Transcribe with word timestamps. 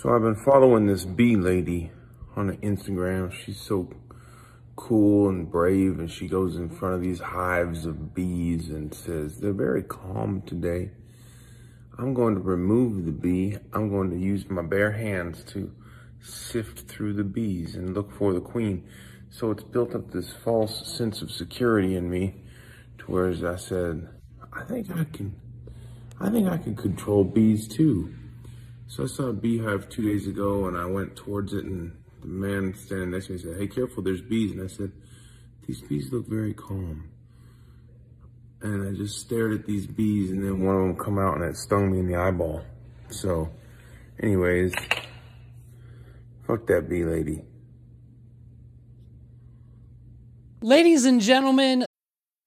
So 0.00 0.14
I've 0.14 0.22
been 0.22 0.34
following 0.34 0.86
this 0.86 1.04
bee 1.04 1.36
lady 1.36 1.90
on 2.34 2.56
Instagram. 2.62 3.30
She's 3.30 3.60
so 3.60 3.90
cool 4.74 5.28
and 5.28 5.52
brave 5.52 5.98
and 5.98 6.10
she 6.10 6.26
goes 6.26 6.56
in 6.56 6.70
front 6.70 6.94
of 6.94 7.02
these 7.02 7.20
hives 7.20 7.84
of 7.84 8.14
bees 8.14 8.70
and 8.70 8.94
says, 8.94 9.40
they're 9.40 9.52
very 9.52 9.82
calm 9.82 10.40
today. 10.46 10.92
I'm 11.98 12.14
going 12.14 12.34
to 12.34 12.40
remove 12.40 13.04
the 13.04 13.12
bee. 13.12 13.58
I'm 13.74 13.90
going 13.90 14.08
to 14.08 14.16
use 14.16 14.48
my 14.48 14.62
bare 14.62 14.92
hands 14.92 15.44
to 15.52 15.70
sift 16.22 16.88
through 16.88 17.12
the 17.12 17.24
bees 17.24 17.74
and 17.74 17.92
look 17.92 18.10
for 18.10 18.32
the 18.32 18.40
queen. 18.40 18.88
So 19.28 19.50
it's 19.50 19.64
built 19.64 19.94
up 19.94 20.12
this 20.12 20.32
false 20.32 20.96
sense 20.96 21.20
of 21.20 21.30
security 21.30 21.94
in 21.94 22.08
me 22.08 22.36
to 23.00 23.04
where 23.04 23.28
I 23.28 23.56
said, 23.56 24.08
I 24.50 24.62
think 24.62 24.90
I 24.92 25.04
can, 25.04 25.38
I 26.18 26.30
think 26.30 26.48
I 26.48 26.56
can 26.56 26.74
control 26.74 27.22
bees 27.22 27.68
too. 27.68 28.14
So 28.90 29.04
I 29.04 29.06
saw 29.06 29.26
a 29.28 29.32
beehive 29.32 29.88
two 29.88 30.02
days 30.02 30.26
ago 30.26 30.66
and 30.66 30.76
I 30.76 30.84
went 30.84 31.14
towards 31.14 31.52
it 31.52 31.64
and 31.64 31.92
the 32.22 32.26
man 32.26 32.74
standing 32.74 33.12
next 33.12 33.26
to 33.26 33.34
me 33.34 33.38
said, 33.38 33.56
hey, 33.56 33.68
careful, 33.68 34.02
there's 34.02 34.20
bees. 34.20 34.50
And 34.50 34.64
I 34.64 34.66
said, 34.66 34.90
these 35.64 35.80
bees 35.80 36.12
look 36.12 36.26
very 36.26 36.52
calm. 36.52 37.08
And 38.60 38.88
I 38.88 38.98
just 38.98 39.20
stared 39.20 39.52
at 39.52 39.64
these 39.64 39.86
bees 39.86 40.32
and 40.32 40.42
then 40.42 40.64
one 40.64 40.74
of 40.74 40.82
them 40.82 40.96
come 40.96 41.20
out 41.20 41.36
and 41.36 41.44
it 41.44 41.56
stung 41.56 41.92
me 41.92 42.00
in 42.00 42.08
the 42.08 42.16
eyeball. 42.16 42.64
So 43.10 43.50
anyways, 44.20 44.74
fuck 46.48 46.66
that 46.66 46.88
bee 46.88 47.04
lady. 47.04 47.44
Ladies 50.62 51.04
and 51.04 51.20
gentlemen, 51.20 51.84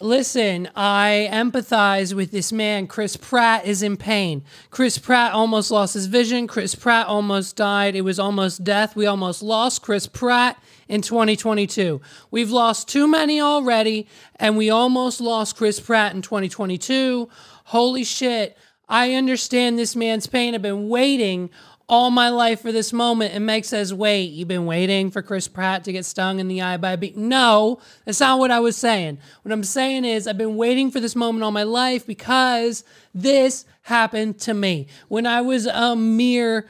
Listen, 0.00 0.70
I 0.74 1.28
empathize 1.30 2.14
with 2.14 2.30
this 2.30 2.50
man. 2.50 2.86
Chris 2.86 3.18
Pratt 3.18 3.66
is 3.66 3.82
in 3.82 3.98
pain. 3.98 4.42
Chris 4.70 4.96
Pratt 4.96 5.32
almost 5.34 5.70
lost 5.70 5.92
his 5.92 6.06
vision. 6.06 6.46
Chris 6.46 6.74
Pratt 6.74 7.06
almost 7.06 7.56
died. 7.56 7.94
It 7.94 8.00
was 8.00 8.18
almost 8.18 8.64
death. 8.64 8.96
We 8.96 9.04
almost 9.04 9.42
lost 9.42 9.82
Chris 9.82 10.06
Pratt 10.06 10.58
in 10.88 11.02
2022. 11.02 12.00
We've 12.30 12.50
lost 12.50 12.88
too 12.88 13.06
many 13.06 13.38
already, 13.38 14.08
and 14.36 14.56
we 14.56 14.70
almost 14.70 15.20
lost 15.20 15.56
Chris 15.56 15.78
Pratt 15.78 16.14
in 16.14 16.22
2022. 16.22 17.28
Holy 17.64 18.02
shit. 18.02 18.56
I 18.88 19.12
understand 19.12 19.78
this 19.78 19.94
man's 19.94 20.26
pain. 20.26 20.54
I've 20.54 20.62
been 20.62 20.88
waiting 20.88 21.50
all 21.88 22.10
my 22.10 22.28
life 22.28 22.60
for 22.60 22.72
this 22.72 22.92
moment. 22.92 23.34
And 23.34 23.44
Meg 23.44 23.64
says, 23.64 23.92
Wait, 23.92 24.30
you've 24.32 24.48
been 24.48 24.66
waiting 24.66 25.10
for 25.10 25.22
Chris 25.22 25.48
Pratt 25.48 25.84
to 25.84 25.92
get 25.92 26.04
stung 26.04 26.38
in 26.38 26.48
the 26.48 26.62
eye 26.62 26.76
by 26.76 26.92
a 26.92 26.96
bee. 26.96 27.12
No, 27.16 27.80
that's 28.04 28.20
not 28.20 28.38
what 28.38 28.50
I 28.50 28.60
was 28.60 28.76
saying. 28.76 29.18
What 29.42 29.52
I'm 29.52 29.64
saying 29.64 30.04
is, 30.04 30.26
I've 30.26 30.38
been 30.38 30.56
waiting 30.56 30.90
for 30.90 31.00
this 31.00 31.16
moment 31.16 31.44
all 31.44 31.50
my 31.50 31.64
life 31.64 32.06
because 32.06 32.84
this 33.14 33.64
happened 33.82 34.38
to 34.40 34.54
me 34.54 34.86
when 35.08 35.26
I 35.26 35.42
was 35.42 35.66
a 35.66 35.96
mere, 35.96 36.66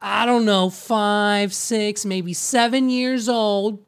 I 0.00 0.26
don't 0.26 0.44
know, 0.44 0.68
five, 0.68 1.54
six, 1.54 2.04
maybe 2.04 2.32
seven 2.32 2.90
years 2.90 3.28
old. 3.28 3.85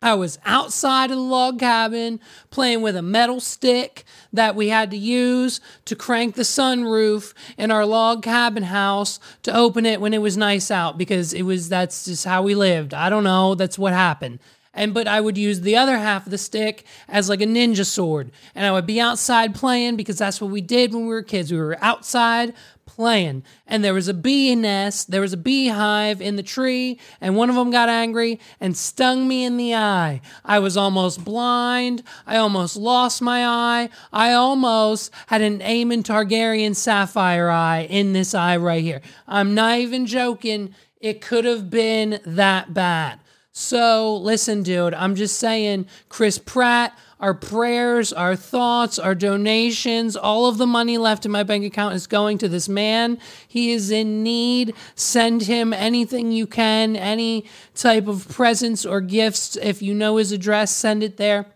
I 0.00 0.14
was 0.14 0.38
outside 0.44 1.10
of 1.10 1.16
the 1.16 1.22
log 1.22 1.58
cabin 1.58 2.20
playing 2.50 2.82
with 2.82 2.94
a 2.94 3.02
metal 3.02 3.40
stick 3.40 4.04
that 4.32 4.54
we 4.54 4.68
had 4.68 4.92
to 4.92 4.96
use 4.96 5.60
to 5.86 5.96
crank 5.96 6.36
the 6.36 6.42
sunroof 6.42 7.34
in 7.56 7.72
our 7.72 7.84
log 7.84 8.22
cabin 8.22 8.62
house 8.64 9.18
to 9.42 9.54
open 9.54 9.84
it 9.84 10.00
when 10.00 10.14
it 10.14 10.22
was 10.22 10.36
nice 10.36 10.70
out 10.70 10.98
because 10.98 11.32
it 11.32 11.42
was 11.42 11.68
that's 11.68 12.04
just 12.04 12.24
how 12.24 12.42
we 12.42 12.54
lived. 12.54 12.94
I 12.94 13.10
don't 13.10 13.24
know, 13.24 13.56
that's 13.56 13.78
what 13.78 13.92
happened. 13.92 14.38
And 14.72 14.94
but 14.94 15.08
I 15.08 15.20
would 15.20 15.36
use 15.36 15.62
the 15.62 15.76
other 15.76 15.98
half 15.98 16.26
of 16.26 16.30
the 16.30 16.38
stick 16.38 16.84
as 17.08 17.28
like 17.28 17.40
a 17.40 17.46
ninja 17.46 17.84
sword. 17.84 18.30
And 18.54 18.64
I 18.64 18.70
would 18.70 18.86
be 18.86 19.00
outside 19.00 19.52
playing 19.52 19.96
because 19.96 20.18
that's 20.18 20.40
what 20.40 20.52
we 20.52 20.60
did 20.60 20.94
when 20.94 21.02
we 21.02 21.08
were 21.08 21.22
kids. 21.22 21.50
We 21.50 21.58
were 21.58 21.76
outside 21.82 22.54
playing. 22.98 23.44
And 23.64 23.84
there 23.84 23.94
was 23.94 24.08
a 24.08 24.12
bee 24.12 24.56
nest 24.56 25.12
there 25.12 25.20
was 25.20 25.32
a 25.32 25.36
beehive 25.36 26.20
in 26.20 26.34
the 26.34 26.42
tree 26.42 26.98
and 27.20 27.36
one 27.36 27.48
of 27.48 27.54
them 27.54 27.70
got 27.70 27.88
angry 27.88 28.40
and 28.58 28.76
stung 28.76 29.28
me 29.28 29.44
in 29.44 29.56
the 29.56 29.72
eye. 29.72 30.20
I 30.44 30.58
was 30.58 30.76
almost 30.76 31.24
blind. 31.24 32.02
I 32.26 32.38
almost 32.38 32.76
lost 32.76 33.22
my 33.22 33.46
eye. 33.46 33.88
I 34.12 34.32
almost 34.32 35.12
had 35.28 35.42
an 35.42 35.60
Aemond 35.60 36.02
Targaryen 36.02 36.74
sapphire 36.74 37.48
eye 37.48 37.86
in 37.88 38.14
this 38.14 38.34
eye 38.34 38.56
right 38.56 38.82
here. 38.82 39.00
I'm 39.28 39.54
not 39.54 39.78
even 39.78 40.04
joking. 40.04 40.74
It 41.00 41.20
could 41.20 41.44
have 41.44 41.70
been 41.70 42.18
that 42.26 42.74
bad. 42.74 43.20
So 43.52 44.16
listen 44.16 44.62
dude 44.62 44.94
i'm 44.94 45.16
just 45.16 45.36
saying 45.36 45.86
chris 46.08 46.38
pratt 46.38 46.96
our 47.20 47.34
prayers, 47.34 48.12
our 48.12 48.36
thoughts, 48.36 48.98
our 48.98 49.14
donations, 49.14 50.16
all 50.16 50.46
of 50.46 50.58
the 50.58 50.66
money 50.66 50.98
left 50.98 51.26
in 51.26 51.32
my 51.32 51.42
bank 51.42 51.64
account 51.64 51.94
is 51.94 52.06
going 52.06 52.38
to 52.38 52.48
this 52.48 52.68
man. 52.68 53.18
He 53.46 53.72
is 53.72 53.90
in 53.90 54.22
need. 54.22 54.74
Send 54.94 55.42
him 55.42 55.72
anything 55.72 56.30
you 56.30 56.46
can, 56.46 56.94
any 56.96 57.46
type 57.74 58.06
of 58.06 58.28
presents 58.28 58.86
or 58.86 59.00
gifts. 59.00 59.56
If 59.56 59.82
you 59.82 59.94
know 59.94 60.16
his 60.16 60.32
address, 60.32 60.70
send 60.70 61.02
it 61.02 61.16
there. 61.16 61.46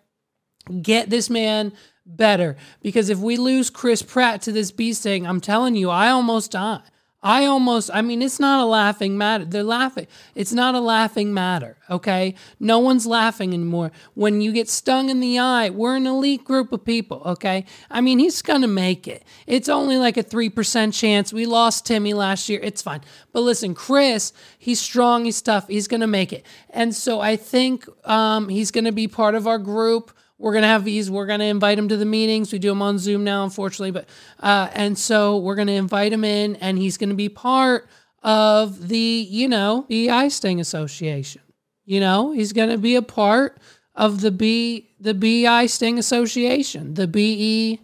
Get 0.81 1.11
this 1.11 1.31
man 1.31 1.73
better 2.05 2.57
because 2.81 3.09
if 3.09 3.19
we 3.19 3.37
lose 3.37 3.71
Chris 3.71 4.03
Pratt 4.03 4.43
to 4.43 4.53
this 4.53 4.73
bee 4.73 4.93
sting, 4.93 5.27
I'm 5.27 5.41
telling 5.41 5.77
you, 5.77 5.91
I 5.91 6.11
almost 6.11 6.53
die. 6.53 6.81
I 7.25 7.45
almost, 7.45 7.89
I 7.95 8.03
mean, 8.03 8.21
it's 8.21 8.41
not 8.41 8.61
a 8.61 8.65
laughing 8.65 9.17
matter. 9.17 9.45
They're 9.45 9.63
laughing. 9.63 10.09
It's 10.35 10.53
not 10.53 10.75
a 10.75 10.81
laughing 10.81 11.33
matter, 11.33 11.77
okay? 11.89 12.35
No 12.59 12.81
one's 12.81 13.07
laughing 13.07 13.55
anymore. 13.55 13.93
When 14.15 14.41
you 14.41 14.51
get 14.53 14.69
stung 14.69 15.09
in 15.09 15.21
the 15.21 15.39
eye, 15.39 15.71
we're 15.71 15.95
an 15.95 16.09
elite 16.09 16.45
group 16.45 16.73
of 16.73 16.85
people, 16.85 17.23
okay? 17.25 17.65
I 17.89 18.01
mean, 18.01 18.19
he's 18.19 18.43
gonna 18.43 18.67
make 18.67 19.07
it. 19.07 19.25
It's 19.47 19.69
only 19.69 19.99
like 19.99 20.17
a 20.17 20.25
3% 20.25 20.93
chance. 20.93 21.33
We 21.33 21.47
lost 21.47 21.87
Timmy 21.87 22.13
last 22.13 22.49
year. 22.49 22.59
It's 22.61 22.83
fine. 22.83 23.03
But 23.33 23.43
listen, 23.43 23.73
Chris, 23.75 24.33
he's 24.59 24.81
strong, 24.81 25.25
he's 25.25 25.41
tough, 25.41 25.69
he's 25.69 25.87
gonna 25.87 26.09
make 26.09 26.33
it. 26.33 26.45
And 26.71 26.93
so 26.93 27.21
I 27.21 27.37
think 27.37 27.87
um, 28.05 28.49
he's 28.49 28.73
gonna 28.73 28.91
be 28.91 29.07
part 29.07 29.37
of 29.37 29.47
our 29.47 29.59
group 29.59 30.13
we're 30.43 30.53
gonna 30.53 30.67
have 30.67 30.85
these. 30.85 31.09
We're 31.09 31.27
gonna 31.27 31.45
invite 31.45 31.79
him 31.79 31.87
to 31.87 31.97
the 31.97 32.05
meetings. 32.05 32.53
We 32.53 32.59
do 32.59 32.71
them 32.71 32.83
on 32.83 32.99
Zoom 32.99 33.23
now, 33.23 33.45
unfortunately, 33.45 33.93
but 33.93 34.09
uh, 34.41 34.71
and 34.73 34.99
so 34.99 35.39
we're 35.39 35.55
gonna 35.55 35.71
invite 35.71 36.13
him 36.13 36.25
in, 36.25 36.57
and 36.57 36.77
he's 36.77 36.97
gonna 36.97 37.15
be 37.15 37.29
part 37.29 37.89
of 38.25 38.89
the 38.89 38.99
you 38.99 39.47
know 39.47 39.87
the 39.89 40.11
Eye 40.11 40.27
Sting 40.27 40.59
Association. 40.59 41.43
You 41.85 42.01
know, 42.01 42.33
he's 42.33 42.53
gonna 42.53 42.77
be 42.77 42.97
a 42.97 43.03
part 43.03 43.59
of 43.95 44.21
the 44.21 44.33
B 44.33 44.91
the 44.99 45.15
B 45.15 45.47
Eye 45.47 45.67
Sting 45.67 45.97
Association, 45.97 46.95
the 46.95 47.07
B 47.07 47.37
E 47.39 47.81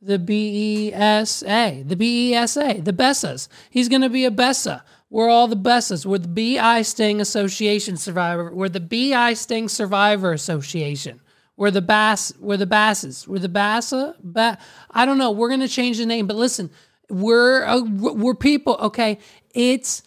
the 0.00 0.20
B 0.20 0.90
E 0.90 0.94
S 0.94 1.42
A, 1.42 1.82
the 1.82 1.96
B 1.96 2.30
E 2.30 2.34
S 2.34 2.56
A, 2.56 2.80
the 2.80 2.92
Bessas. 2.92 3.48
He's 3.68 3.88
gonna 3.88 4.08
be 4.08 4.24
a 4.24 4.30
Bessa. 4.30 4.82
We're 5.10 5.28
all 5.28 5.48
the 5.48 5.56
Bessas. 5.56 6.06
We're 6.06 6.18
the 6.18 6.28
B 6.28 6.56
I 6.56 6.82
Sting 6.82 7.20
Association 7.20 7.96
survivor. 7.96 8.54
We're 8.54 8.68
the 8.68 8.78
B 8.78 9.12
I 9.12 9.34
Sting 9.34 9.68
Survivor 9.68 10.32
Association. 10.32 11.20
We're 11.60 11.70
the 11.70 11.82
Bass. 11.82 12.32
We're 12.40 12.56
the 12.56 12.64
Basses. 12.64 13.28
We're 13.28 13.38
the 13.38 13.46
Bassa. 13.46 14.14
Ba- 14.22 14.56
I 14.90 15.04
don't 15.04 15.18
know. 15.18 15.30
We're 15.30 15.50
gonna 15.50 15.68
change 15.68 15.98
the 15.98 16.06
name, 16.06 16.26
but 16.26 16.36
listen, 16.36 16.70
we're 17.10 17.64
uh, 17.64 17.82
we're 17.82 18.34
people. 18.34 18.78
Okay, 18.80 19.18
it's 19.52 20.02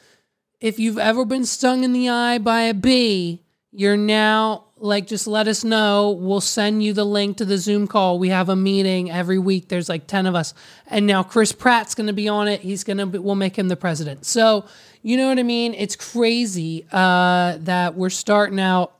if 0.59 0.79
you've 0.79 0.97
ever 0.97 1.25
been 1.25 1.45
stung 1.45 1.83
in 1.83 1.93
the 1.93 2.09
eye 2.09 2.39
by 2.39 2.61
a 2.61 2.73
bee, 2.73 3.43
you're 3.71 3.95
now 3.95 4.63
like 4.77 5.05
just 5.05 5.27
let 5.27 5.47
us 5.47 5.63
know. 5.63 6.09
We'll 6.19 6.41
send 6.41 6.83
you 6.83 6.91
the 6.91 7.05
link 7.05 7.37
to 7.37 7.45
the 7.45 7.59
Zoom 7.59 7.85
call. 7.85 8.17
We 8.17 8.29
have 8.29 8.49
a 8.49 8.55
meeting 8.55 9.11
every 9.11 9.37
week. 9.37 9.69
There's 9.69 9.89
like 9.89 10.07
10 10.07 10.25
of 10.25 10.33
us. 10.33 10.55
And 10.87 11.05
now 11.05 11.21
Chris 11.21 11.51
Pratt's 11.51 11.93
going 11.93 12.07
to 12.07 12.13
be 12.13 12.27
on 12.27 12.47
it. 12.47 12.61
He's 12.61 12.83
going 12.83 12.97
to 12.97 13.21
we'll 13.21 13.35
make 13.35 13.55
him 13.55 13.67
the 13.67 13.75
president. 13.75 14.25
So, 14.25 14.65
you 15.03 15.17
know 15.17 15.27
what 15.27 15.37
I 15.37 15.43
mean? 15.43 15.75
It's 15.75 15.95
crazy 15.95 16.87
uh 16.91 17.57
that 17.59 17.93
we're 17.93 18.09
starting 18.09 18.59
out 18.59 18.95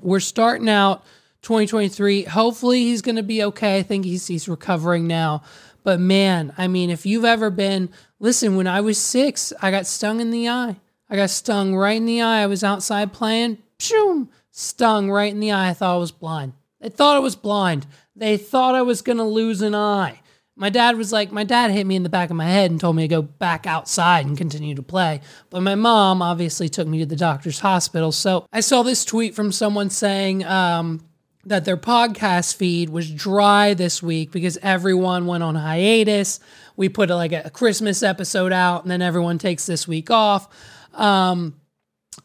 we're 0.00 0.20
starting 0.20 0.68
out 0.68 1.04
2023. 1.42 2.24
Hopefully 2.24 2.84
he's 2.84 3.02
going 3.02 3.16
to 3.16 3.22
be 3.22 3.42
okay. 3.44 3.78
I 3.78 3.82
think 3.82 4.04
he's 4.04 4.26
he's 4.26 4.48
recovering 4.48 5.06
now. 5.06 5.42
But 5.84 6.00
man, 6.00 6.52
I 6.56 6.68
mean, 6.68 6.90
if 6.90 7.04
you've 7.04 7.24
ever 7.24 7.50
been, 7.50 7.90
listen, 8.20 8.56
when 8.56 8.66
I 8.66 8.80
was 8.80 8.98
6, 8.98 9.52
I 9.60 9.70
got 9.70 9.86
stung 9.86 10.20
in 10.20 10.30
the 10.30 10.48
eye. 10.48 10.76
I 11.10 11.16
got 11.16 11.30
stung 11.30 11.74
right 11.76 11.96
in 11.96 12.06
the 12.06 12.22
eye. 12.22 12.42
I 12.42 12.46
was 12.46 12.64
outside 12.64 13.12
playing, 13.12 13.58
shoom, 13.78 14.30
stung 14.50 15.10
right 15.10 15.32
in 15.32 15.40
the 15.40 15.52
eye. 15.52 15.70
I 15.70 15.74
thought 15.74 15.96
I 15.96 15.98
was 15.98 16.12
blind. 16.12 16.52
They 16.80 16.88
thought 16.88 17.16
I 17.16 17.20
was 17.20 17.36
blind. 17.36 17.86
They 18.14 18.36
thought 18.36 18.74
I 18.74 18.82
was 18.82 19.02
going 19.02 19.18
to 19.18 19.24
lose 19.24 19.60
an 19.60 19.74
eye. 19.74 20.20
My 20.54 20.68
dad 20.70 20.96
was 20.96 21.12
like, 21.12 21.32
my 21.32 21.44
dad 21.44 21.70
hit 21.70 21.86
me 21.86 21.96
in 21.96 22.02
the 22.02 22.08
back 22.08 22.30
of 22.30 22.36
my 22.36 22.46
head 22.46 22.70
and 22.70 22.80
told 22.80 22.94
me 22.94 23.02
to 23.02 23.08
go 23.08 23.22
back 23.22 23.66
outside 23.66 24.26
and 24.26 24.36
continue 24.36 24.74
to 24.74 24.82
play. 24.82 25.20
But 25.50 25.62
my 25.62 25.74
mom 25.74 26.22
obviously 26.22 26.68
took 26.68 26.86
me 26.86 26.98
to 27.00 27.06
the 27.06 27.16
doctor's 27.16 27.58
hospital. 27.58 28.12
So 28.12 28.46
I 28.52 28.60
saw 28.60 28.82
this 28.82 29.04
tweet 29.04 29.34
from 29.34 29.50
someone 29.50 29.90
saying, 29.90 30.44
um, 30.44 31.00
that 31.44 31.64
their 31.64 31.76
podcast 31.76 32.54
feed 32.54 32.90
was 32.90 33.10
dry 33.10 33.74
this 33.74 34.02
week 34.02 34.30
because 34.30 34.58
everyone 34.62 35.26
went 35.26 35.42
on 35.42 35.54
hiatus. 35.54 36.40
We 36.76 36.88
put 36.88 37.10
like 37.10 37.32
a 37.32 37.50
Christmas 37.50 38.02
episode 38.02 38.52
out 38.52 38.82
and 38.82 38.90
then 38.90 39.02
everyone 39.02 39.38
takes 39.38 39.66
this 39.66 39.88
week 39.88 40.10
off. 40.10 40.48
Um, 40.94 41.54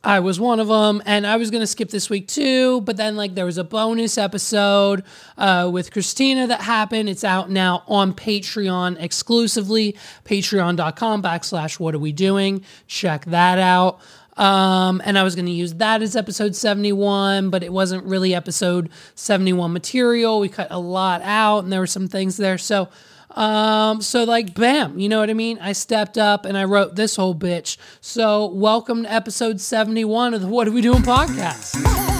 I 0.04 0.20
was 0.20 0.40
one 0.40 0.60
of 0.60 0.68
them, 0.68 1.02
and 1.06 1.26
I 1.26 1.38
was 1.38 1.50
gonna 1.50 1.68
skip 1.68 1.90
this 1.90 2.10
week 2.10 2.28
too. 2.28 2.82
But 2.82 2.98
then, 2.98 3.16
like, 3.16 3.36
there 3.36 3.46
was 3.46 3.58
a 3.58 3.64
bonus 3.64 4.18
episode 4.18 5.04
uh, 5.38 5.70
with 5.72 5.92
Christina 5.92 6.46
that 6.48 6.62
happened. 6.62 7.10
It's 7.10 7.24
out 7.24 7.50
now 7.50 7.84
on 7.88 8.14
Patreon 8.14 9.02
exclusively. 9.02 9.96
Patreon.com 10.26 11.24
backslash 11.24 11.80
What 11.80 11.96
Are 11.96 12.00
We 12.00 12.12
Doing? 12.12 12.64
Check 12.88 13.26
that 13.26 13.60
out. 13.60 14.00
Um, 14.38 15.02
and 15.04 15.18
I 15.18 15.24
was 15.24 15.36
going 15.36 15.48
to 15.48 15.52
use 15.52 15.74
that 15.76 16.02
as 16.02 16.16
episode 16.16 16.56
71, 16.56 17.50
but 17.50 17.64
it 17.64 17.74
wasn't 17.74 18.06
really 18.06 18.36
episode 18.36 18.90
71 19.16 19.74
material. 19.74 20.40
We 20.40 20.50
cut 20.50 20.68
a 20.70 20.80
lot 20.80 21.22
out, 21.24 21.64
and 21.64 21.74
there 21.74 21.80
were 21.80 21.88
some 21.88 22.08
things 22.08 22.38
there. 22.38 22.58
So, 22.58 22.90
um, 23.32 24.02
so 24.02 24.24
like, 24.24 24.54
bam, 24.54 25.00
you 25.00 25.10
know 25.10 25.20
what 25.20 25.30
I 25.30 25.34
mean? 25.34 25.60
I 25.60 25.74
stepped 25.74 26.18
up 26.18 26.46
and 26.46 26.58
I 26.58 26.64
wrote 26.64 26.96
this 26.96 27.16
whole 27.16 27.36
bitch. 27.36 27.78
So, 28.02 28.48
welcome 28.48 29.04
to 29.04 29.12
episode 29.12 29.60
71 29.60 30.34
of 30.34 30.42
the 30.42 30.48
What 30.48 30.68
Are 30.68 30.72
We 30.72 30.82
Doing 30.82 31.04
podcast. 31.04 32.17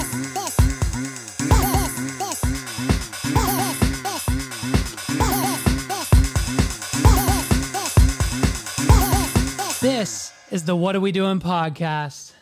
Is 10.50 10.64
the 10.64 10.76
What 10.76 10.96
Are 10.96 11.00
We 11.00 11.12
Doing 11.12 11.40
podcast. 11.40 12.32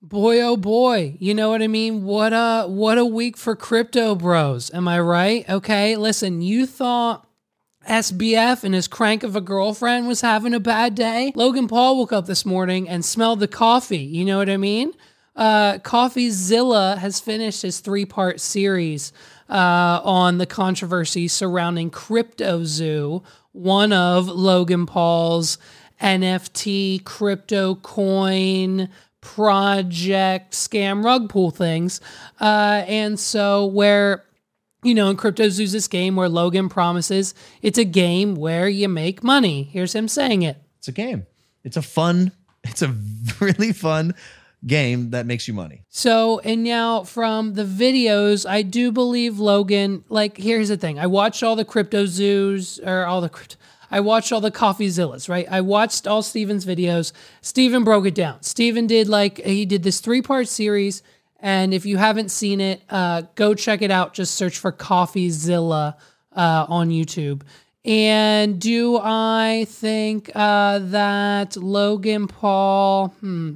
Boy 0.00 0.40
oh 0.40 0.56
boy, 0.56 1.16
you 1.20 1.32
know 1.32 1.50
what 1.50 1.62
I 1.62 1.68
mean? 1.68 2.02
What 2.02 2.32
a 2.32 2.66
what 2.66 2.98
a 2.98 3.04
week 3.04 3.36
for 3.36 3.54
crypto 3.54 4.16
bros. 4.16 4.68
Am 4.74 4.88
I 4.88 4.98
right? 4.98 5.48
Okay, 5.48 5.94
listen, 5.94 6.42
you 6.42 6.66
thought 6.66 7.24
SBF 7.88 8.64
and 8.64 8.74
his 8.74 8.88
crank 8.88 9.22
of 9.22 9.36
a 9.36 9.40
girlfriend 9.40 10.08
was 10.08 10.22
having 10.22 10.54
a 10.54 10.60
bad 10.60 10.96
day. 10.96 11.32
Logan 11.36 11.68
Paul 11.68 11.98
woke 11.98 12.12
up 12.12 12.26
this 12.26 12.44
morning 12.44 12.88
and 12.88 13.04
smelled 13.04 13.38
the 13.38 13.46
coffee. 13.46 13.98
You 13.98 14.24
know 14.24 14.38
what 14.38 14.50
I 14.50 14.56
mean? 14.56 14.92
Uh, 15.36 15.78
CoffeeZilla 15.78 16.98
has 16.98 17.20
finished 17.20 17.62
his 17.62 17.78
three 17.78 18.04
part 18.04 18.40
series 18.40 19.12
uh, 19.48 20.00
on 20.02 20.38
the 20.38 20.46
controversy 20.46 21.28
surrounding 21.28 21.92
CryptoZoo, 21.92 23.22
one 23.52 23.92
of 23.92 24.26
Logan 24.26 24.86
Paul's 24.86 25.58
NFT 26.02 27.04
crypto 27.04 27.76
coin 27.76 28.88
project 29.20 30.52
scam 30.52 31.04
rug 31.04 31.28
pull 31.28 31.50
things. 31.50 32.00
Uh, 32.40 32.84
and 32.86 33.18
so, 33.18 33.66
where 33.66 34.24
you 34.82 34.94
know, 34.94 35.08
in 35.08 35.16
Crypto 35.16 35.48
Zoo's 35.48 35.72
this 35.72 35.86
game 35.88 36.16
where 36.16 36.28
Logan 36.28 36.68
promises 36.68 37.34
it's 37.62 37.78
a 37.78 37.84
game 37.84 38.34
where 38.34 38.68
you 38.68 38.88
make 38.88 39.22
money. 39.22 39.62
Here's 39.64 39.94
him 39.94 40.08
saying 40.08 40.42
it. 40.42 40.56
It's 40.78 40.88
a 40.88 40.92
game. 40.92 41.26
It's 41.64 41.76
a 41.76 41.82
fun, 41.82 42.32
it's 42.64 42.82
a 42.82 42.94
really 43.40 43.72
fun 43.72 44.14
game 44.66 45.10
that 45.10 45.26
makes 45.26 45.48
you 45.48 45.54
money. 45.54 45.82
So, 45.88 46.38
and 46.40 46.62
now 46.62 47.04
from 47.04 47.54
the 47.54 47.64
videos, 47.64 48.48
I 48.48 48.62
do 48.62 48.92
believe 48.92 49.38
Logan, 49.38 50.04
like, 50.08 50.36
here's 50.36 50.68
the 50.68 50.76
thing. 50.76 50.98
I 50.98 51.06
watched 51.06 51.42
all 51.42 51.56
the 51.56 51.64
Crypto 51.64 52.06
Zoos 52.06 52.78
or 52.80 53.04
all 53.04 53.20
the 53.20 53.28
crypto. 53.28 53.56
I 53.92 54.00
watched 54.00 54.32
all 54.32 54.40
the 54.40 54.50
CoffeeZillas, 54.50 55.28
right? 55.28 55.46
I 55.50 55.60
watched 55.60 56.06
all 56.06 56.22
Steven's 56.22 56.64
videos. 56.64 57.12
Steven 57.42 57.84
broke 57.84 58.06
it 58.06 58.14
down. 58.14 58.42
Steven 58.42 58.86
did 58.86 59.06
like, 59.06 59.38
he 59.38 59.66
did 59.66 59.82
this 59.82 60.00
three 60.00 60.22
part 60.22 60.48
series. 60.48 61.02
And 61.38 61.74
if 61.74 61.84
you 61.84 61.98
haven't 61.98 62.30
seen 62.30 62.60
it, 62.60 62.82
uh, 62.88 63.24
go 63.34 63.52
check 63.54 63.82
it 63.82 63.90
out. 63.90 64.14
Just 64.14 64.34
search 64.34 64.58
for 64.58 64.72
CoffeeZilla 64.72 65.96
uh, 66.34 66.66
on 66.68 66.88
YouTube. 66.88 67.42
And 67.84 68.58
do 68.58 68.98
I 69.02 69.66
think 69.68 70.30
uh, 70.34 70.78
that 70.78 71.56
Logan 71.56 72.28
Paul, 72.28 73.08
hmm, 73.20 73.54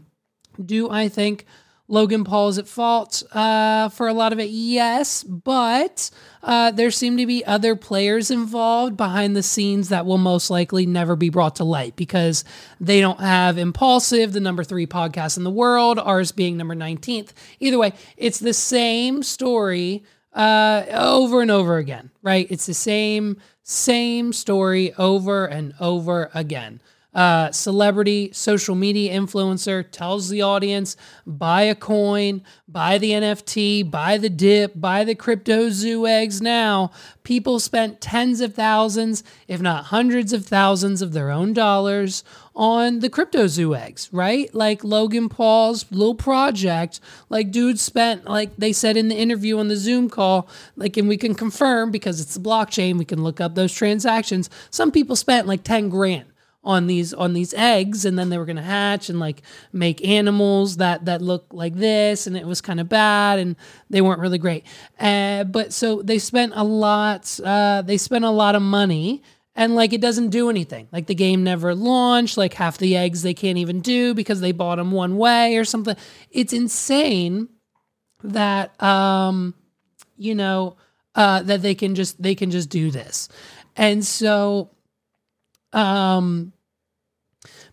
do 0.63 0.91
I 0.91 1.09
think 1.09 1.47
Logan 1.89 2.25
Paul 2.25 2.49
is 2.49 2.59
at 2.59 2.67
fault 2.67 3.23
uh, 3.33 3.89
for 3.91 4.09
a 4.09 4.13
lot 4.13 4.33
of 4.33 4.41
it? 4.41 4.51
Yes, 4.51 5.23
but 5.23 6.11
uh, 6.43 6.73
there 6.73 6.91
seem 6.91 7.17
to 7.17 7.27
be 7.27 7.45
other 7.45 7.77
players 7.77 8.31
involved 8.31 8.97
behind 8.97 9.37
the 9.37 9.43
scenes 9.43 9.89
that 9.91 10.05
will 10.05 10.19
most 10.19 10.51
likely 10.51 10.85
never 10.85 11.15
be 11.15 11.31
brought 11.31 11.57
to 11.57 11.65
light 11.65 11.95
because 11.95 12.45
they 12.81 13.01
don't 13.01 13.21
have 13.21 13.57
Impulsive, 13.57 14.33
the 14.33 14.41
number 14.41 14.65
three 14.65 14.87
podcast 14.87 15.37
in 15.37 15.45
the 15.45 15.51
world, 15.51 15.99
ours 15.99 16.33
being 16.33 16.57
number 16.57 16.75
19th. 16.75 17.31
Either 17.61 17.79
way, 17.79 17.93
it's 18.17 18.41
the 18.41 18.55
same 18.55 19.23
story 19.23 20.03
uh, 20.33 20.85
over 20.91 21.41
and 21.41 21.51
over 21.51 21.79
again, 21.79 22.11
right? 22.23 22.49
It's 22.51 22.67
the 22.67 22.75
same, 22.75 23.41
same 23.63 24.33
story 24.33 24.93
over 24.95 25.47
and 25.47 25.73
over 25.79 26.31
again 26.35 26.81
uh, 27.17 27.51
celebrity 27.51 28.31
social 28.35 28.75
media 28.75 29.19
influencer 29.19 29.91
tells 29.91 30.29
the 30.29 30.43
audience 30.43 30.99
buy 31.27 31.63
a 31.63 31.75
coin, 31.75 32.43
buy 32.69 32.99
the 32.99 33.13
NFT, 33.13 33.91
buy 33.91 34.19
the 34.19 34.29
dip, 34.29 34.79
buy 34.79 35.03
the 35.03 35.15
crypto 35.15 35.71
zoo 35.71 36.07
eggs 36.07 36.43
now. 36.43 36.91
People 37.23 37.59
spent 37.59 38.03
tens 38.03 38.43
of 38.43 38.55
thousands, 38.55 39.25
if 39.49 39.63
not 39.63 39.87
hundreds 39.87 40.35
of 40.35 40.45
thousands 40.45 41.01
of 41.01 41.15
their 41.15 41.31
own 41.31 41.55
dollars 41.55 42.23
on 42.55 42.99
the 42.99 43.09
crypto 43.09 43.47
zoo 43.47 43.75
eggs, 43.75 44.11
right? 44.13 44.55
Like 44.55 44.85
Logan 44.85 45.31
Paul's 45.31 45.91
little 45.91 46.15
project, 46.15 47.01
like 47.31 47.51
dude 47.51 47.81
spent, 47.81 48.27
like 48.27 48.55
they 48.57 48.75
said 48.75 48.99
in 48.99 49.09
the 49.09 49.17
interview 49.17 49.59
on 49.59 49.69
the 49.69 49.77
Zoom 49.77 50.11
call, 50.11 50.49
like, 50.77 50.99
and 50.99 51.09
we 51.09 51.17
can 51.17 51.35
confirm 51.35 51.91
because 51.91 52.21
it's 52.21 52.35
the 52.35 52.41
blockchain, 52.41 52.99
we 52.99 53.07
can 53.07 53.23
look 53.23 53.41
up 53.41 53.55
those 53.55 53.73
transactions. 53.73 54.51
Some 54.69 54.93
people 54.93 55.17
spent 55.17 55.47
like 55.47 55.65
10 55.65 55.89
grand 55.89 56.27
on 56.67 56.89
these 56.89 57.15
on 57.15 57.33
these 57.33 57.55
eggs 57.55 58.05
and 58.05 58.19
then 58.19 58.29
they 58.29 58.37
were 58.37 58.45
going 58.45 58.57
to 58.57 58.63
hatch 58.63 59.09
and 59.09 59.21
like 59.21 59.41
make 59.73 60.05
animals 60.05 60.79
that 60.79 61.05
that 61.05 61.23
look 61.23 61.47
like 61.53 61.77
this 61.77 62.27
and 62.27 62.37
it 62.37 62.45
was 62.45 62.61
kind 62.61 62.81
of 62.81 62.89
bad 62.89 63.39
and 63.39 63.55
they 63.89 64.03
weren't 64.03 64.21
really 64.21 64.37
great. 64.37 64.67
Uh, 64.99 65.45
but 65.45 65.73
so 65.73 66.03
they 66.03 66.19
spent 66.19 66.53
a 66.57 66.65
lot 66.65 67.39
uh, 67.45 67.83
they 67.83 67.97
spent 67.97 68.25
a 68.25 68.31
lot 68.31 68.57
of 68.57 68.63
money 68.63 69.23
and 69.55 69.77
like 69.77 69.93
it 69.93 70.01
doesn't 70.01 70.31
do 70.31 70.51
anything. 70.51 70.89
Like 70.91 71.07
the 71.07 71.15
game 71.15 71.45
never 71.45 71.73
launched 71.73 72.37
like 72.37 72.55
half 72.55 72.79
the 72.79 72.97
eggs 72.97 73.23
they 73.23 73.33
can't 73.33 73.59
even 73.59 73.81
do 73.81 74.13
because 74.13 74.41
they 74.41 74.53
bought 74.53 74.77
them 74.77 74.91
one 74.91 75.17
way 75.17 75.57
or 75.57 75.65
something. 75.65 75.97
It's 76.33 76.53
insane 76.53 77.49
that 78.25 78.81
um 78.83 79.55
you 80.17 80.35
know 80.35 80.77
uh 81.15 81.43
that 81.43 81.63
they 81.63 81.77
can 81.77 81.95
just 81.95 82.21
they 82.21 82.35
can 82.35 82.51
just 82.51 82.71
do 82.71 82.91
this. 82.91 83.29
And 83.77 84.05
so 84.05 84.73
um 85.73 86.53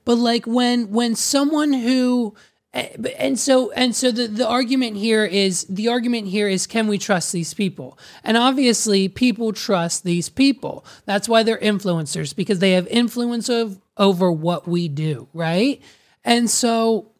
but 0.05 0.15
like 0.15 0.45
when 0.45 0.89
when 0.89 1.15
someone 1.15 1.73
who 1.73 2.35
eh, 2.73 2.89
and 3.19 3.39
so 3.39 3.71
and 3.71 3.95
so 3.95 4.11
the, 4.11 4.27
the 4.27 4.47
argument 4.47 4.97
here 4.97 5.25
is 5.25 5.65
the 5.65 5.87
argument 5.87 6.27
here 6.27 6.47
is 6.47 6.67
can 6.67 6.87
we 6.87 6.97
trust 6.97 7.31
these 7.31 7.53
people? 7.53 7.97
And 8.23 8.37
obviously 8.37 9.07
people 9.07 9.53
trust 9.53 10.03
these 10.03 10.29
people. 10.29 10.85
That's 11.05 11.29
why 11.29 11.43
they're 11.43 11.57
influencers 11.57 12.35
because 12.35 12.59
they 12.59 12.71
have 12.71 12.87
influence 12.87 13.49
of, 13.49 13.79
over 13.97 14.31
what 14.31 14.67
we 14.67 14.87
do 14.87 15.27
right? 15.33 15.81
And 16.23 16.49
so 16.49 17.11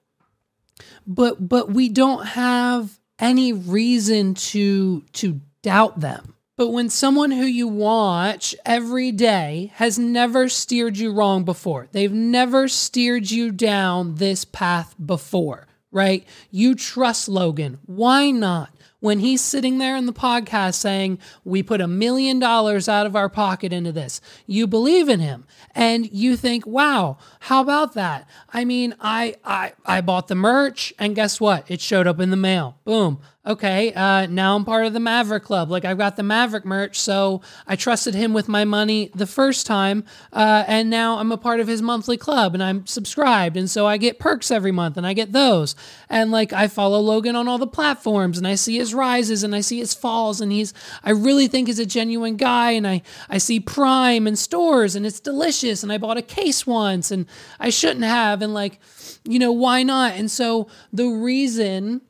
but 1.05 1.47
but 1.47 1.69
we 1.69 1.89
don't 1.89 2.25
have 2.25 2.99
any 3.19 3.53
reason 3.53 4.33
to 4.33 5.01
to 5.13 5.39
doubt 5.61 5.99
them 5.99 6.35
but 6.63 6.69
when 6.69 6.87
someone 6.87 7.31
who 7.31 7.43
you 7.43 7.67
watch 7.67 8.55
every 8.65 9.11
day 9.11 9.69
has 9.75 9.99
never 9.99 10.47
steered 10.47 10.97
you 10.97 11.11
wrong 11.11 11.43
before, 11.43 11.89
they've 11.91 12.13
never 12.13 12.69
steered 12.69 13.29
you 13.29 13.51
down 13.51 14.15
this 14.15 14.45
path 14.45 14.95
before, 15.05 15.67
right? 15.91 16.25
You 16.51 16.73
trust 16.73 17.27
Logan. 17.27 17.79
Why 17.85 18.31
not? 18.31 18.69
When 19.01 19.19
he's 19.19 19.41
sitting 19.41 19.79
there 19.79 19.97
in 19.97 20.05
the 20.05 20.13
podcast 20.13 20.75
saying, 20.75 21.19
We 21.43 21.63
put 21.63 21.81
a 21.81 21.87
million 21.87 22.39
dollars 22.39 22.87
out 22.87 23.05
of 23.05 23.13
our 23.17 23.27
pocket 23.27 23.73
into 23.73 23.91
this, 23.91 24.21
you 24.47 24.65
believe 24.65 25.09
in 25.09 25.19
him 25.19 25.43
and 25.75 26.09
you 26.13 26.37
think, 26.37 26.65
Wow, 26.65 27.17
how 27.41 27.61
about 27.61 27.93
that? 27.95 28.25
I 28.53 28.63
mean, 28.63 28.95
I 29.01 29.35
I 29.43 29.73
I 29.85 29.99
bought 29.99 30.29
the 30.29 30.35
merch 30.35 30.93
and 30.97 31.13
guess 31.13 31.41
what? 31.41 31.69
It 31.69 31.81
showed 31.81 32.07
up 32.07 32.21
in 32.21 32.29
the 32.29 32.37
mail. 32.37 32.77
Boom 32.85 33.19
okay, 33.45 33.91
uh, 33.93 34.25
now 34.27 34.55
I'm 34.55 34.63
part 34.63 34.85
of 34.85 34.93
the 34.93 34.99
Maverick 34.99 35.43
Club. 35.43 35.69
Like 35.69 35.83
I've 35.83 35.97
got 35.97 36.15
the 36.15 36.23
Maverick 36.23 36.63
merch, 36.65 36.99
so 36.99 37.41
I 37.67 37.75
trusted 37.75 38.15
him 38.15 38.33
with 38.33 38.47
my 38.47 38.63
money 38.63 39.11
the 39.13 39.27
first 39.27 39.65
time, 39.65 40.05
uh, 40.31 40.63
and 40.67 40.89
now 40.89 41.17
I'm 41.17 41.31
a 41.31 41.37
part 41.37 41.59
of 41.59 41.67
his 41.67 41.81
monthly 41.81 42.17
club, 42.17 42.53
and 42.53 42.63
I'm 42.63 42.85
subscribed, 42.85 43.57
and 43.57 43.69
so 43.69 43.85
I 43.85 43.97
get 43.97 44.19
perks 44.19 44.49
every 44.49 44.71
month, 44.71 44.95
and 44.95 45.05
I 45.05 45.13
get 45.13 45.33
those, 45.33 45.75
and 46.09 46.31
like 46.31 46.53
I 46.53 46.67
follow 46.67 46.99
Logan 46.99 47.35
on 47.35 47.47
all 47.47 47.57
the 47.57 47.67
platforms, 47.67 48.37
and 48.37 48.47
I 48.47 48.55
see 48.55 48.77
his 48.77 48.93
rises, 48.93 49.43
and 49.43 49.53
I 49.53 49.61
see 49.61 49.79
his 49.79 49.93
falls, 49.93 50.39
and 50.39 50.51
he's 50.51 50.73
I 51.03 51.11
really 51.11 51.47
think 51.47 51.67
is 51.67 51.79
a 51.79 51.85
genuine 51.85 52.37
guy, 52.37 52.71
and 52.71 52.87
I 52.87 53.01
I 53.29 53.39
see 53.39 53.59
Prime 53.59 54.25
and 54.25 54.39
stores, 54.39 54.95
and 54.95 55.05
it's 55.05 55.19
delicious, 55.19 55.83
and 55.83 55.91
I 55.91 55.97
bought 55.97 56.17
a 56.17 56.21
case 56.21 56.65
once, 56.65 57.11
and 57.11 57.25
I 57.59 57.69
shouldn't 57.69 58.05
have, 58.05 58.41
and 58.41 58.53
like, 58.53 58.79
you 59.25 59.39
know, 59.39 59.51
why 59.51 59.83
not? 59.83 60.13
And 60.13 60.31
so 60.31 60.69
the 60.93 61.07
reason 61.07 62.01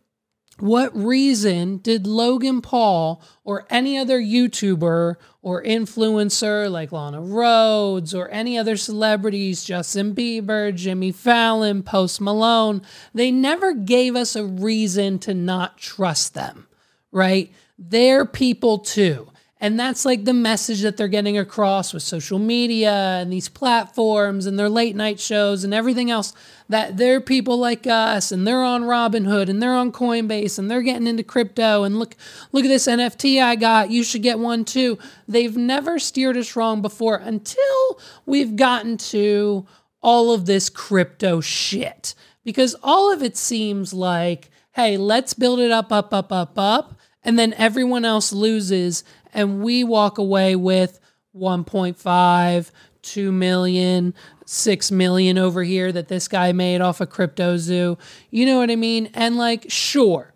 what 0.63 0.95
reason 0.95 1.75
did 1.79 2.07
Logan 2.07 2.61
Paul 2.61 3.21
or 3.43 3.67
any 3.69 3.97
other 3.97 4.17
YouTuber 4.17 5.15
or 5.41 5.61
influencer 5.61 6.71
like 6.71 6.93
Lana 6.93 7.19
Rhoades 7.19 8.17
or 8.17 8.29
any 8.29 8.57
other 8.57 8.77
celebrities, 8.77 9.65
Justin 9.65 10.15
Bieber, 10.15 10.73
Jimmy 10.73 11.11
Fallon, 11.11 11.83
Post 11.83 12.21
Malone, 12.21 12.81
they 13.13 13.29
never 13.29 13.73
gave 13.73 14.15
us 14.15 14.37
a 14.37 14.45
reason 14.45 15.19
to 15.19 15.33
not 15.33 15.77
trust 15.77 16.33
them, 16.33 16.65
right? 17.11 17.51
They're 17.77 18.25
people 18.25 18.77
too. 18.77 19.32
And 19.63 19.79
that's 19.79 20.03
like 20.03 20.25
the 20.25 20.33
message 20.33 20.81
that 20.81 20.97
they're 20.97 21.07
getting 21.07 21.37
across 21.37 21.93
with 21.93 22.03
social 22.03 22.37
media 22.37 22.91
and 22.91 23.31
these 23.31 23.47
platforms 23.47 24.45
and 24.45 24.59
their 24.59 24.67
late 24.67 24.93
night 24.93 25.21
shows 25.21 25.63
and 25.63 25.73
everything 25.73 26.11
else 26.11 26.33
that 26.67 26.97
they're 26.97 27.21
people 27.21 27.57
like 27.57 27.87
us 27.87 28.33
and 28.33 28.45
they're 28.45 28.61
on 28.61 28.81
Robinhood 28.81 29.47
and 29.47 29.63
they're 29.63 29.73
on 29.73 29.93
Coinbase 29.93 30.59
and 30.59 30.69
they're 30.69 30.81
getting 30.81 31.07
into 31.07 31.23
crypto 31.23 31.83
and 31.83 31.97
look 31.97 32.17
look 32.51 32.65
at 32.65 32.67
this 32.67 32.87
NFT 32.87 33.41
I 33.41 33.55
got, 33.55 33.89
you 33.89 34.03
should 34.03 34.21
get 34.21 34.37
one 34.37 34.65
too. 34.65 34.99
They've 35.29 35.55
never 35.55 35.97
steered 35.97 36.35
us 36.35 36.57
wrong 36.57 36.81
before 36.81 37.15
until 37.15 38.01
we've 38.25 38.57
gotten 38.57 38.97
to 38.97 39.65
all 40.01 40.33
of 40.33 40.45
this 40.45 40.69
crypto 40.69 41.39
shit. 41.39 42.15
Because 42.43 42.75
all 42.83 43.13
of 43.13 43.23
it 43.23 43.37
seems 43.37 43.93
like, 43.93 44.49
hey, 44.73 44.97
let's 44.97 45.33
build 45.33 45.61
it 45.61 45.71
up 45.71 45.93
up 45.93 46.13
up 46.13 46.33
up 46.33 46.59
up 46.59 46.99
and 47.23 47.39
then 47.39 47.53
everyone 47.53 48.03
else 48.03 48.33
loses 48.33 49.05
and 49.33 49.63
we 49.63 49.83
walk 49.83 50.17
away 50.17 50.55
with 50.55 50.99
1.5 51.35 52.71
2 53.03 53.31
million 53.31 54.13
6 54.45 54.91
million 54.91 55.37
over 55.37 55.63
here 55.63 55.91
that 55.91 56.07
this 56.07 56.27
guy 56.27 56.51
made 56.51 56.81
off 56.81 57.01
of 57.01 57.09
crypto 57.09 57.57
zoo. 57.57 57.97
You 58.31 58.45
know 58.45 58.57
what 58.57 58.71
i 58.71 58.75
mean? 58.75 59.09
And 59.13 59.37
like 59.37 59.65
sure 59.69 60.33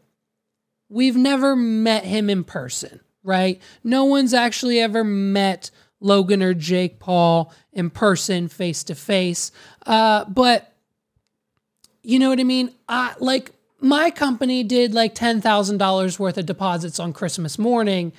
we've 0.89 1.17
never 1.17 1.55
met 1.55 2.03
him 2.05 2.29
in 2.29 2.43
person 2.43 2.99
right? 3.23 3.61
No 3.83 4.05
one's 4.05 4.33
actually 4.33 4.79
ever 4.79 5.03
met 5.03 5.71
logan 5.99 6.43
or 6.43 6.53
jake 6.53 6.99
paul 6.99 7.51
in 7.73 7.89
person 7.89 8.47
face 8.47 8.83
to 8.83 8.93
face 8.95 9.51
but 9.85 10.73
you 12.03 12.19
know 12.19 12.29
what 12.29 12.39
i 12.39 12.43
mean? 12.43 12.71
I, 12.87 13.15
like 13.19 13.51
my 13.79 14.11
company 14.11 14.63
did 14.63 14.93
like 14.93 15.13
$10000 15.13 16.19
worth 16.19 16.37
of 16.37 16.45
deposits 16.45 16.99
on 16.99 17.13
christmas 17.13 17.57
morning 17.57 18.13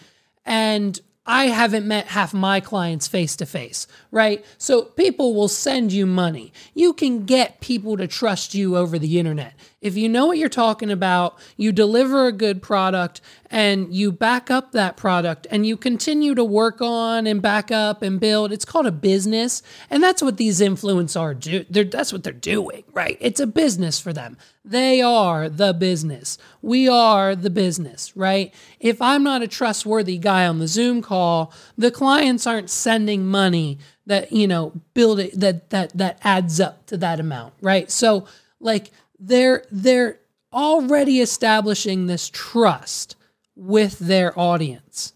and 0.44 1.00
I 1.28 1.48
haven't 1.48 1.86
met 1.86 2.06
half 2.06 2.32
my 2.32 2.58
clients 2.58 3.06
face 3.06 3.36
to 3.36 3.44
face, 3.44 3.86
right? 4.10 4.42
So 4.56 4.82
people 4.82 5.34
will 5.34 5.48
send 5.48 5.92
you 5.92 6.06
money. 6.06 6.54
You 6.72 6.94
can 6.94 7.26
get 7.26 7.60
people 7.60 7.98
to 7.98 8.06
trust 8.06 8.54
you 8.54 8.78
over 8.78 8.98
the 8.98 9.18
internet. 9.18 9.52
If 9.80 9.96
you 9.96 10.08
know 10.08 10.26
what 10.26 10.38
you're 10.38 10.48
talking 10.48 10.90
about, 10.90 11.38
you 11.56 11.70
deliver 11.70 12.26
a 12.26 12.32
good 12.32 12.60
product 12.60 13.20
and 13.48 13.94
you 13.94 14.10
back 14.10 14.50
up 14.50 14.72
that 14.72 14.96
product 14.96 15.46
and 15.52 15.64
you 15.64 15.76
continue 15.76 16.34
to 16.34 16.42
work 16.42 16.80
on 16.80 17.28
and 17.28 17.40
back 17.40 17.70
up 17.70 18.02
and 18.02 18.18
build. 18.18 18.50
It's 18.50 18.64
called 18.64 18.86
a 18.86 18.92
business. 18.92 19.62
And 19.88 20.02
that's 20.02 20.20
what 20.20 20.36
these 20.36 20.60
influencers 20.60 21.20
are 21.20 21.32
do. 21.32 21.64
They're, 21.70 21.84
that's 21.84 22.12
what 22.12 22.24
they're 22.24 22.32
doing, 22.32 22.82
right? 22.92 23.16
It's 23.20 23.38
a 23.38 23.46
business 23.46 24.00
for 24.00 24.12
them. 24.12 24.36
They 24.64 25.00
are 25.00 25.48
the 25.48 25.72
business. 25.72 26.38
We 26.60 26.88
are 26.88 27.36
the 27.36 27.48
business, 27.48 28.16
right? 28.16 28.52
If 28.80 29.00
I'm 29.00 29.22
not 29.22 29.42
a 29.42 29.48
trustworthy 29.48 30.18
guy 30.18 30.46
on 30.46 30.58
the 30.58 30.68
Zoom 30.68 31.02
call, 31.02 31.52
the 31.76 31.92
clients 31.92 32.48
aren't 32.48 32.68
sending 32.68 33.26
money 33.26 33.78
that, 34.06 34.32
you 34.32 34.48
know, 34.48 34.72
build 34.92 35.20
it 35.20 35.38
that 35.38 35.70
that 35.70 35.96
that 35.96 36.18
adds 36.22 36.58
up 36.58 36.84
to 36.86 36.96
that 36.96 37.20
amount, 37.20 37.54
right? 37.60 37.90
So 37.90 38.26
like 38.60 38.90
they're 39.18 39.64
they're 39.70 40.18
already 40.52 41.20
establishing 41.20 42.06
this 42.06 42.30
trust 42.32 43.16
with 43.54 43.98
their 43.98 44.38
audience. 44.38 45.12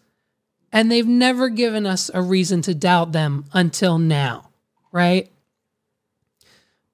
And 0.73 0.91
they've 0.91 1.07
never 1.07 1.49
given 1.49 1.87
us 1.87 2.11
a 2.13 2.23
reason 2.23 2.63
to 2.63 2.75
doubt 2.75 3.13
them 3.13 3.45
until 3.53 3.99
now, 3.99 4.51
right? 4.91 5.31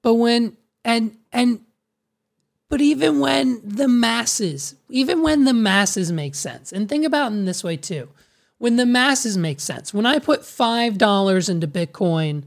But 0.01 0.15
when 0.15 0.57
and 0.83 1.17
and 1.31 1.61
but 2.69 2.81
even 2.81 3.19
when 3.19 3.61
the 3.63 3.87
masses, 3.87 4.75
even 4.89 5.23
when 5.23 5.45
the 5.45 5.53
masses 5.53 6.11
make 6.11 6.35
sense, 6.35 6.71
and 6.71 6.87
think 6.87 7.03
about 7.03 7.31
it 7.31 7.35
in 7.35 7.45
this 7.45 7.63
way 7.63 7.77
too. 7.77 8.09
When 8.59 8.75
the 8.75 8.85
masses 8.85 9.37
make 9.37 9.59
sense, 9.59 9.93
when 9.93 10.05
I 10.05 10.19
put 10.19 10.41
$5 10.41 11.49
into 11.49 11.67
Bitcoin, 11.67 12.43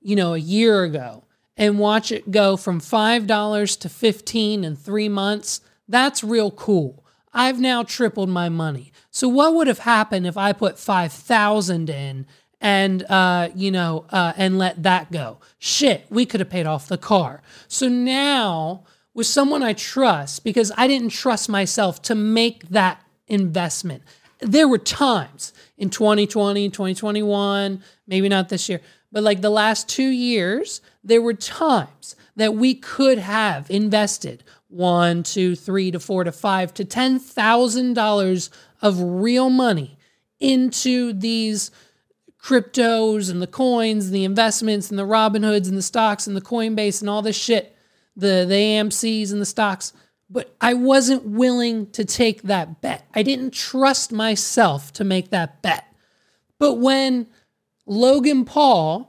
you 0.00 0.14
know, 0.14 0.34
a 0.34 0.38
year 0.38 0.84
ago, 0.84 1.24
and 1.58 1.78
watch 1.78 2.10
it 2.10 2.30
go 2.30 2.56
from 2.56 2.80
$5 2.80 3.78
to 3.80 3.88
15 3.88 4.64
in 4.64 4.76
3 4.76 5.08
months, 5.10 5.60
that's 5.86 6.24
real 6.24 6.50
cool. 6.50 7.04
I've 7.34 7.60
now 7.60 7.82
tripled 7.82 8.30
my 8.30 8.48
money. 8.48 8.92
So 9.10 9.28
what 9.28 9.54
would 9.54 9.66
have 9.66 9.80
happened 9.80 10.26
if 10.26 10.36
I 10.36 10.52
put 10.52 10.78
5,000 10.78 11.90
in 11.90 12.26
and 12.60 13.04
uh, 13.10 13.50
you 13.54 13.70
know, 13.70 14.06
uh, 14.10 14.32
and 14.36 14.58
let 14.58 14.82
that 14.84 15.12
go? 15.12 15.38
Shit, 15.58 16.06
we 16.08 16.24
could 16.24 16.40
have 16.40 16.48
paid 16.48 16.66
off 16.66 16.88
the 16.88 16.96
car. 16.96 17.42
So 17.66 17.88
now 17.88 18.84
with 19.18 19.26
someone 19.26 19.64
I 19.64 19.72
trust 19.72 20.44
because 20.44 20.70
I 20.76 20.86
didn't 20.86 21.10
trust 21.10 21.48
myself 21.48 22.00
to 22.02 22.14
make 22.14 22.68
that 22.68 23.02
investment. 23.26 24.04
There 24.40 24.68
were 24.68 24.78
times 24.78 25.52
in 25.76 25.90
2020, 25.90 26.70
2021, 26.70 27.82
maybe 28.06 28.28
not 28.28 28.48
this 28.48 28.68
year, 28.68 28.80
but 29.10 29.24
like 29.24 29.40
the 29.40 29.50
last 29.50 29.88
two 29.88 30.08
years, 30.08 30.80
there 31.08 31.22
were 31.22 31.34
times 31.34 32.14
that 32.36 32.54
we 32.54 32.74
could 32.74 33.18
have 33.18 33.68
invested 33.70 34.44
one, 34.68 35.22
two, 35.22 35.56
three 35.56 35.90
to 35.90 35.98
four 35.98 36.22
to 36.24 36.32
five 36.32 36.72
to 36.74 36.84
ten 36.84 37.18
thousand 37.18 37.94
dollars 37.94 38.50
of 38.82 39.00
real 39.00 39.48
money 39.50 39.98
into 40.38 41.12
these 41.14 41.70
cryptos 42.40 43.30
and 43.30 43.42
the 43.42 43.46
coins 43.46 44.06
and 44.06 44.14
the 44.14 44.24
investments 44.24 44.90
and 44.90 44.98
the 44.98 45.06
Robinhoods 45.06 45.66
and 45.66 45.76
the 45.76 45.82
stocks 45.82 46.26
and 46.26 46.36
the 46.36 46.40
Coinbase 46.40 47.00
and 47.00 47.10
all 47.10 47.22
this 47.22 47.36
shit, 47.36 47.74
the 48.14 48.44
the 48.46 48.54
AMC's 48.54 49.32
and 49.32 49.40
the 49.40 49.46
stocks. 49.46 49.92
But 50.30 50.54
I 50.60 50.74
wasn't 50.74 51.24
willing 51.24 51.90
to 51.92 52.04
take 52.04 52.42
that 52.42 52.82
bet. 52.82 53.08
I 53.14 53.22
didn't 53.22 53.54
trust 53.54 54.12
myself 54.12 54.92
to 54.92 55.04
make 55.04 55.30
that 55.30 55.62
bet. 55.62 55.86
But 56.58 56.74
when 56.74 57.28
Logan 57.86 58.44
Paul 58.44 59.07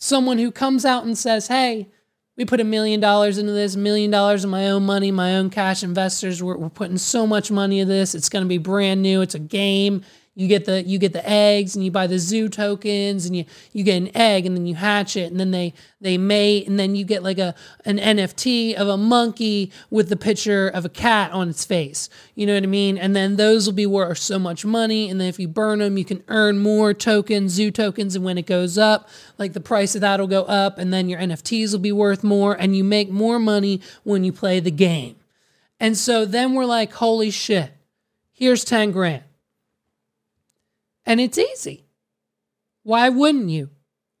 someone 0.00 0.38
who 0.38 0.50
comes 0.50 0.84
out 0.84 1.04
and 1.04 1.16
says, 1.16 1.46
hey, 1.46 1.88
we 2.36 2.44
put 2.44 2.60
a 2.60 2.64
million 2.64 3.00
dollars 3.00 3.36
into 3.38 3.52
this, 3.52 3.74
A 3.74 3.78
million 3.78 4.10
dollars 4.10 4.44
of 4.44 4.50
my 4.50 4.68
own 4.68 4.86
money, 4.86 5.10
my 5.12 5.36
own 5.36 5.50
cash 5.50 5.82
investors. 5.82 6.42
We're, 6.42 6.56
we're 6.56 6.70
putting 6.70 6.96
so 6.96 7.26
much 7.26 7.50
money 7.50 7.80
into 7.80 7.92
this. 7.92 8.14
It's 8.14 8.30
going 8.30 8.44
to 8.44 8.48
be 8.48 8.58
brand 8.58 9.02
new. 9.02 9.20
It's 9.20 9.34
a 9.34 9.40
game 9.40 10.02
you 10.36 10.46
get 10.46 10.64
the 10.64 10.82
you 10.84 10.98
get 10.98 11.12
the 11.12 11.28
eggs 11.28 11.74
and 11.74 11.84
you 11.84 11.90
buy 11.90 12.06
the 12.06 12.18
zoo 12.18 12.48
tokens 12.48 13.26
and 13.26 13.36
you 13.36 13.44
you 13.72 13.82
get 13.82 13.96
an 13.96 14.16
egg 14.16 14.46
and 14.46 14.56
then 14.56 14.64
you 14.64 14.76
hatch 14.76 15.16
it 15.16 15.30
and 15.30 15.40
then 15.40 15.50
they 15.50 15.74
they 16.00 16.16
mate 16.16 16.68
and 16.68 16.78
then 16.78 16.94
you 16.94 17.04
get 17.04 17.24
like 17.24 17.38
a 17.38 17.52
an 17.84 17.98
NFT 17.98 18.74
of 18.74 18.86
a 18.86 18.96
monkey 18.96 19.72
with 19.90 20.08
the 20.08 20.16
picture 20.16 20.68
of 20.68 20.84
a 20.84 20.88
cat 20.88 21.32
on 21.32 21.48
its 21.48 21.64
face. 21.64 22.08
You 22.36 22.46
know 22.46 22.54
what 22.54 22.62
I 22.62 22.66
mean? 22.66 22.96
And 22.96 23.14
then 23.14 23.36
those 23.36 23.66
will 23.66 23.74
be 23.74 23.86
worth 23.86 24.18
so 24.18 24.38
much 24.38 24.64
money 24.64 25.10
and 25.10 25.20
then 25.20 25.26
if 25.26 25.40
you 25.40 25.48
burn 25.48 25.80
them 25.80 25.98
you 25.98 26.04
can 26.04 26.22
earn 26.28 26.58
more 26.58 26.94
tokens, 26.94 27.52
zoo 27.52 27.72
tokens 27.72 28.14
and 28.14 28.24
when 28.24 28.38
it 28.38 28.46
goes 28.46 28.78
up, 28.78 29.08
like 29.36 29.52
the 29.52 29.60
price 29.60 29.96
of 29.96 30.00
that'll 30.00 30.28
go 30.28 30.44
up 30.44 30.78
and 30.78 30.92
then 30.92 31.08
your 31.08 31.18
NFTs 31.18 31.72
will 31.72 31.80
be 31.80 31.92
worth 31.92 32.22
more 32.22 32.54
and 32.54 32.76
you 32.76 32.84
make 32.84 33.10
more 33.10 33.40
money 33.40 33.80
when 34.04 34.22
you 34.22 34.32
play 34.32 34.60
the 34.60 34.70
game. 34.70 35.16
And 35.80 35.98
so 35.98 36.24
then 36.24 36.54
we're 36.54 36.66
like, 36.66 36.92
holy 36.92 37.30
shit. 37.30 37.72
Here's 38.32 38.64
10 38.64 38.92
grand 38.92 39.24
and 41.06 41.20
it's 41.20 41.38
easy. 41.38 41.86
Why 42.82 43.08
wouldn't 43.08 43.50
you? 43.50 43.70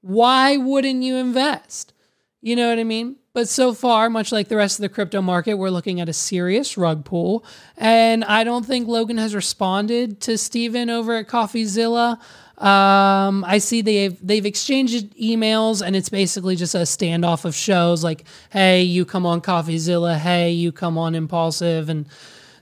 Why 0.02 0.56
wouldn't 0.56 1.02
you 1.02 1.16
invest? 1.16 1.92
You 2.40 2.56
know 2.56 2.68
what 2.68 2.78
I 2.78 2.84
mean? 2.84 3.16
But 3.32 3.48
so 3.48 3.72
far, 3.74 4.10
much 4.10 4.32
like 4.32 4.48
the 4.48 4.56
rest 4.56 4.78
of 4.78 4.82
the 4.82 4.88
crypto 4.88 5.22
market, 5.22 5.54
we're 5.54 5.70
looking 5.70 6.00
at 6.00 6.08
a 6.08 6.12
serious 6.12 6.76
rug 6.76 7.04
pull. 7.04 7.44
And 7.76 8.24
I 8.24 8.42
don't 8.42 8.66
think 8.66 8.88
Logan 8.88 9.18
has 9.18 9.34
responded 9.34 10.20
to 10.22 10.36
Steven 10.36 10.90
over 10.90 11.14
at 11.14 11.28
CoffeeZilla. 11.28 12.18
Um, 12.58 13.42
I 13.44 13.56
see 13.58 13.80
they've 13.80 14.18
they've 14.26 14.44
exchanged 14.44 15.16
emails 15.16 15.80
and 15.80 15.96
it's 15.96 16.10
basically 16.10 16.56
just 16.56 16.74
a 16.74 16.80
standoff 16.80 17.46
of 17.46 17.54
shows 17.54 18.04
like, 18.04 18.24
hey, 18.50 18.82
you 18.82 19.06
come 19.06 19.24
on 19.24 19.40
CoffeeZilla, 19.40 20.18
hey, 20.18 20.50
you 20.50 20.70
come 20.70 20.98
on 20.98 21.14
Impulsive, 21.14 21.88
and 21.88 22.06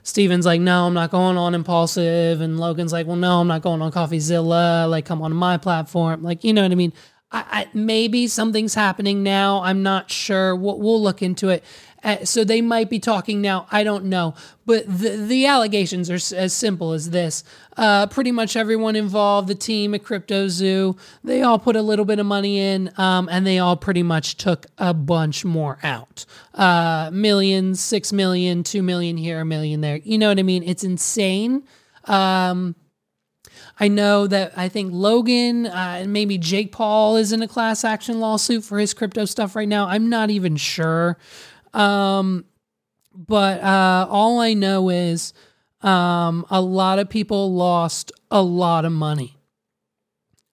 Steven's 0.09 0.45
like, 0.45 0.59
no, 0.59 0.87
I'm 0.87 0.93
not 0.93 1.11
going 1.11 1.37
on 1.37 1.55
Impulsive, 1.55 2.41
and 2.41 2.59
Logan's 2.59 2.91
like, 2.91 3.07
well, 3.07 3.15
no, 3.15 3.39
I'm 3.39 3.47
not 3.47 3.61
going 3.61 3.81
on 3.81 3.91
CoffeeZilla, 3.91 4.89
like 4.89 5.05
come 5.05 5.21
on 5.21 5.33
my 5.35 5.57
platform, 5.57 6.23
like 6.23 6.43
you 6.43 6.53
know 6.53 6.63
what 6.63 6.71
I 6.71 6.75
mean. 6.75 6.93
I, 7.31 7.45
I, 7.51 7.67
maybe 7.75 8.25
something's 8.25 8.73
happening 8.73 9.21
now. 9.21 9.61
I'm 9.61 9.83
not 9.83 10.09
sure. 10.09 10.55
We'll, 10.55 10.79
we'll 10.79 11.01
look 11.01 11.21
into 11.21 11.49
it. 11.49 11.63
Uh, 12.03 12.23
so 12.23 12.43
they 12.43 12.61
might 12.61 12.89
be 12.89 12.99
talking 12.99 13.41
now. 13.41 13.67
I 13.71 13.83
don't 13.83 14.05
know. 14.05 14.33
But 14.65 14.85
the, 14.87 15.17
the 15.17 15.45
allegations 15.45 16.09
are 16.09 16.15
s- 16.15 16.31
as 16.31 16.53
simple 16.53 16.93
as 16.93 17.09
this. 17.09 17.43
Uh, 17.75 18.07
pretty 18.07 18.31
much 18.31 18.55
everyone 18.55 18.95
involved, 18.95 19.47
the 19.47 19.55
team 19.55 19.93
at 19.93 20.03
CryptoZoo, 20.03 20.97
they 21.23 21.41
all 21.41 21.59
put 21.59 21.75
a 21.75 21.81
little 21.81 22.05
bit 22.05 22.19
of 22.19 22.25
money 22.25 22.59
in 22.59 22.91
um, 22.97 23.27
and 23.31 23.45
they 23.45 23.59
all 23.59 23.75
pretty 23.75 24.03
much 24.03 24.37
took 24.37 24.67
a 24.77 24.93
bunch 24.93 25.43
more 25.43 25.77
out. 25.83 26.25
Uh, 26.53 27.09
millions, 27.11 27.81
six 27.81 28.13
million, 28.13 28.63
two 28.63 28.83
million 28.83 29.17
here, 29.17 29.39
a 29.41 29.45
million 29.45 29.81
there. 29.81 29.97
You 29.97 30.17
know 30.17 30.29
what 30.29 30.39
I 30.39 30.43
mean? 30.43 30.63
It's 30.63 30.83
insane. 30.83 31.63
Um, 32.05 32.75
I 33.79 33.87
know 33.87 34.27
that 34.27 34.57
I 34.57 34.67
think 34.67 34.91
Logan 34.93 35.65
uh, 35.65 35.97
and 36.01 36.11
maybe 36.13 36.37
Jake 36.37 36.71
Paul 36.71 37.15
is 37.15 37.31
in 37.31 37.41
a 37.41 37.47
class 37.47 37.83
action 37.83 38.19
lawsuit 38.19 38.63
for 38.63 38.77
his 38.77 38.93
crypto 38.93 39.25
stuff 39.25 39.55
right 39.55 39.67
now. 39.67 39.87
I'm 39.87 40.09
not 40.09 40.29
even 40.29 40.57
sure. 40.57 41.17
Um, 41.73 42.45
but 43.13 43.61
uh, 43.61 44.07
all 44.09 44.39
I 44.39 44.53
know 44.53 44.89
is 44.89 45.33
um, 45.81 46.45
a 46.49 46.61
lot 46.61 46.99
of 46.99 47.09
people 47.09 47.53
lost 47.53 48.11
a 48.31 48.41
lot 48.41 48.85
of 48.85 48.91
money. 48.91 49.37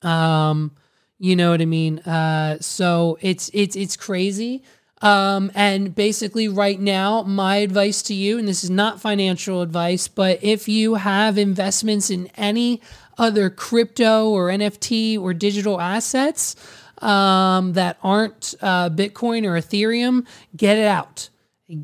Um, 0.03 0.73
you 1.19 1.37
know 1.37 1.51
what 1.51 1.63
I 1.63 1.65
mean? 1.65 1.99
Uh, 2.01 2.59
so 2.61 3.19
it's 3.21 3.51
it's 3.55 3.77
it's 3.77 3.97
crazy. 3.97 4.63
Um, 5.03 5.51
and 5.55 5.95
basically, 5.95 6.49
right 6.49 6.81
now, 6.81 7.23
my 7.23 7.57
advice 7.57 8.03
to 8.03 8.15
you, 8.15 8.39
and 8.39 8.49
this 8.49 8.65
is 8.65 8.71
not 8.71 9.01
financial 9.01 9.61
advice, 9.61 10.09
but 10.09 10.43
if 10.43 10.69
you 10.69 10.95
have 10.95 11.37
investments 11.37 12.09
in 12.09 12.29
any 12.35 12.81
other 13.19 13.51
crypto 13.51 14.31
or 14.31 14.49
NFT 14.49 15.19
or 15.21 15.35
digital 15.35 15.81
assets 15.81 16.57
um, 17.03 17.75
that 17.75 17.99
aren't 18.03 18.55
uh, 18.61 18.91
Bitcoin 18.91 19.45
or 19.45 19.59
Ethereum, 19.59 20.26
get 20.57 20.79
it 20.79 20.87
out. 20.87 21.29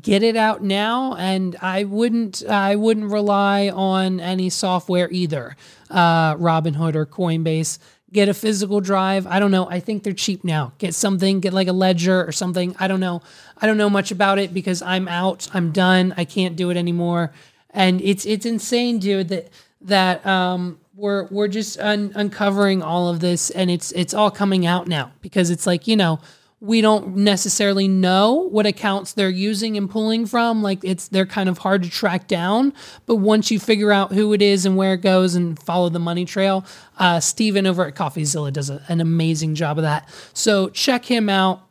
Get 0.01 0.23
it 0.23 0.37
out 0.37 0.63
now, 0.63 1.13
and 1.15 1.57
I 1.61 1.83
wouldn't. 1.83 2.41
I 2.47 2.77
wouldn't 2.77 3.11
rely 3.11 3.67
on 3.67 4.21
any 4.21 4.49
software 4.49 5.11
either, 5.11 5.57
uh, 5.89 6.35
Robinhood 6.35 6.95
or 6.95 7.05
Coinbase 7.05 7.79
get 8.13 8.29
a 8.29 8.33
physical 8.33 8.79
drive. 8.79 9.27
I 9.27 9.39
don't 9.39 9.51
know. 9.51 9.67
I 9.67 9.79
think 9.79 10.03
they're 10.03 10.13
cheap 10.13 10.43
now. 10.43 10.71
Get 10.77 10.93
something, 10.93 11.39
get 11.39 11.51
like 11.51 11.67
a 11.67 11.73
ledger 11.73 12.23
or 12.25 12.31
something. 12.31 12.75
I 12.79 12.87
don't 12.87 12.99
know. 12.99 13.23
I 13.57 13.65
don't 13.65 13.77
know 13.77 13.89
much 13.89 14.11
about 14.11 14.39
it 14.39 14.53
because 14.53 14.81
I'm 14.81 15.07
out. 15.07 15.49
I'm 15.53 15.71
done. 15.71 16.13
I 16.15 16.23
can't 16.23 16.55
do 16.55 16.69
it 16.69 16.77
anymore. 16.77 17.33
And 17.71 17.99
it's 18.01 18.25
it's 18.25 18.45
insane, 18.45 18.99
dude, 18.99 19.29
that 19.29 19.49
that 19.83 20.25
um 20.25 20.79
we're 20.95 21.27
we're 21.27 21.47
just 21.47 21.79
un- 21.79 22.11
uncovering 22.15 22.81
all 22.81 23.09
of 23.09 23.19
this 23.19 23.49
and 23.49 23.71
it's 23.71 23.91
it's 23.93 24.13
all 24.13 24.31
coming 24.31 24.65
out 24.65 24.87
now 24.87 25.11
because 25.21 25.49
it's 25.49 25.65
like, 25.65 25.87
you 25.87 25.95
know, 25.95 26.19
we 26.59 26.79
don't 26.79 27.17
necessarily 27.17 27.87
know 27.89 28.47
what 28.49 28.65
accounts 28.65 29.11
they're 29.13 29.29
using 29.29 29.75
and 29.75 29.89
pulling 29.89 30.25
from. 30.25 30.61
Like 30.61 30.79
it's 30.83 31.07
they're 31.07 31.25
kind 31.25 31.49
of 31.49 31.57
hard 31.57 31.83
to 31.83 31.89
track 31.89 32.27
down 32.27 32.73
but 33.05 33.15
once 33.15 33.49
you 33.49 33.59
figure 33.59 33.91
out 33.91 34.11
who 34.11 34.33
it 34.33 34.41
is 34.41 34.65
and 34.65 34.77
where 34.77 34.93
it 34.93 35.01
goes 35.01 35.35
and 35.35 35.59
follow 35.59 35.89
the 35.89 35.99
money 35.99 36.25
trail 36.25 36.65
uh, 36.99 37.19
steven 37.19 37.65
over 37.65 37.85
at 37.85 37.95
coffeezilla 37.95 38.53
does 38.53 38.69
a, 38.69 38.81
an 38.87 39.01
amazing 39.01 39.55
job 39.55 39.77
of 39.77 39.83
that. 39.83 40.07
So 40.33 40.69
check 40.69 41.05
him 41.05 41.27
out. 41.27 41.61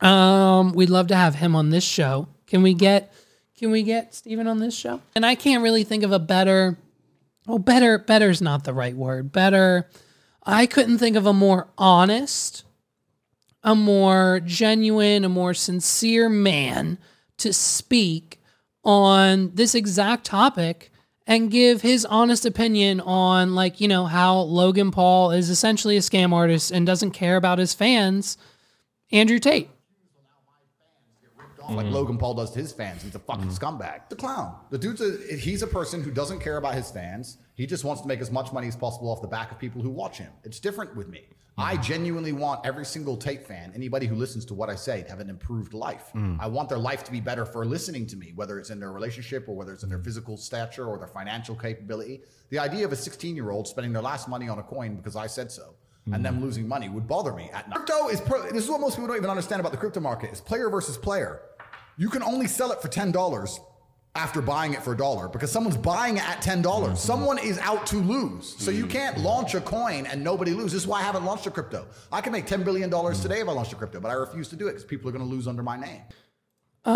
Um, 0.00 0.72
we'd 0.72 0.90
love 0.90 1.06
to 1.08 1.16
have 1.16 1.36
him 1.36 1.56
on 1.56 1.70
this 1.70 1.84
show. 1.84 2.28
Can 2.46 2.62
we 2.62 2.74
get 2.74 3.12
can 3.56 3.70
we 3.70 3.82
get 3.82 4.14
steven 4.14 4.46
on 4.46 4.58
this 4.58 4.76
show? 4.76 5.00
And 5.14 5.24
i 5.24 5.34
can't 5.36 5.62
really 5.62 5.84
think 5.84 6.02
of 6.02 6.12
a 6.12 6.18
better 6.18 6.76
oh 7.48 7.58
better 7.58 7.98
better's 7.98 8.42
not 8.42 8.64
the 8.64 8.74
right 8.74 8.96
word 8.96 9.32
better 9.32 9.88
i 10.44 10.66
couldn't 10.66 10.98
think 10.98 11.16
of 11.16 11.26
a 11.26 11.32
more 11.32 11.68
honest 11.76 12.64
a 13.62 13.74
more 13.74 14.40
genuine, 14.44 15.24
a 15.24 15.28
more 15.28 15.54
sincere 15.54 16.28
man 16.28 16.98
to 17.38 17.52
speak 17.52 18.40
on 18.84 19.52
this 19.54 19.74
exact 19.74 20.24
topic 20.24 20.90
and 21.26 21.50
give 21.50 21.82
his 21.82 22.04
honest 22.04 22.44
opinion 22.44 23.00
on, 23.00 23.54
like, 23.54 23.80
you 23.80 23.86
know, 23.86 24.06
how 24.06 24.38
Logan 24.38 24.90
Paul 24.90 25.30
is 25.30 25.48
essentially 25.48 25.96
a 25.96 26.00
scam 26.00 26.32
artist 26.32 26.72
and 26.72 26.84
doesn't 26.84 27.12
care 27.12 27.36
about 27.36 27.60
his 27.60 27.74
fans. 27.74 28.36
Andrew 29.12 29.38
Tate. 29.38 29.70
Off 31.72 31.76
like 31.76 31.86
mm-hmm. 31.86 31.94
Logan 31.94 32.18
Paul 32.18 32.34
does 32.34 32.50
to 32.52 32.58
his 32.58 32.72
fans. 32.72 33.02
He's 33.02 33.14
a 33.14 33.18
fucking 33.18 33.48
mm-hmm. 33.48 33.82
scumbag. 33.82 34.08
The 34.08 34.16
clown. 34.16 34.56
The 34.70 34.78
dude's 34.78 35.00
a 35.00 35.36
he's 35.36 35.62
a 35.62 35.66
person 35.66 36.02
who 36.02 36.10
doesn't 36.10 36.40
care 36.40 36.56
about 36.56 36.74
his 36.74 36.90
fans. 36.90 37.38
He 37.54 37.66
just 37.66 37.84
wants 37.84 38.02
to 38.02 38.08
make 38.08 38.20
as 38.20 38.30
much 38.30 38.52
money 38.52 38.68
as 38.68 38.76
possible 38.76 39.08
off 39.10 39.20
the 39.20 39.28
back 39.28 39.50
of 39.50 39.58
people 39.58 39.82
who 39.82 39.90
watch 39.90 40.18
him. 40.18 40.30
It's 40.44 40.60
different 40.60 40.94
with 40.96 41.08
me. 41.08 41.26
I 41.58 41.74
mm-hmm. 41.74 41.82
genuinely 41.82 42.32
want 42.32 42.64
every 42.64 42.86
single 42.86 43.14
Tate 43.14 43.46
fan, 43.46 43.72
anybody 43.74 44.06
who 44.06 44.14
listens 44.14 44.46
to 44.46 44.54
what 44.54 44.70
I 44.70 44.74
say, 44.74 45.02
to 45.02 45.10
have 45.10 45.20
an 45.20 45.28
improved 45.28 45.74
life. 45.74 46.04
Mm. 46.14 46.38
I 46.40 46.46
want 46.46 46.70
their 46.70 46.78
life 46.78 47.04
to 47.04 47.12
be 47.12 47.20
better 47.20 47.44
for 47.44 47.66
listening 47.66 48.06
to 48.06 48.16
me, 48.16 48.32
whether 48.34 48.58
it's 48.58 48.70
in 48.70 48.80
their 48.80 48.90
relationship 48.90 49.46
or 49.48 49.54
whether 49.54 49.74
it's 49.74 49.82
in 49.82 49.90
their 49.90 49.98
physical 49.98 50.38
stature 50.38 50.86
or 50.86 50.96
their 50.96 51.08
financial 51.08 51.54
capability. 51.54 52.22
The 52.48 52.58
idea 52.58 52.86
of 52.86 52.92
a 52.92 52.96
16 52.96 53.36
year 53.36 53.50
old 53.50 53.68
spending 53.68 53.92
their 53.92 54.02
last 54.02 54.28
money 54.28 54.48
on 54.48 54.60
a 54.60 54.62
coin 54.62 54.96
because 54.96 55.14
I 55.14 55.26
said 55.26 55.52
so 55.52 55.74
and 56.10 56.24
them 56.24 56.40
losing 56.40 56.66
money 56.66 56.88
would 56.88 57.06
bother 57.06 57.32
me 57.32 57.48
at 57.52 57.68
night. 57.68 57.76
Crypto 57.76 58.08
is 58.08 58.20
pro- 58.20 58.42
this 58.42 58.64
is 58.64 58.70
what 58.70 58.80
most 58.80 58.96
people 58.96 59.06
don't 59.06 59.16
even 59.16 59.30
understand 59.30 59.60
about 59.60 59.72
the 59.72 59.78
crypto 59.78 60.00
market 60.00 60.32
is 60.32 60.40
player 60.40 60.68
versus 60.68 60.96
player. 60.96 61.42
You 61.96 62.08
can 62.08 62.22
only 62.22 62.46
sell 62.46 62.72
it 62.72 62.80
for 62.80 62.88
ten 62.88 63.12
dollars 63.12 63.60
after 64.14 64.42
buying 64.42 64.74
it 64.74 64.82
for 64.82 64.92
a 64.92 64.96
dollar 64.96 65.26
because 65.28 65.50
someone's 65.50 65.76
buying 65.76 66.16
it 66.18 66.28
at 66.28 66.42
ten 66.42 66.62
dollars. 66.62 67.00
Someone 67.00 67.38
is 67.38 67.58
out 67.58 67.86
to 67.88 67.96
lose, 67.96 68.54
so 68.58 68.70
you 68.70 68.86
can't 68.86 69.18
launch 69.18 69.54
a 69.54 69.60
coin 69.60 70.06
and 70.06 70.22
nobody 70.22 70.52
lose. 70.52 70.72
This 70.72 70.82
is 70.82 70.88
why 70.88 71.00
I 71.00 71.02
haven't 71.02 71.24
launched 71.24 71.46
a 71.46 71.50
crypto. 71.50 71.86
I 72.10 72.20
can 72.20 72.32
make 72.32 72.46
ten 72.46 72.62
billion 72.62 72.90
dollars 72.90 73.20
today 73.20 73.40
if 73.40 73.48
I 73.48 73.52
launched 73.52 73.72
a 73.72 73.76
crypto, 73.76 74.00
but 74.00 74.10
I 74.10 74.14
refuse 74.14 74.48
to 74.48 74.56
do 74.56 74.66
it 74.68 74.72
because 74.72 74.84
people 74.84 75.08
are 75.08 75.12
going 75.12 75.24
to 75.24 75.30
lose 75.30 75.46
under 75.48 75.62
my 75.62 75.76
name. 75.76 76.02
Um, 76.84 76.94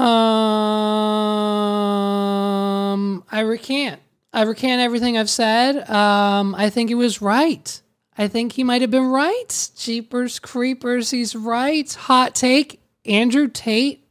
I 3.31 3.41
recant. 3.41 4.01
I 4.33 4.43
recant 4.43 4.81
everything 4.83 5.17
I've 5.17 5.31
said. 5.31 5.89
Um, 5.89 6.55
I 6.55 6.69
think 6.71 6.91
it 6.91 6.97
was 6.97 7.23
right. 7.23 7.81
I 8.19 8.29
think 8.29 8.53
he 8.53 8.65
might 8.65 8.81
have 8.81 8.91
been 8.91 9.07
right. 9.07 9.71
Jeepers 9.77 10.39
creepers, 10.39 11.11
he's 11.11 11.37
right. 11.37 11.93
Hot 11.95 12.35
take. 12.35 12.81
Andrew 13.05 13.47
Tate 13.49 14.06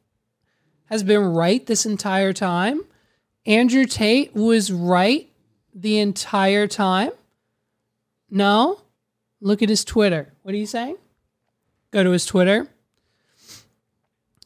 has 0.85 1.03
been 1.03 1.23
right 1.23 1.65
this 1.65 1.85
entire 1.85 2.33
time. 2.33 2.81
Andrew 3.45 3.85
Tate 3.85 4.33
was 4.33 4.71
right 4.71 5.29
the 5.73 5.99
entire 5.99 6.67
time. 6.67 7.11
No? 8.29 8.81
Look 9.41 9.61
at 9.61 9.69
his 9.69 9.83
Twitter. 9.83 10.33
What 10.41 10.55
are 10.55 10.57
you 10.57 10.65
saying? 10.65 10.97
Go 11.91 12.03
to 12.03 12.11
his 12.11 12.25
Twitter. 12.25 12.67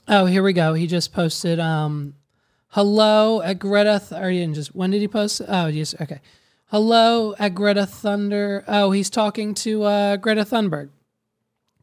Oh, 0.08 0.26
here 0.26 0.44
we 0.44 0.54
go. 0.54 0.74
He 0.74 0.88
just 0.88 1.14
posted 1.14 1.60
um 1.60 2.16
hello 2.70 3.42
at 3.42 3.60
Greta 3.60 4.02
Th- 4.08 4.22
or 4.22 4.30
he 4.30 4.40
didn't 4.40 4.56
just 4.56 4.76
when 4.76 4.92
did 4.92 5.02
he 5.02 5.08
post? 5.08 5.42
Oh, 5.48 5.68
yes, 5.68 5.96
okay. 6.02 6.20
Hello 6.68 7.34
at 7.40 7.56
Greta 7.56 7.86
Thunder. 7.86 8.64
Oh, 8.68 8.92
he's 8.92 9.10
talking 9.10 9.54
to 9.56 9.84
uh, 9.84 10.18
Greta 10.18 10.46
Thunberg. 10.46 10.90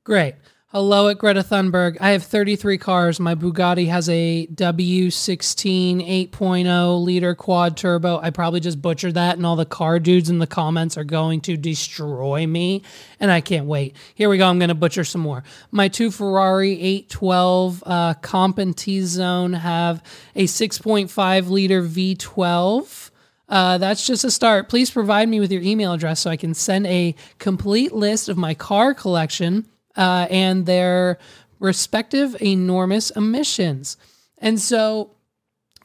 Great. 0.05 0.35
Hello 0.77 1.09
at 1.09 1.17
Greta 1.17 1.41
Thunberg. 1.41 1.97
I 2.03 2.11
have 2.11 2.23
33 2.23 2.77
cars. 2.77 3.19
My 3.19 3.35
Bugatti 3.35 3.89
has 3.89 4.11
a 4.11 4.47
W16 4.49 6.29
8.0 6.31 7.03
liter 7.03 7.35
quad 7.35 7.79
turbo. 7.79 8.21
I 8.21 8.29
probably 8.29 8.61
just 8.61 8.83
butchered 8.83 9.15
that, 9.15 9.39
and 9.39 9.47
all 9.47 9.57
the 9.57 9.65
car 9.65 9.99
dudes 9.99 10.29
in 10.29 10.39
the 10.39 10.47
comments 10.47 10.99
are 10.99 11.03
going 11.03 11.41
to 11.41 11.57
destroy 11.57 12.47
me, 12.47 12.83
and 13.19 13.31
I 13.31 13.41
can't 13.41 13.65
wait. 13.65 13.97
Here 14.15 14.29
we 14.29 14.37
go. 14.37 14.47
I'm 14.47 14.59
going 14.59 14.69
to 14.69 14.75
butcher 14.75 15.03
some 15.03 15.23
more. 15.23 15.45
My 15.71 15.89
two 15.89 16.11
Ferrari 16.11 16.79
812 16.79 17.83
uh, 17.87 18.13
Comp 18.21 18.59
and 18.59 18.77
T 18.77 19.01
Zone 19.01 19.55
have 19.55 20.03
a 20.35 20.45
6.5 20.45 21.49
liter 21.49 21.83
V12. 21.83 23.11
Uh, 23.49 23.79
that's 23.79 24.07
just 24.07 24.25
a 24.25 24.31
start. 24.31 24.69
Please 24.69 24.91
provide 24.91 25.31
me 25.31 25.41
with 25.41 25.51
your 25.51 25.63
email 25.63 25.95
address 25.95 26.21
so 26.21 26.29
I 26.29 26.37
can 26.37 26.53
send 26.53 26.87
a 26.87 27.15
complete 27.39 27.95
list 27.95 28.29
of 28.29 28.37
my 28.37 28.53
car 28.53 28.93
collection 28.93 29.65
uh, 29.97 30.27
and 30.31 30.67
their 30.67 31.19
respective 31.59 32.41
enormous 32.41 33.11
emissions. 33.11 33.97
And 34.39 34.61
so 34.61 35.17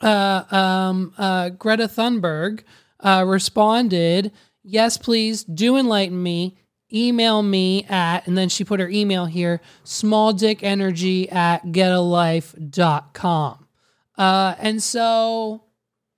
uh, 0.01 0.43
um, 0.51 1.13
uh, 1.17 1.49
Greta 1.49 1.87
Thunberg 1.87 2.63
uh, 2.99 3.23
responded, 3.25 4.31
Yes, 4.63 4.97
please 4.97 5.43
do 5.43 5.77
enlighten 5.77 6.21
me. 6.21 6.57
email 6.93 7.41
me 7.41 7.85
at, 7.85 8.27
and 8.27 8.37
then 8.37 8.49
she 8.49 8.65
put 8.65 8.79
her 8.79 8.89
email 8.89 9.25
here, 9.25 9.61
smalldickenergy 9.85 11.31
at 11.31 11.65
getalife.com. 11.67 13.67
Uh, 14.17 14.55
and 14.59 14.83
so, 14.83 15.63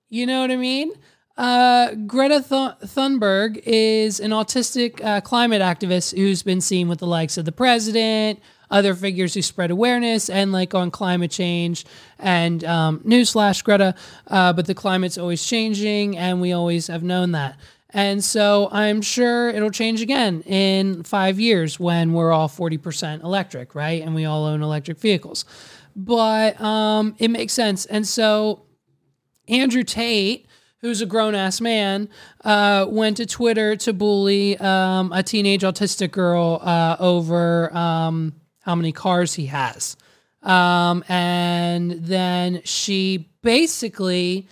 you 0.08 0.26
know 0.26 0.40
what 0.40 0.50
I 0.50 0.56
mean? 0.56 0.92
Uh, 1.36 1.94
Greta 2.06 2.36
Th- 2.36 2.90
Thunberg 2.92 3.60
is 3.64 4.20
an 4.20 4.30
autistic 4.30 5.04
uh, 5.04 5.20
climate 5.20 5.62
activist 5.62 6.16
who's 6.16 6.42
been 6.42 6.60
seen 6.60 6.88
with 6.88 7.00
the 7.00 7.06
likes 7.06 7.36
of 7.36 7.44
the 7.44 7.52
president, 7.52 8.40
other 8.70 8.94
figures 8.94 9.34
who 9.34 9.42
spread 9.42 9.70
awareness, 9.72 10.30
and 10.30 10.52
like 10.52 10.74
on 10.74 10.92
climate 10.92 11.32
change. 11.32 11.84
And 12.20 12.62
um, 12.64 13.00
newsflash, 13.00 13.64
Greta, 13.64 13.96
uh, 14.28 14.52
but 14.52 14.66
the 14.66 14.74
climate's 14.74 15.18
always 15.18 15.44
changing, 15.44 16.16
and 16.16 16.40
we 16.40 16.52
always 16.52 16.86
have 16.86 17.02
known 17.02 17.32
that. 17.32 17.58
And 17.90 18.22
so 18.24 18.68
I'm 18.72 19.02
sure 19.02 19.50
it'll 19.50 19.70
change 19.70 20.02
again 20.02 20.42
in 20.42 21.04
five 21.04 21.38
years 21.38 21.78
when 21.78 22.12
we're 22.12 22.32
all 22.32 22.48
40% 22.48 23.22
electric, 23.22 23.74
right? 23.76 24.02
And 24.02 24.14
we 24.16 24.24
all 24.24 24.44
own 24.44 24.62
electric 24.62 24.98
vehicles. 24.98 25.44
But 25.94 26.60
um, 26.60 27.14
it 27.18 27.30
makes 27.30 27.52
sense. 27.52 27.86
And 27.86 28.06
so 28.06 28.66
Andrew 29.48 29.84
Tate, 29.84 30.46
who's 30.84 31.00
a 31.00 31.06
grown 31.06 31.34
ass 31.34 31.62
man, 31.62 32.10
uh, 32.44 32.84
went 32.86 33.16
to 33.16 33.24
Twitter 33.24 33.74
to 33.74 33.90
bully 33.90 34.54
um, 34.58 35.10
a 35.14 35.22
teenage 35.22 35.62
autistic 35.62 36.10
girl 36.10 36.60
uh, 36.62 36.94
over 37.00 37.74
um, 37.74 38.34
how 38.60 38.74
many 38.74 38.92
cars 38.92 39.32
he 39.32 39.46
has. 39.46 39.96
Um, 40.42 41.02
and 41.08 41.92
then 41.92 42.60
she 42.64 43.30
basically 43.40 44.46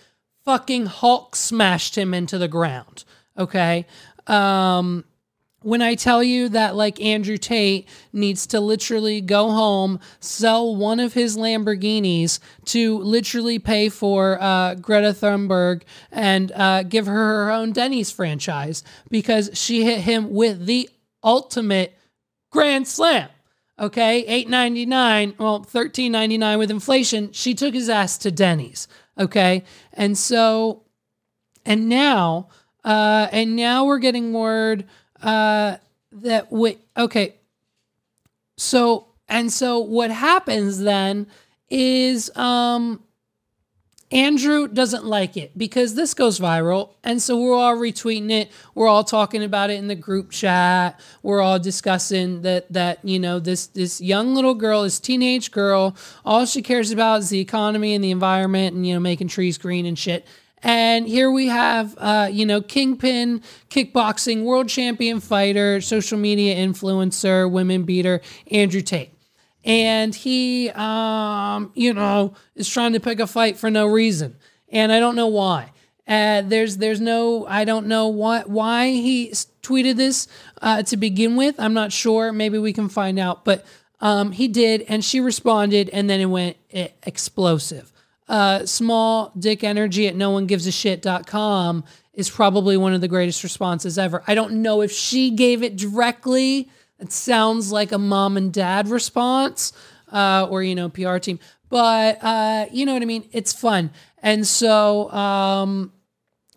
fucking 0.47 0.87
Hulk 0.87 1.37
smashed 1.37 1.99
him 1.99 2.15
into 2.15 2.39
the 2.39 2.49
ground. 2.49 3.05
Okay. 3.37 3.85
Um, 4.27 5.05
when 5.65 5.83
I 5.83 5.95
tell 5.95 6.23
you 6.23 6.49
that, 6.51 6.75
like, 6.75 7.01
Andrew 7.01 7.37
Tate 7.37 7.89
needs 8.13 8.47
to 8.49 8.61
literally 8.61 9.21
go 9.21 9.51
home, 9.51 10.01
sell 10.21 10.75
one 10.75 11.01
of 11.01 11.15
his 11.15 11.37
Lamborghinis 11.37 12.39
to 12.67 12.99
literally 12.99 13.59
pay 13.59 13.89
for 13.89 14.41
uh, 14.41 14.75
Greta 14.75 15.13
Thunberg 15.13 15.83
and 16.11 16.53
uh, 16.53 16.83
give 16.83 17.07
her 17.07 17.13
her 17.45 17.51
own 17.51 17.73
Denny's 17.73 18.11
franchise 18.11 18.85
because 19.11 19.51
she 19.55 19.85
hit 19.85 20.01
him 20.01 20.31
with 20.31 20.67
the 20.67 20.89
ultimate 21.23 21.97
grand 22.51 22.87
slam. 22.87 23.29
Okay, 23.79 24.25
eight 24.27 24.49
ninety 24.49 24.85
nine, 24.85 25.35
well, 25.39 25.63
thirteen 25.63 26.13
ninety 26.13 26.37
nine 26.39 26.59
with 26.59 26.71
inflation. 26.71 27.33
She 27.33 27.55
took 27.55 27.75
his 27.75 27.89
ass 27.89 28.19
to 28.19 28.31
Denny's. 28.31 28.87
Okay, 29.19 29.65
and 29.95 30.17
so, 30.17 30.85
and 31.65 31.89
now, 31.89 32.49
uh, 32.85 33.29
and 33.33 33.57
now 33.57 33.85
we're 33.87 33.99
getting 33.99 34.33
word 34.33 34.85
uh, 35.23 35.77
that 36.13 36.53
we 36.53 36.79
okay. 36.97 37.35
So 38.57 39.07
and 39.29 39.53
so 39.53 39.79
what 39.79 40.11
happens 40.11 40.81
then 40.81 41.27
is 41.71 42.35
um 42.37 43.03
Andrew 44.13 44.69
doesn't 44.69 45.07
like 45.07 45.39
it 45.39 45.57
because 45.57 45.95
this 45.95 46.13
goes 46.13 46.39
viral. 46.39 46.91
And 47.03 47.21
so 47.23 47.41
we're 47.41 47.55
all 47.55 47.77
retweeting 47.77 48.31
it. 48.31 48.51
We're 48.75 48.87
all 48.87 49.05
talking 49.05 49.43
about 49.43 49.71
it 49.71 49.79
in 49.79 49.89
the 49.89 49.95
group 49.95 50.31
chat. 50.31 51.01
We're 51.23 51.41
all 51.41 51.59
discussing 51.59 52.43
that 52.43 52.71
that, 52.73 52.99
you 53.03 53.19
know, 53.19 53.39
this 53.39 53.69
this 53.69 54.03
young 54.03 54.35
little 54.35 54.55
girl, 54.55 54.83
this 54.83 55.01
teenage 55.01 55.51
girl, 55.51 55.97
all 56.27 56.45
she 56.45 56.61
cares 56.61 56.91
about 56.91 57.21
is 57.21 57.31
the 57.31 57.41
economy 57.41 57.95
and 57.95 58.05
the 58.05 58.11
environment 58.11 58.77
and, 58.77 58.87
you 58.87 58.93
know, 58.93 59.01
making 59.01 59.29
trees 59.29 59.57
green 59.57 59.87
and 59.87 59.99
shit. 59.99 60.27
And 60.63 61.09
here 61.09 61.31
we 61.31 61.49
have, 61.49 61.95
uh, 61.99 62.29
you 62.31 62.47
know, 62.47 62.61
Kingpin, 62.61 63.43
kickboxing 63.69 64.45
world 64.45 64.69
champion 64.69 65.19
fighter, 65.19 65.81
social 65.81 66.19
media 66.19 66.55
influencer, 66.55 67.51
women 67.51 67.83
beater, 67.83 68.21
Andrew 68.51 68.81
Tate. 68.81 69.11
And 69.65 70.13
he 70.15 70.71
um 70.71 71.71
you 71.75 71.95
know 71.95 72.35
is 72.57 72.69
trying 72.69 72.95
to 72.95 73.01
pick 73.01 73.21
a 73.21 73.27
fight 73.29 73.57
for 73.57 73.71
no 73.71 73.87
reason. 73.87 74.37
And 74.69 74.91
i 74.91 74.99
don't 74.99 75.15
know 75.15 75.29
why. 75.29 75.71
Uh, 76.09 76.43
there's 76.43 76.79
there's 76.79 77.01
no 77.01 77.47
i 77.47 77.65
don't 77.65 77.87
know 77.87 78.09
what 78.09 78.51
why 78.51 78.91
he 78.91 79.31
tweeted 79.63 79.95
this 79.97 80.27
uh, 80.61 80.83
to 80.83 80.97
begin 80.97 81.37
with. 81.37 81.55
I'm 81.61 81.75
not 81.75 81.93
sure. 81.93 82.33
Maybe 82.33 82.59
we 82.59 82.73
can 82.73 82.89
find 82.89 83.21
out. 83.21 83.45
But 83.45 83.65
um, 84.01 84.33
he 84.33 84.49
did 84.49 84.85
and 84.89 85.05
she 85.05 85.21
responded 85.21 85.89
and 85.91 86.11
then 86.11 86.21
it 86.21 86.27
went 86.27 86.57
explosive 87.05 87.93
uh, 88.33 88.67
small 88.67 89.31
dick 89.39 89.63
energy 89.63 90.09
at 90.09 90.17
no 90.17 90.31
one 90.31 90.47
gives 90.47 90.67
a 90.67 90.73
shit.com 90.73 91.85
is 92.15 92.29
probably 92.29 92.77
one 92.77 92.93
of 92.93 93.01
the 93.01 93.09
greatest 93.09 93.45
responses 93.45 93.97
ever 93.99 94.25
i 94.27 94.35
don't 94.35 94.53
know 94.53 94.81
if 94.81 94.91
she 94.91 95.31
gave 95.31 95.63
it 95.63 95.77
directly 95.77 96.69
it 97.03 97.11
sounds 97.11 97.73
like 97.73 97.91
a 97.91 97.99
mom 97.99 98.37
and 98.37 98.53
dad 98.53 98.87
response, 98.89 99.73
uh, 100.13 100.47
or 100.49 100.63
you 100.63 100.77
know, 100.77 100.89
PR 100.89 101.19
team. 101.19 101.41
But 101.69 102.23
uh, 102.23 102.67
you 102.71 102.87
know 102.87 102.93
what 102.93 103.03
I 103.03 103.07
mean. 103.07 103.29
It's 103.33 103.53
fun, 103.53 103.91
and 104.23 104.47
so 104.47 105.11
um, 105.11 105.93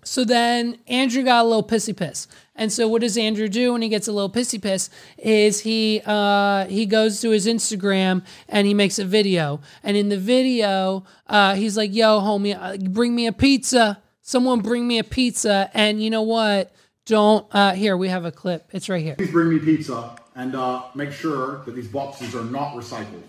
so 0.04 0.24
then 0.24 0.78
Andrew 0.88 1.24
got 1.24 1.44
a 1.44 1.48
little 1.48 1.64
pissy 1.64 1.98
piss. 1.98 2.28
And 2.56 2.72
so 2.72 2.88
what 2.88 3.02
does 3.02 3.18
Andrew 3.18 3.50
do 3.50 3.74
when 3.74 3.82
he 3.82 3.90
gets 3.90 4.08
a 4.08 4.14
little 4.14 4.30
pissy 4.30 4.62
piss? 4.62 4.90
Is 5.18 5.60
he 5.60 6.02
uh, 6.06 6.66
he 6.66 6.86
goes 6.86 7.20
to 7.22 7.32
his 7.32 7.48
Instagram 7.48 8.24
and 8.48 8.66
he 8.66 8.74
makes 8.74 8.98
a 8.98 9.06
video. 9.06 9.60
And 9.84 9.98
in 9.98 10.10
the 10.10 10.18
video, 10.18 11.04
uh, 11.28 11.56
he's 11.56 11.76
like, 11.76 11.94
"Yo, 11.94 12.22
homie, 12.22 12.58
uh, 12.58 12.78
bring 12.90 13.14
me 13.14 13.28
a 13.28 13.34
pizza. 13.34 14.02
Someone 14.22 14.62
bring 14.62 14.88
me 14.88 15.00
a 15.00 15.04
pizza." 15.04 15.70
And 15.74 16.02
you 16.02 16.10
know 16.10 16.22
what? 16.22 16.74
Don't 17.06 17.46
uh, 17.54 17.74
here 17.74 17.98
we 17.98 18.08
have 18.08 18.24
a 18.24 18.32
clip. 18.32 18.70
It's 18.72 18.88
right 18.88 19.04
here. 19.04 19.16
Please 19.16 19.32
bring 19.32 19.50
me 19.50 19.60
pizza 19.60 20.16
and 20.36 20.56
uh, 20.56 20.84
make 20.96 21.12
sure 21.12 21.62
that 21.66 21.76
these 21.76 21.88
boxes 21.88 22.34
are 22.36 22.46
not 22.46 22.74
recycled. 22.74 23.24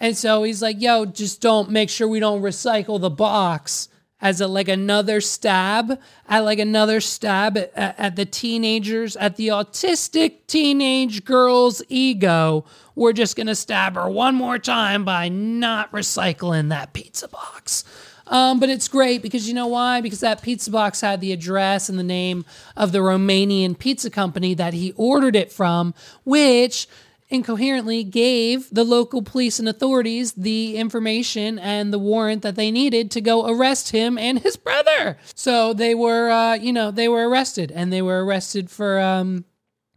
And 0.00 0.16
so 0.16 0.42
he's 0.42 0.62
like, 0.62 0.80
"Yo, 0.80 1.04
just 1.04 1.42
don't 1.42 1.70
make 1.70 1.90
sure 1.90 2.08
we 2.08 2.18
don't 2.18 2.40
recycle 2.40 2.98
the 2.98 3.10
box." 3.10 3.88
As 4.22 4.40
a 4.40 4.46
like 4.46 4.68
another 4.68 5.20
stab 5.20 5.98
at 6.28 6.40
like 6.40 6.58
another 6.58 7.00
stab 7.00 7.56
at, 7.56 7.72
at, 7.76 8.16
the 8.16 8.26
teenagers 8.26 9.16
at 9.16 9.36
the 9.36 9.48
autistic 9.48 10.46
teenage 10.46 11.24
girl's 11.24 11.82
ego. 11.88 12.64
We're 12.94 13.14
just 13.14 13.36
gonna 13.36 13.54
stab 13.54 13.94
her 13.94 14.10
one 14.10 14.34
more 14.34 14.58
time 14.58 15.04
by 15.04 15.28
not 15.28 15.90
recycling 15.92 16.68
that 16.68 16.92
pizza 16.92 17.28
box. 17.28 17.84
Um, 18.26 18.60
but 18.60 18.70
it's 18.70 18.86
great 18.86 19.22
because 19.22 19.48
you 19.48 19.54
know 19.54 19.66
why? 19.66 20.00
Because 20.00 20.20
that 20.20 20.40
pizza 20.40 20.70
box 20.70 21.00
had 21.00 21.20
the 21.20 21.32
address 21.32 21.88
and 21.88 21.98
the 21.98 22.04
name 22.04 22.44
of 22.76 22.92
the 22.92 23.00
Romanian 23.00 23.76
pizza 23.76 24.08
company 24.08 24.54
that 24.54 24.72
he 24.72 24.92
ordered 24.96 25.34
it 25.34 25.50
from, 25.50 25.94
which 26.24 26.86
incoherently 27.30 28.02
gave 28.02 28.68
the 28.70 28.84
local 28.84 29.22
police 29.22 29.58
and 29.58 29.68
authorities 29.68 30.32
the 30.32 30.76
information 30.76 31.58
and 31.58 31.92
the 31.92 31.98
warrant 31.98 32.42
that 32.42 32.56
they 32.56 32.70
needed 32.70 33.10
to 33.12 33.20
go 33.20 33.48
arrest 33.48 33.90
him 33.90 34.18
and 34.18 34.40
his 34.40 34.56
brother. 34.56 35.16
So 35.34 35.72
they 35.72 35.94
were, 35.94 36.30
uh, 36.30 36.54
you 36.54 36.72
know, 36.72 36.90
they 36.90 37.08
were 37.08 37.28
arrested 37.28 37.70
and 37.70 37.92
they 37.92 38.02
were 38.02 38.24
arrested 38.24 38.68
for, 38.68 38.98
um, 38.98 39.44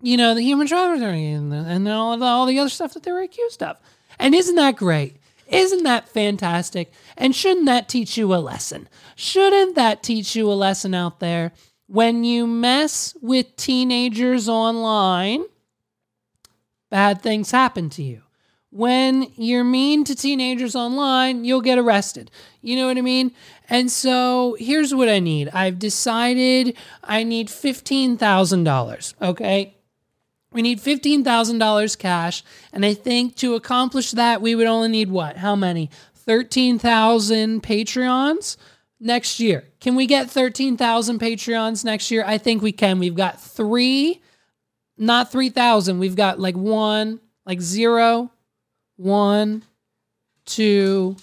you 0.01 0.15
know, 0.15 0.35
the 0.35 0.43
human 0.43 0.67
trafficking 0.67 1.51
and, 1.51 1.53
and 1.53 1.87
all, 1.89 2.23
all 2.23 2.45
the 2.45 2.59
other 2.59 2.69
stuff 2.69 2.93
that 2.93 3.03
they 3.03 3.11
were 3.11 3.21
accused 3.21 3.63
of. 3.63 3.77
And 4.19 4.35
isn't 4.35 4.55
that 4.55 4.75
great? 4.75 5.17
Isn't 5.47 5.83
that 5.83 6.07
fantastic? 6.07 6.91
And 7.17 7.35
shouldn't 7.35 7.65
that 7.65 7.89
teach 7.89 8.17
you 8.17 8.33
a 8.33 8.37
lesson? 8.37 8.87
Shouldn't 9.15 9.75
that 9.75 10.03
teach 10.03 10.35
you 10.35 10.51
a 10.51 10.53
lesson 10.53 10.93
out 10.93 11.19
there? 11.19 11.51
When 11.87 12.23
you 12.23 12.47
mess 12.47 13.15
with 13.21 13.55
teenagers 13.55 14.47
online, 14.47 15.43
bad 16.93 17.23
things 17.23 17.49
happen 17.49 17.89
to 17.89 18.03
you. 18.03 18.21
When 18.69 19.31
you're 19.35 19.63
mean 19.63 20.03
to 20.03 20.15
teenagers 20.15 20.75
online, 20.75 21.43
you'll 21.43 21.61
get 21.61 21.79
arrested. 21.79 22.29
You 22.61 22.75
know 22.75 22.85
what 22.85 22.99
I 22.99 23.01
mean? 23.01 23.31
And 23.67 23.91
so 23.91 24.55
here's 24.59 24.93
what 24.93 25.09
I 25.09 25.17
need 25.17 25.49
I've 25.49 25.79
decided 25.79 26.77
I 27.03 27.23
need 27.23 27.47
$15,000. 27.47 29.13
Okay. 29.23 29.73
We 30.51 30.61
need 30.61 30.79
$15,000 30.79 31.97
cash. 31.97 32.43
And 32.71 32.85
I 32.85 32.93
think 32.93 33.37
to 33.37 33.55
accomplish 33.55 34.11
that, 34.11 34.39
we 34.39 34.53
would 34.53 34.67
only 34.67 34.89
need 34.89 35.09
what? 35.09 35.37
How 35.37 35.55
many? 35.55 35.89
13,000 36.13 37.63
Patreons 37.63 38.55
next 38.99 39.39
year. 39.39 39.63
Can 39.79 39.95
we 39.95 40.05
get 40.05 40.29
13,000 40.29 41.19
Patreons 41.19 41.83
next 41.83 42.11
year? 42.11 42.23
I 42.23 42.37
think 42.37 42.61
we 42.61 42.71
can. 42.71 42.99
We've 42.99 43.15
got 43.15 43.41
three, 43.41 44.21
not 44.97 45.31
3,000. 45.31 45.99
We've 45.99 46.15
got 46.15 46.39
like 46.39 46.55
one, 46.55 47.19
like 47.45 47.61
zero, 47.61 48.31
one, 48.95 49.63
two, 50.45 51.15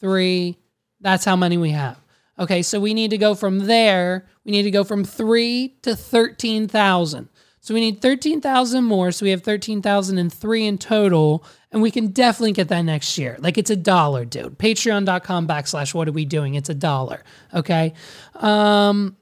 three. 0.00 0.56
That's 1.00 1.24
how 1.24 1.36
many 1.36 1.56
we 1.56 1.70
have. 1.70 1.98
Okay, 2.38 2.62
so 2.62 2.80
we 2.80 2.94
need 2.94 3.10
to 3.10 3.18
go 3.18 3.34
from 3.34 3.60
there. 3.60 4.26
We 4.44 4.52
need 4.52 4.62
to 4.62 4.70
go 4.70 4.84
from 4.84 5.04
three 5.04 5.76
to 5.82 5.94
13,000. 5.94 7.28
So 7.60 7.74
we 7.74 7.80
need 7.80 8.02
13,000 8.02 8.82
more. 8.82 9.12
So 9.12 9.24
we 9.24 9.30
have 9.30 9.42
13,003 9.42 10.66
in 10.66 10.78
total. 10.78 11.44
And 11.70 11.80
we 11.80 11.90
can 11.90 12.08
definitely 12.08 12.52
get 12.52 12.68
that 12.68 12.82
next 12.82 13.16
year. 13.16 13.36
Like 13.38 13.56
it's 13.56 13.70
a 13.70 13.76
dollar, 13.76 14.24
dude. 14.24 14.58
Patreon.com 14.58 15.46
backslash 15.46 15.94
what 15.94 16.08
are 16.08 16.12
we 16.12 16.24
doing? 16.24 16.54
It's 16.54 16.68
a 16.68 16.74
dollar. 16.74 17.22
Okay. 17.54 17.94
Um, 18.34 19.16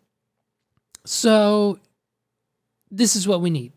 so 1.05 1.79
this 2.91 3.15
is 3.15 3.29
what 3.29 3.41
we 3.41 3.51
need. 3.51 3.73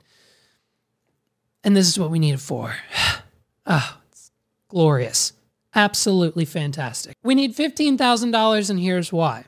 And 1.64 1.76
this 1.76 1.88
is 1.88 1.98
what 1.98 2.12
we 2.12 2.20
need 2.20 2.34
it 2.34 2.40
for. 2.40 2.76
Ah, 3.66 3.98
it's 4.12 4.30
glorious. 4.68 5.32
Absolutely 5.74 6.44
fantastic. 6.44 7.16
We 7.24 7.34
need 7.34 7.56
$15,000, 7.56 8.70
and 8.70 8.78
here's 8.78 9.14
why. 9.14 9.46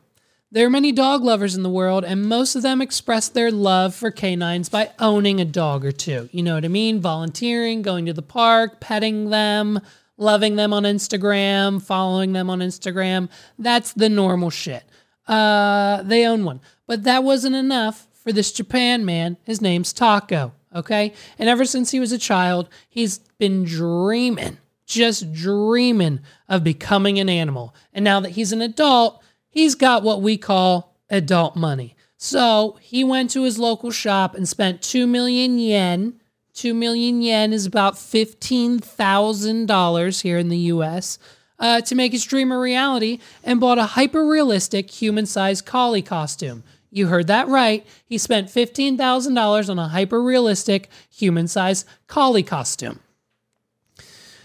There 0.52 0.66
are 0.66 0.70
many 0.70 0.94
dog 0.94 1.22
lovers 1.22 1.54
in 1.54 1.64
the 1.64 1.70
world, 1.70 2.06
and 2.06 2.30
most 2.30 2.56
of 2.56 2.62
them 2.62 2.82
express 2.82 3.28
their 3.28 3.52
love 3.52 3.94
for 3.94 4.10
canines 4.12 4.70
by 4.70 4.92
owning 5.00 5.42
a 5.42 5.46
dog 5.46 5.84
or 5.84 5.92
two. 5.92 6.30
You 6.32 6.44
know 6.44 6.56
what 6.56 6.64
I 6.64 6.70
mean? 6.70 7.02
Volunteering, 7.02 7.82
going 7.82 8.06
to 8.06 8.14
the 8.14 8.22
park, 8.22 8.80
petting 8.80 9.32
them, 9.32 9.82
loving 10.18 10.56
them 10.56 10.72
on 10.72 10.84
Instagram, 10.84 11.82
following 11.82 12.32
them 12.32 12.50
on 12.50 12.60
Instagram. 12.60 13.28
That's 13.60 13.92
the 13.92 14.08
normal 14.08 14.50
shit. 14.50 14.86
Uh, 15.28 16.04
they 16.04 16.26
own 16.26 16.46
one. 16.46 16.62
But 16.88 17.04
that 17.04 17.26
wasn't 17.26 17.58
enough 17.58 18.08
for 18.14 18.32
this 18.32 18.54
Japan 18.54 19.04
man. 19.04 19.38
His 19.44 19.62
name's 19.62 19.92
Taco, 19.92 20.54
okay? 20.76 21.14
And 21.40 21.50
ever 21.50 21.66
since 21.66 21.90
he 21.92 22.00
was 22.00 22.12
a 22.12 22.18
child, 22.18 22.70
he's 22.90 23.20
been 23.40 23.64
dreaming, 23.64 24.58
just 24.86 25.32
dreaming 25.34 26.20
of 26.48 26.64
becoming 26.64 27.20
an 27.20 27.30
animal. 27.30 27.74
And 27.94 28.04
now 28.04 28.20
that 28.20 28.32
he's 28.32 28.52
an 28.52 28.62
adult, 28.62 29.24
he's 29.50 29.76
got 29.76 30.04
what 30.04 30.22
we 30.22 30.38
call 30.38 30.96
adult 31.10 31.56
money. 31.56 31.96
So 32.18 32.78
he 32.82 33.04
went 33.04 33.30
to 33.32 33.44
his 33.44 33.60
local 33.60 33.92
shop 33.92 34.36
and 34.36 34.48
spent 34.48 34.82
2 34.82 35.06
million 35.08 35.60
yen. 35.60 36.20
2 36.54 36.74
million 36.74 37.22
yen 37.22 37.52
is 37.54 37.66
about 37.66 37.96
$15,000 37.96 40.22
here 40.22 40.38
in 40.38 40.50
the 40.50 40.58
US 40.58 41.18
uh, 41.60 41.82
to 41.82 41.96
make 41.96 42.12
his 42.12 42.26
dream 42.26 42.52
a 42.52 42.60
reality 42.60 43.20
and 43.44 43.60
bought 43.60 43.78
a 43.78 43.86
hyper 43.86 44.26
realistic 44.26 44.90
human 44.90 45.26
sized 45.26 45.66
collie 45.66 46.02
costume. 46.02 46.64
You 46.96 47.08
heard 47.08 47.28
that 47.28 47.50
right. 47.50 47.86
He 48.06 48.18
spent 48.18 48.48
$15,000 48.48 49.70
on 49.70 49.78
a 49.78 49.90
hyper 49.90 50.24
realistic 50.24 50.90
human 51.10 51.50
sized 51.50 51.86
collie 52.08 52.42
costume. 52.42 53.02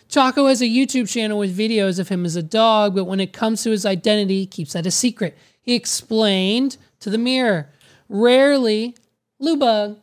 Chaco 0.08 0.48
has 0.48 0.60
a 0.60 0.64
YouTube 0.64 1.08
channel 1.08 1.38
with 1.38 1.56
videos 1.56 2.00
of 2.00 2.08
him 2.08 2.24
as 2.24 2.34
a 2.34 2.42
dog, 2.42 2.96
but 2.96 3.04
when 3.04 3.20
it 3.20 3.32
comes 3.32 3.62
to 3.62 3.70
his 3.70 3.86
identity, 3.86 4.40
he 4.40 4.46
keeps 4.46 4.72
that 4.72 4.84
a 4.84 4.90
secret. 4.90 5.38
He 5.62 5.76
explained 5.76 6.76
to 6.98 7.08
the 7.08 7.18
mirror, 7.18 7.68
rarely, 8.08 8.96
Lubug, 9.40 9.98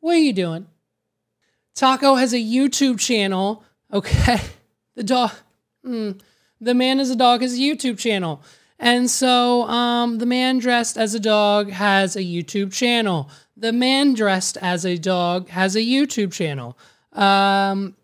what 0.00 0.14
are 0.14 0.20
you 0.20 0.32
doing? 0.32 0.66
Taco 1.74 2.14
has 2.14 2.32
a 2.32 2.38
YouTube 2.38 2.98
channel. 2.98 3.64
Okay. 3.92 4.40
The 4.96 5.04
dog, 5.04 5.30
mm, 5.86 6.20
the 6.60 6.74
man 6.74 6.98
as 6.98 7.08
a 7.08 7.14
dog 7.14 7.42
has 7.42 7.54
a 7.54 7.56
YouTube 7.56 7.98
channel. 7.98 8.42
And 8.78 9.10
so 9.10 9.62
um, 9.64 10.18
the 10.18 10.26
man 10.26 10.58
dressed 10.58 10.96
as 10.96 11.14
a 11.14 11.20
dog 11.20 11.70
has 11.70 12.14
a 12.14 12.20
YouTube 12.20 12.72
channel. 12.72 13.28
The 13.56 13.72
man 13.72 14.14
dressed 14.14 14.56
as 14.58 14.86
a 14.86 14.96
dog 14.96 15.48
has 15.48 15.74
a 15.74 15.80
YouTube 15.80 16.32
channel. 16.32 16.78
Um, 17.12 17.96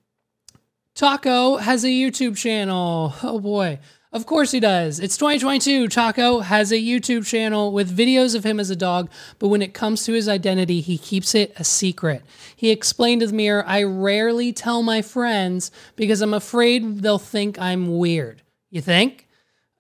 Taco 0.95 1.57
has 1.57 1.85
a 1.85 1.89
YouTube 1.89 2.37
channel. 2.37 3.15
Oh 3.23 3.39
boy. 3.39 3.79
Of 4.13 4.27
course 4.27 4.53
he 4.53 4.61
does. 4.61 5.01
It's 5.01 5.17
2022. 5.17 5.89
Taco 5.89 6.39
has 6.39 6.71
a 6.71 6.77
YouTube 6.77 7.27
channel 7.27 7.73
with 7.73 7.97
videos 7.97 8.37
of 8.37 8.47
him 8.47 8.61
as 8.61 8.71
a 8.71 8.77
dog, 8.77 9.11
but 9.41 9.49
when 9.49 9.61
it 9.61 9.75
comes 9.75 10.05
to 10.05 10.13
his 10.13 10.29
identity, 10.29 10.81
he 10.81 10.99
keeps 10.99 11.35
it 11.35 11.53
a 11.57 11.65
secret. 11.65 12.23
He 12.55 12.71
explained 12.71 13.23
to 13.23 13.27
the 13.27 13.33
mirror, 13.33 13.65
I 13.67 13.83
rarely 13.83 14.53
tell 14.53 14.85
my 14.85 15.03
friends 15.03 15.73
because 15.97 16.21
I'm 16.21 16.33
afraid 16.33 16.99
they'll 16.99 17.19
think 17.19 17.59
I'm 17.59 17.99
weird. 17.99 18.43
You 18.71 18.81
think? 18.81 19.24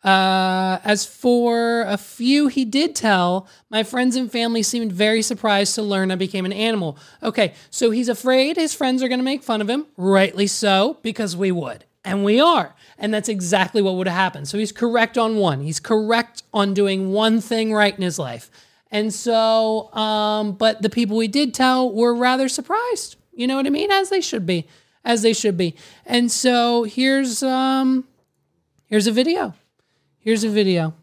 Uh, 0.04 0.80
as 0.84 1.06
for 1.06 1.80
a 1.82 1.96
few 1.96 2.48
he 2.48 2.66
did 2.66 2.94
tell, 2.94 3.48
my 3.70 3.82
friends 3.82 4.16
and 4.16 4.30
family 4.30 4.62
seemed 4.62 4.92
very 4.92 5.22
surprised 5.22 5.74
to 5.74 5.82
learn 5.82 6.10
I 6.10 6.16
became 6.16 6.44
an 6.44 6.52
animal. 6.52 6.98
Okay, 7.22 7.54
so 7.70 7.90
he's 7.90 8.10
afraid 8.10 8.56
his 8.56 8.74
friends 8.74 9.02
are 9.02 9.08
going 9.08 9.18
to 9.20 9.24
make 9.24 9.42
fun 9.42 9.62
of 9.62 9.70
him. 9.70 9.86
Rightly 9.96 10.46
so, 10.46 10.98
because 11.02 11.34
we 11.36 11.50
would. 11.50 11.86
And 12.04 12.22
we 12.22 12.38
are. 12.38 12.74
And 12.98 13.14
that's 13.14 13.30
exactly 13.30 13.80
what 13.80 13.94
would 13.94 14.06
have 14.06 14.16
happened. 14.16 14.46
So 14.46 14.58
he's 14.58 14.72
correct 14.72 15.16
on 15.16 15.36
one. 15.36 15.62
He's 15.62 15.80
correct 15.80 16.42
on 16.52 16.74
doing 16.74 17.10
one 17.10 17.40
thing 17.40 17.72
right 17.72 17.96
in 17.96 18.02
his 18.02 18.18
life. 18.18 18.50
And 18.90 19.12
so, 19.12 19.92
um, 19.94 20.52
but 20.52 20.82
the 20.82 20.90
people 20.90 21.16
we 21.16 21.28
did 21.28 21.54
tell 21.54 21.90
were 21.90 22.14
rather 22.14 22.48
surprised. 22.48 23.16
You 23.32 23.46
know 23.46 23.56
what 23.56 23.66
I 23.66 23.70
mean? 23.70 23.90
As 23.90 24.10
they 24.10 24.20
should 24.20 24.44
be. 24.44 24.68
As 25.02 25.22
they 25.22 25.32
should 25.32 25.56
be. 25.56 25.74
And 26.04 26.30
so 26.30 26.84
here's 26.84 27.42
um 27.42 28.04
here's 28.86 29.06
a 29.06 29.12
video. 29.12 29.54
Here's 30.24 30.42
a 30.42 30.48
video. 30.48 30.94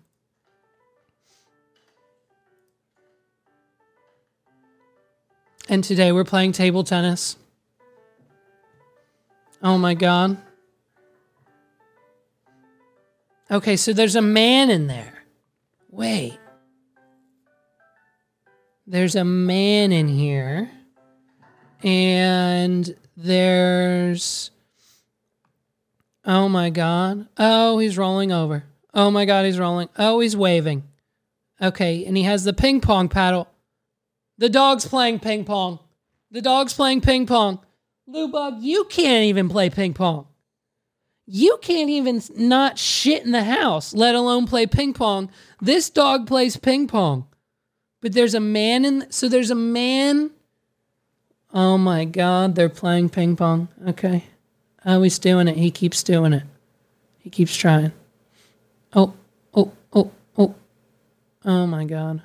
And 5.69 5.83
today 5.83 6.11
we're 6.11 6.23
playing 6.23 6.53
table 6.53 6.83
tennis. 6.83 7.37
Oh 9.61 9.77
my 9.77 9.93
god. 9.93 10.39
Okay, 13.51 13.75
so 13.75 13.93
there's 13.93 14.15
a 14.15 14.23
man 14.23 14.71
in 14.71 14.87
there. 14.87 15.23
Wait. 15.91 16.39
There's 18.87 19.15
a 19.15 19.23
man 19.23 19.91
in 19.91 20.07
here. 20.07 20.71
And 21.83 22.95
there's. 23.15 24.49
Oh 26.25 26.49
my 26.49 26.71
God. 26.71 27.27
Oh, 27.37 27.77
he's 27.77 27.99
rolling 27.99 28.31
over. 28.31 28.63
Oh 28.93 29.11
my 29.11 29.25
God, 29.25 29.45
he's 29.45 29.59
rolling. 29.59 29.89
Oh, 29.97 30.19
he's 30.19 30.35
waving. 30.35 30.83
Okay, 31.61 32.05
and 32.05 32.17
he 32.17 32.23
has 32.23 32.43
the 32.43 32.53
ping 32.53 32.81
pong 32.81 33.07
paddle. 33.07 33.47
The 34.37 34.49
dog's 34.49 34.87
playing 34.87 35.19
ping 35.19 35.45
pong. 35.45 35.79
The 36.31 36.41
dog's 36.41 36.73
playing 36.73 37.01
ping 37.01 37.25
pong. 37.25 37.59
Lubug, 38.09 38.57
you 38.61 38.85
can't 38.85 39.25
even 39.25 39.47
play 39.47 39.69
ping 39.69 39.93
pong. 39.93 40.27
You 41.27 41.59
can't 41.61 41.89
even 41.89 42.21
not 42.35 42.77
shit 42.77 43.23
in 43.23 43.31
the 43.31 43.43
house, 43.43 43.93
let 43.93 44.15
alone 44.15 44.47
play 44.47 44.65
ping 44.65 44.93
pong. 44.93 45.29
This 45.61 45.89
dog 45.89 46.27
plays 46.27 46.57
ping 46.57 46.87
pong. 46.87 47.27
But 48.01 48.13
there's 48.13 48.33
a 48.33 48.39
man 48.39 48.83
in 48.83 49.11
so 49.11 49.29
there's 49.29 49.51
a 49.51 49.55
man 49.55 50.31
Oh 51.53 51.77
my 51.77 52.05
god, 52.05 52.55
they're 52.55 52.69
playing 52.69 53.09
ping 53.09 53.35
pong. 53.35 53.67
Okay. 53.87 54.25
Oh, 54.85 55.01
he's 55.01 55.19
doing 55.19 55.47
it. 55.47 55.57
He 55.57 55.69
keeps 55.69 56.01
doing 56.01 56.33
it. 56.33 56.43
He 57.19 57.29
keeps 57.29 57.55
trying. 57.55 57.91
Oh, 58.93 59.13
oh, 59.53 59.71
oh, 59.93 60.11
oh. 60.37 60.55
Oh 61.45 61.65
my 61.65 61.85
god. 61.85 62.21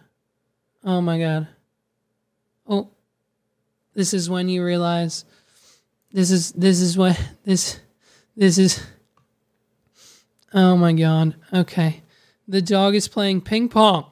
Oh 0.84 1.00
my 1.00 1.18
god. 1.18 1.48
Oh. 2.68 2.88
This 3.94 4.12
is 4.12 4.28
when 4.28 4.48
you 4.48 4.64
realize 4.64 5.24
this 6.12 6.30
is 6.30 6.52
this 6.52 6.80
is 6.80 6.98
what 6.98 7.18
this 7.44 7.78
this 8.36 8.58
is 8.58 8.84
Oh 10.52 10.76
my 10.76 10.92
god. 10.92 11.36
Okay. 11.52 12.02
The 12.48 12.62
dog 12.62 12.94
is 12.94 13.06
playing 13.06 13.42
ping 13.42 13.68
pong. 13.68 14.06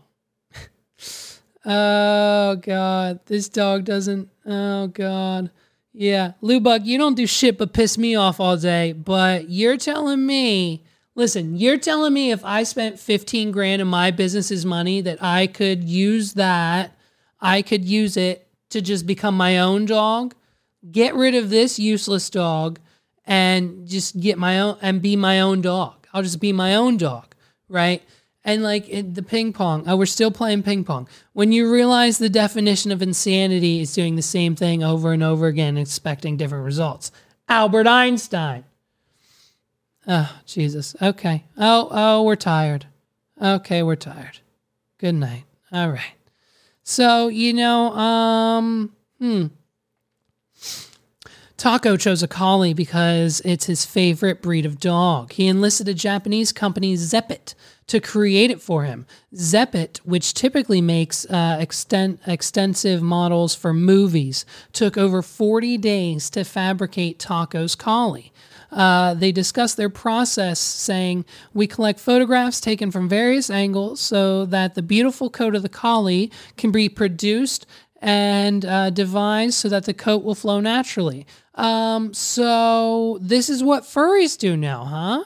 oh 1.67 2.57
god. 2.57 3.21
This 3.27 3.49
dog 3.49 3.85
doesn't 3.85 4.29
Oh 4.47 4.87
god. 4.87 5.51
Yeah. 5.93 6.33
Lubug, 6.41 6.87
you 6.87 6.99
don't 6.99 7.17
do 7.17 7.27
shit 7.27 7.59
but 7.59 7.73
piss 7.73 7.99
me 7.99 8.15
off 8.15 8.39
all 8.39 8.57
day, 8.57 8.93
but 8.93 9.51
you're 9.51 9.77
telling 9.77 10.25
me 10.25 10.84
Listen, 11.17 11.57
you're 11.57 11.79
telling 11.79 12.13
me 12.13 12.33
if 12.33 12.45
I 12.45 12.65
spent 12.65 12.99
15 12.99 13.53
grand 13.53 13.81
of 13.81 13.87
my 13.87 14.11
business's 14.11 14.67
money 14.67 15.01
that 15.01 15.23
I 15.23 15.47
could 15.47 15.85
use 15.85 16.35
that, 16.35 16.97
I 17.41 17.63
could 17.63 17.85
use 17.85 18.17
it 18.17 18.49
to 18.71 18.81
just 18.81 19.07
become 19.07 19.37
my 19.37 19.59
own 19.59 19.85
dog, 19.85 20.35
get 20.91 21.15
rid 21.15 21.37
of 21.37 21.51
this 21.51 21.79
useless 21.79 22.29
dog 22.31 22.81
and 23.25 23.87
just 23.87 24.21
get 24.21 24.39
my 24.39 24.59
own 24.59 24.77
and 24.83 25.01
be 25.01 25.15
my 25.15 25.41
own 25.41 25.61
dog. 25.61 26.07
I'll 26.13 26.23
just 26.23 26.41
be 26.41 26.53
my 26.53 26.75
own 26.75 26.97
dog, 26.97 27.35
right? 27.69 28.03
And 28.45 28.63
like 28.63 28.87
the 29.15 29.23
ping 29.23 29.53
pong, 29.53 29.85
oh, 29.87 29.97
we're 29.97 30.07
still 30.07 30.31
playing 30.31 30.65
ping 30.65 30.85
pong. 30.85 31.09
When 31.33 31.53
you 31.53 31.71
realize 31.71 32.19
the 32.19 32.29
definition 32.29 32.91
of 32.91 33.01
insanity 33.01 33.81
is 33.81 33.95
doing 33.95 34.17
the 34.17 34.23
same 34.23 34.57
thing 34.57 34.83
over 34.83 35.13
and 35.13 35.23
over 35.23 35.47
again, 35.47 35.79
expecting 35.79 36.37
different 36.37 36.65
results. 36.65 37.13
Albert 37.49 37.87
Einstein. 37.87 38.65
Oh, 40.07 40.41
Jesus. 40.47 40.95
Okay. 41.01 41.45
Oh, 41.57 41.89
oh, 41.91 42.23
we're 42.23 42.37
tired. 42.37 42.87
Okay, 43.41 43.83
we're 43.83 43.97
tired. 43.97 44.41
Good 44.99 45.15
night. 45.15 45.45
All 45.73 45.91
right. 45.91 46.15
So, 46.83 47.29
you 47.29 47.53
know, 47.53 47.93
um, 47.95 48.95
hmm. 49.19 49.47
Taco 51.57 51.97
chose 51.97 52.23
a 52.23 52.29
collie 52.29 52.75
because 52.75 53.41
it's 53.45 53.65
his 53.67 53.87
favorite 53.87 54.43
breed 54.43 54.67
of 54.67 54.79
dog. 54.79 55.33
He 55.33 55.47
enlisted 55.47 55.89
a 55.89 55.95
Japanese 55.95 56.53
company, 56.53 56.95
Zeppet, 56.95 57.55
to 57.87 58.01
create 58.01 58.51
it 58.51 58.61
for 58.61 58.85
him. 58.85 59.07
Zeppet, 59.35 59.99
which 59.99 60.35
typically 60.35 60.83
makes 60.83 61.25
uh, 61.27 61.57
extent, 61.59 62.21
extensive 62.27 63.03
models 63.03 63.55
for 63.55 63.73
movies, 63.73 64.45
took 64.73 64.99
over 64.99 65.23
40 65.23 65.79
days 65.79 66.29
to 66.31 66.45
fabricate 66.45 67.19
Taco's 67.19 67.75
collie. 67.75 68.31
Uh, 68.75 69.15
they 69.15 69.31
discuss 69.31 69.75
their 69.75 69.89
process, 69.89 70.59
saying, 70.59 71.25
We 71.53 71.67
collect 71.69 72.01
photographs 72.01 72.61
taken 72.61 72.91
from 72.91 73.09
various 73.09 73.49
angles 73.49 74.01
so 74.01 74.45
that 74.47 74.75
the 74.75 74.83
beautiful 74.83 75.31
coat 75.31 75.55
of 75.55 75.63
the 75.63 75.69
collie 75.69 76.33
can 76.57 76.73
be 76.73 76.89
produced 76.89 77.67
and 78.03 78.65
uh, 78.65 78.91
devised 78.91 79.55
so 79.55 79.69
that 79.69 79.85
the 79.85 79.95
coat 79.95 80.25
will 80.25 80.35
flow 80.35 80.61
naturally. 80.61 81.25
Um, 81.55 82.13
so 82.13 83.19
this 83.23 83.49
is 83.49 83.63
what 83.63 83.85
furries 83.85 84.37
do 84.37 84.57
now, 84.57 84.85
huh? 84.85 85.25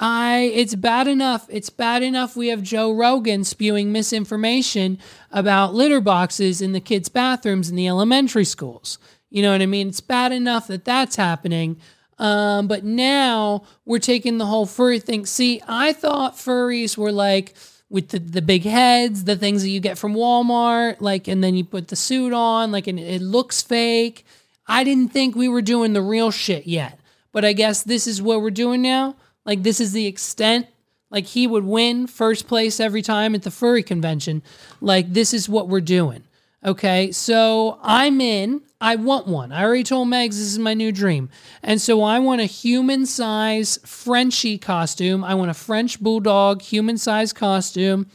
I 0.00 0.50
it's 0.54 0.74
bad 0.74 1.06
enough. 1.06 1.46
It's 1.48 1.70
bad 1.70 2.02
enough 2.02 2.34
we 2.34 2.48
have 2.48 2.62
Joe 2.62 2.92
Rogan 2.92 3.44
spewing 3.44 3.92
misinformation 3.92 4.98
about 5.30 5.74
litter 5.74 6.00
boxes 6.00 6.60
in 6.60 6.72
the 6.72 6.80
kids' 6.80 7.10
bathrooms 7.10 7.68
in 7.70 7.76
the 7.76 7.86
elementary 7.86 8.46
schools. 8.46 8.98
You 9.28 9.42
know 9.42 9.52
what 9.52 9.62
I 9.62 9.66
mean? 9.66 9.88
It's 9.88 10.00
bad 10.00 10.32
enough 10.32 10.66
that 10.66 10.84
that's 10.84 11.16
happening. 11.16 11.78
Um, 12.20 12.68
but 12.68 12.84
now 12.84 13.64
we're 13.86 13.98
taking 13.98 14.36
the 14.36 14.46
whole 14.46 14.66
furry 14.66 15.00
thing. 15.00 15.24
See, 15.24 15.62
I 15.66 15.94
thought 15.94 16.36
furries 16.36 16.98
were 16.98 17.12
like 17.12 17.54
with 17.88 18.10
the, 18.10 18.18
the 18.18 18.42
big 18.42 18.62
heads, 18.62 19.24
the 19.24 19.36
things 19.36 19.62
that 19.62 19.70
you 19.70 19.80
get 19.80 19.98
from 19.98 20.14
Walmart, 20.14 21.00
like, 21.00 21.26
and 21.26 21.42
then 21.42 21.56
you 21.56 21.64
put 21.64 21.88
the 21.88 21.96
suit 21.96 22.32
on, 22.32 22.70
like, 22.70 22.86
and 22.86 23.00
it 23.00 23.22
looks 23.22 23.62
fake. 23.62 24.24
I 24.68 24.84
didn't 24.84 25.08
think 25.08 25.34
we 25.34 25.48
were 25.48 25.62
doing 25.62 25.94
the 25.94 26.02
real 26.02 26.30
shit 26.30 26.66
yet. 26.66 27.00
But 27.32 27.44
I 27.44 27.52
guess 27.52 27.82
this 27.82 28.06
is 28.06 28.20
what 28.20 28.42
we're 28.42 28.50
doing 28.50 28.82
now. 28.82 29.16
Like, 29.44 29.62
this 29.62 29.80
is 29.80 29.92
the 29.92 30.06
extent. 30.06 30.66
Like, 31.10 31.26
he 31.26 31.46
would 31.46 31.64
win 31.64 32.06
first 32.06 32.46
place 32.46 32.80
every 32.80 33.02
time 33.02 33.34
at 33.34 33.42
the 33.42 33.50
furry 33.50 33.82
convention. 33.82 34.42
Like, 34.80 35.12
this 35.12 35.32
is 35.32 35.48
what 35.48 35.68
we're 35.68 35.80
doing. 35.80 36.24
Okay. 36.64 37.10
So 37.12 37.78
I'm 37.82 38.20
in. 38.20 38.62
I 38.80 38.96
want 38.96 39.26
one. 39.26 39.52
I 39.52 39.62
already 39.62 39.84
told 39.84 40.08
Megs 40.08 40.30
this 40.30 40.38
is 40.38 40.58
my 40.58 40.72
new 40.72 40.90
dream. 40.90 41.28
And 41.62 41.80
so 41.80 42.02
I 42.02 42.18
want 42.18 42.40
a 42.40 42.46
human 42.46 43.04
size 43.04 43.78
Frenchie 43.84 44.56
costume. 44.56 45.22
I 45.22 45.34
want 45.34 45.50
a 45.50 45.54
French 45.54 46.00
bulldog 46.00 46.62
human 46.62 46.96
size 46.96 47.32
costume. 47.32 48.06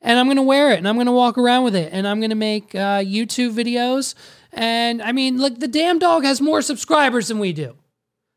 And 0.00 0.18
I'm 0.18 0.26
going 0.26 0.36
to 0.36 0.42
wear 0.42 0.70
it 0.70 0.78
and 0.78 0.88
I'm 0.88 0.94
going 0.94 1.06
to 1.06 1.12
walk 1.12 1.36
around 1.36 1.64
with 1.64 1.74
it 1.74 1.92
and 1.92 2.06
I'm 2.06 2.20
going 2.20 2.30
to 2.30 2.36
make 2.36 2.74
uh, 2.74 3.00
YouTube 3.00 3.54
videos. 3.54 4.14
And 4.52 5.02
I 5.02 5.12
mean, 5.12 5.38
look, 5.38 5.58
the 5.58 5.68
damn 5.68 5.98
dog 5.98 6.24
has 6.24 6.40
more 6.40 6.62
subscribers 6.62 7.28
than 7.28 7.38
we 7.38 7.52
do. 7.52 7.76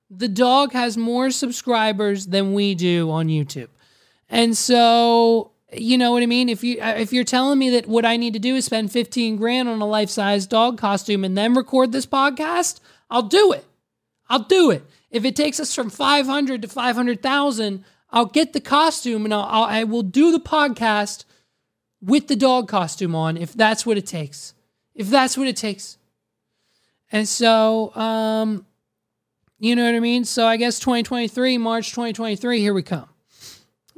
The 0.09 0.27
dog 0.27 0.73
has 0.73 0.97
more 0.97 1.29
subscribers 1.29 2.27
than 2.27 2.53
we 2.53 2.75
do 2.75 3.09
on 3.11 3.27
YouTube. 3.27 3.69
And 4.27 4.57
so 4.57 5.48
you 5.73 5.97
know 5.97 6.11
what 6.11 6.23
I 6.23 6.25
mean? 6.25 6.49
If 6.49 6.63
you 6.63 6.81
uh, 6.81 6.95
if 6.97 7.13
you're 7.13 7.23
telling 7.23 7.59
me 7.59 7.69
that 7.71 7.87
what 7.87 8.05
I 8.05 8.17
need 8.17 8.33
to 8.33 8.39
do 8.39 8.55
is 8.55 8.65
spend 8.65 8.91
15 8.91 9.35
grand 9.37 9.69
on 9.69 9.81
a 9.81 9.85
life-size 9.85 10.47
dog 10.47 10.77
costume 10.77 11.23
and 11.23 11.37
then 11.37 11.53
record 11.53 11.91
this 11.91 12.05
podcast, 12.05 12.79
I'll 13.09 13.23
do 13.23 13.51
it. 13.51 13.65
I'll 14.29 14.43
do 14.43 14.71
it. 14.71 14.83
If 15.11 15.25
it 15.25 15.35
takes 15.35 15.59
us 15.59 15.73
from 15.73 15.89
500 15.89 16.61
to 16.61 16.67
500,000, 16.67 17.83
I'll 18.11 18.25
get 18.25 18.53
the 18.53 18.61
costume 18.61 19.25
and 19.25 19.33
I'll, 19.33 19.43
I'll 19.43 19.63
I 19.63 19.83
will 19.83 20.03
do 20.03 20.31
the 20.31 20.39
podcast 20.39 21.25
with 22.01 22.27
the 22.27 22.35
dog 22.35 22.67
costume 22.67 23.15
on 23.15 23.37
if 23.37 23.53
that's 23.53 23.85
what 23.85 23.97
it 23.97 24.05
takes. 24.05 24.53
If 24.95 25.09
that's 25.09 25.37
what 25.37 25.47
it 25.47 25.57
takes. 25.57 25.97
And 27.11 27.27
so 27.27 27.95
um 27.95 28.65
you 29.59 29.75
know 29.75 29.83
what 29.83 29.95
I 29.95 29.99
mean? 29.99 30.23
So 30.23 30.47
I 30.47 30.55
guess 30.55 30.79
2023, 30.79 31.57
March 31.57 31.89
2023, 31.89 32.59
here 32.59 32.73
we 32.73 32.81
come. 32.81 33.09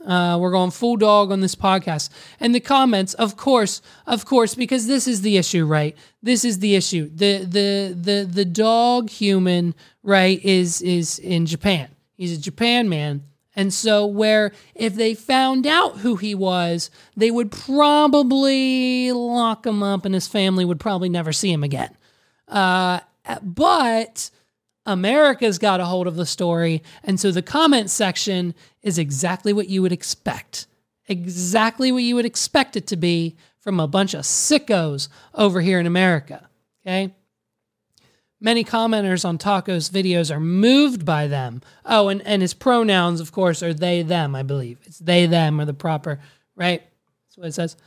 Uh, 0.06 0.38
we're 0.40 0.52
going 0.52 0.72
full 0.72 0.98
dog 0.98 1.32
on 1.32 1.42
this 1.42 1.56
podcast. 1.56 2.10
And 2.40 2.56
the 2.56 2.60
comments, 2.60 3.14
of 3.16 3.38
course, 3.38 3.82
of 4.08 4.26
course, 4.26 4.56
because 4.56 4.88
this 4.88 5.08
is 5.08 5.22
the 5.22 5.38
issue, 5.38 5.66
right? 5.66 5.96
This 6.24 6.44
is 6.44 6.60
the 6.60 6.76
issue. 6.76 7.10
The 7.14 7.40
the 7.40 7.96
the 8.00 8.28
the 8.30 8.46
dog 8.46 9.10
human, 9.10 9.76
right, 10.04 10.44
is 10.44 10.82
is 10.82 11.20
in 11.20 11.46
Japan. 11.46 11.90
He's 12.16 12.38
a 12.38 12.42
Japan 12.42 12.90
man. 12.90 13.24
And 13.56 13.74
so 13.74 14.06
where 14.06 14.54
if 14.76 14.96
they 14.96 15.14
found 15.14 15.68
out 15.68 15.98
who 15.98 16.16
he 16.16 16.34
was, 16.34 16.90
they 17.18 17.30
would 17.32 17.52
probably 17.52 19.12
lock 19.12 19.66
him 19.66 19.84
up 19.84 20.06
and 20.06 20.14
his 20.14 20.28
family 20.28 20.64
would 20.64 20.80
probably 20.80 21.10
never 21.10 21.34
see 21.34 21.52
him 21.52 21.64
again. 21.64 21.96
Uh, 22.48 23.02
but 23.42 24.32
America's 24.86 25.58
got 25.58 25.80
a 25.80 25.86
hold 25.86 26.08
of 26.08 26.16
the 26.16 26.26
story. 26.26 26.84
And 27.04 27.20
so 27.20 27.32
the 27.32 27.42
comment 27.42 27.90
section 27.90 28.56
is 28.82 28.98
exactly 28.98 29.54
what 29.54 29.70
you 29.70 29.82
would 29.82 29.92
expect. 29.92 30.68
Exactly 31.08 31.92
what 31.92 32.04
you 32.04 32.16
would 32.16 32.26
expect 32.26 32.76
it 32.76 32.88
to 32.88 32.96
be 32.96 33.36
from 33.60 33.80
a 33.80 33.88
bunch 33.88 34.14
of 34.14 34.22
sickos 34.22 35.08
over 35.34 35.62
here 35.62 35.80
in 35.80 35.86
America. 35.86 36.50
Okay. 36.86 37.14
Many 38.44 38.64
commenters 38.64 39.24
on 39.24 39.38
Taco's 39.38 39.92
videos 39.92 40.34
are 40.36 40.40
moved 40.40 41.06
by 41.06 41.28
them. 41.28 41.62
Oh, 41.86 42.08
and, 42.08 42.24
and 42.24 42.42
his 42.42 42.56
pronouns, 42.56 43.20
of 43.20 43.32
course, 43.32 43.62
are 43.62 43.74
they, 43.74 44.02
them, 44.02 44.34
I 44.34 44.42
believe. 44.42 44.80
It's 44.86 44.98
they, 44.98 45.28
them, 45.28 45.62
or 45.62 45.66
the 45.66 45.76
proper, 45.76 46.20
right? 46.56 46.82
That's 47.28 47.38
what 47.38 47.48
it 47.48 47.54
says. 47.54 47.78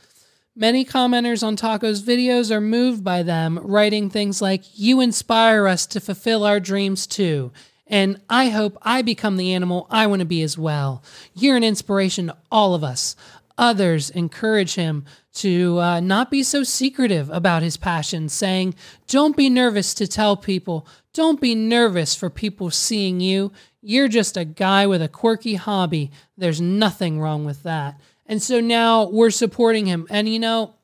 Many 0.57 0.85
commenters 0.85 1.45
on 1.45 1.57
Taco's 1.57 2.01
videos 2.01 2.49
are 2.49 2.61
moved 2.61 3.03
by 3.03 3.23
them, 3.23 3.59
writing 3.61 4.09
things 4.09 4.41
like, 4.41 4.63
You 4.73 5.01
inspire 5.01 5.67
us 5.67 5.85
to 5.87 5.99
fulfill 5.99 6.45
our 6.45 6.61
dreams 6.61 7.05
too. 7.05 7.51
And 7.87 8.21
I 8.29 8.47
hope 8.49 8.77
I 8.81 9.01
become 9.01 9.35
the 9.35 9.53
animal 9.53 9.85
I 9.89 10.07
want 10.07 10.21
to 10.21 10.25
be 10.25 10.41
as 10.41 10.57
well. 10.57 11.03
You're 11.33 11.57
an 11.57 11.65
inspiration 11.65 12.27
to 12.27 12.37
all 12.49 12.73
of 12.73 12.85
us. 12.85 13.17
Others 13.57 14.09
encourage 14.11 14.75
him 14.75 15.03
to 15.33 15.77
uh, 15.79 15.99
not 15.99 16.31
be 16.31 16.41
so 16.41 16.63
secretive 16.63 17.29
about 17.31 17.61
his 17.61 17.75
passion, 17.75 18.29
saying, 18.29 18.75
Don't 19.07 19.35
be 19.35 19.49
nervous 19.49 19.93
to 19.95 20.07
tell 20.07 20.37
people. 20.37 20.87
Don't 21.13 21.41
be 21.41 21.53
nervous 21.53 22.15
for 22.15 22.29
people 22.29 22.71
seeing 22.71 23.19
you. 23.19 23.51
You're 23.81 24.07
just 24.07 24.37
a 24.37 24.45
guy 24.45 24.87
with 24.87 25.01
a 25.01 25.09
quirky 25.09 25.55
hobby. 25.55 26.11
There's 26.37 26.61
nothing 26.61 27.19
wrong 27.19 27.43
with 27.43 27.63
that. 27.63 27.99
And 28.25 28.41
so 28.41 28.59
now 28.59 29.07
we're 29.09 29.31
supporting 29.31 29.85
him. 29.85 30.07
And 30.09 30.27
you 30.27 30.39
know, 30.39 30.75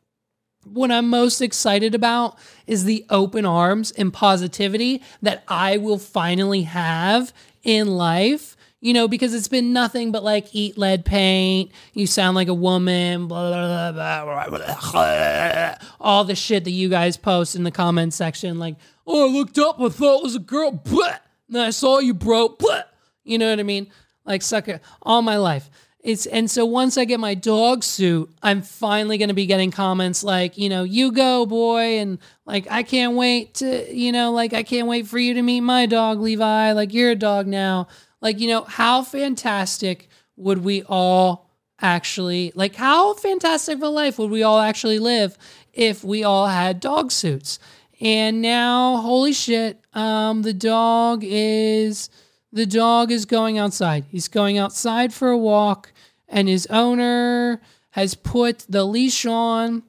what 0.64 0.92
I'm 0.92 1.10
most 1.10 1.42
excited 1.42 1.96
about 1.96 2.38
is 2.68 2.84
the 2.84 3.06
open 3.10 3.46
arms 3.46 3.92
and 3.92 4.14
positivity 4.14 5.02
that 5.22 5.44
I 5.48 5.78
will 5.78 5.98
finally 5.98 6.64
have 6.64 7.34
in 7.64 7.88
life. 7.88 8.56
You 8.84 8.94
know, 8.94 9.08
because 9.08 9.36
it's 9.36 9.48
been 9.48 9.74
nothing 9.74 10.12
but 10.12 10.24
like 10.24 10.48
eat 10.54 10.76
lead 10.76 11.06
paint, 11.06 11.72
you 11.94 12.08
sound 12.08 12.34
like 12.34 12.48
a 12.48 12.54
woman, 12.54 13.28
blah, 13.28 13.52
blah, 13.52 13.92
blah, 13.92 14.24
blah, 14.92 15.76
all 16.00 16.24
the 16.24 16.34
shit 16.34 16.64
that 16.64 16.72
you 16.72 16.90
guys 16.90 17.16
post 17.16 17.56
in 17.56 17.64
the 17.64 17.70
comment 17.70 18.12
section. 18.12 18.58
Like, 18.58 18.78
oh, 19.06 19.30
I 19.30 19.32
looked 19.32 19.60
up, 19.60 19.80
I 19.80 19.90
thought 19.90 20.22
it 20.22 20.24
was 20.24 20.36
a 20.36 20.40
girl, 20.40 20.72
blah, 20.72 21.18
then 21.48 21.62
I 21.62 21.70
saw 21.70 22.00
you, 22.00 22.16
bro, 22.16 22.50
blah. 22.50 22.82
You 23.24 23.38
know 23.38 23.52
what 23.52 23.60
I 23.60 23.64
mean? 23.64 23.92
Like, 24.26 24.42
sucker, 24.42 24.82
all 25.04 25.22
my 25.22 25.38
life. 25.38 25.70
It's 26.04 26.26
and 26.26 26.50
so 26.50 26.66
once 26.66 26.98
I 26.98 27.06
get 27.06 27.20
my 27.20 27.36
dog 27.36 27.84
suit, 27.84 28.32
I'm 28.42 28.64
finally 28.64 29.20
going 29.20 29.28
to 29.28 29.36
be 29.36 29.46
getting 29.46 29.70
comments 29.70 30.24
like, 30.24 30.58
you 30.58 30.68
know, 30.68 30.84
you 30.84 31.12
go, 31.12 31.46
boy, 31.46 32.00
and 32.00 32.18
like 32.46 32.66
I 32.72 32.82
can't 32.82 33.16
wait 33.16 33.56
to, 33.56 33.94
you 33.94 34.12
know, 34.12 34.32
like 34.32 34.54
I 34.54 34.64
can't 34.64 34.88
wait 34.88 35.06
for 35.06 35.20
you 35.20 35.36
to 35.36 35.42
meet 35.44 35.62
my 35.62 35.86
dog, 35.86 36.20
Levi. 36.20 36.72
Like 36.72 36.94
you're 36.94 37.12
a 37.12 37.16
dog 37.16 37.46
now. 37.46 37.88
Like, 38.20 38.40
you 38.40 38.48
know, 38.48 38.64
how 38.64 39.04
fantastic 39.04 40.10
would 40.36 40.64
we 40.64 40.82
all 40.84 41.50
actually 41.84 42.52
like 42.56 42.76
how 42.76 43.14
fantastic 43.16 43.76
of 43.76 43.84
a 43.84 43.90
life 43.90 44.20
would 44.20 44.30
we 44.30 44.44
all 44.44 44.60
actually 44.60 45.00
live 45.00 45.36
if 45.74 46.04
we 46.04 46.24
all 46.24 46.48
had 46.48 46.80
dog 46.80 47.12
suits? 47.12 47.60
And 48.00 48.42
now, 48.42 48.98
holy 48.98 49.34
shit, 49.34 49.80
um, 49.94 50.42
the 50.42 50.54
dog 50.54 51.24
is 51.24 52.10
the 52.52 52.66
dog 52.66 53.12
is 53.12 53.26
going 53.26 53.58
outside. 53.58 54.06
He's 54.10 54.28
going 54.28 54.58
outside 54.58 55.14
for 55.14 55.30
a 55.30 55.38
walk, 55.38 55.94
and 56.28 56.48
his 56.48 56.68
owner 56.68 57.62
has 57.92 58.16
put 58.16 58.66
the 58.70 58.84
leash 58.84 59.26
on, 59.26 59.84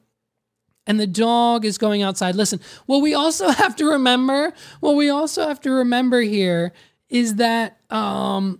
and 0.85 0.99
the 0.99 1.07
dog 1.07 1.65
is 1.65 1.77
going 1.77 2.01
outside. 2.01 2.35
Listen, 2.35 2.59
what 2.85 3.01
we 3.01 3.13
also 3.13 3.49
have 3.49 3.75
to 3.77 3.85
remember, 3.85 4.53
what 4.79 4.95
we 4.95 5.09
also 5.09 5.47
have 5.47 5.61
to 5.61 5.71
remember 5.71 6.21
here 6.21 6.73
is 7.09 7.35
that 7.35 7.77
um, 7.89 8.59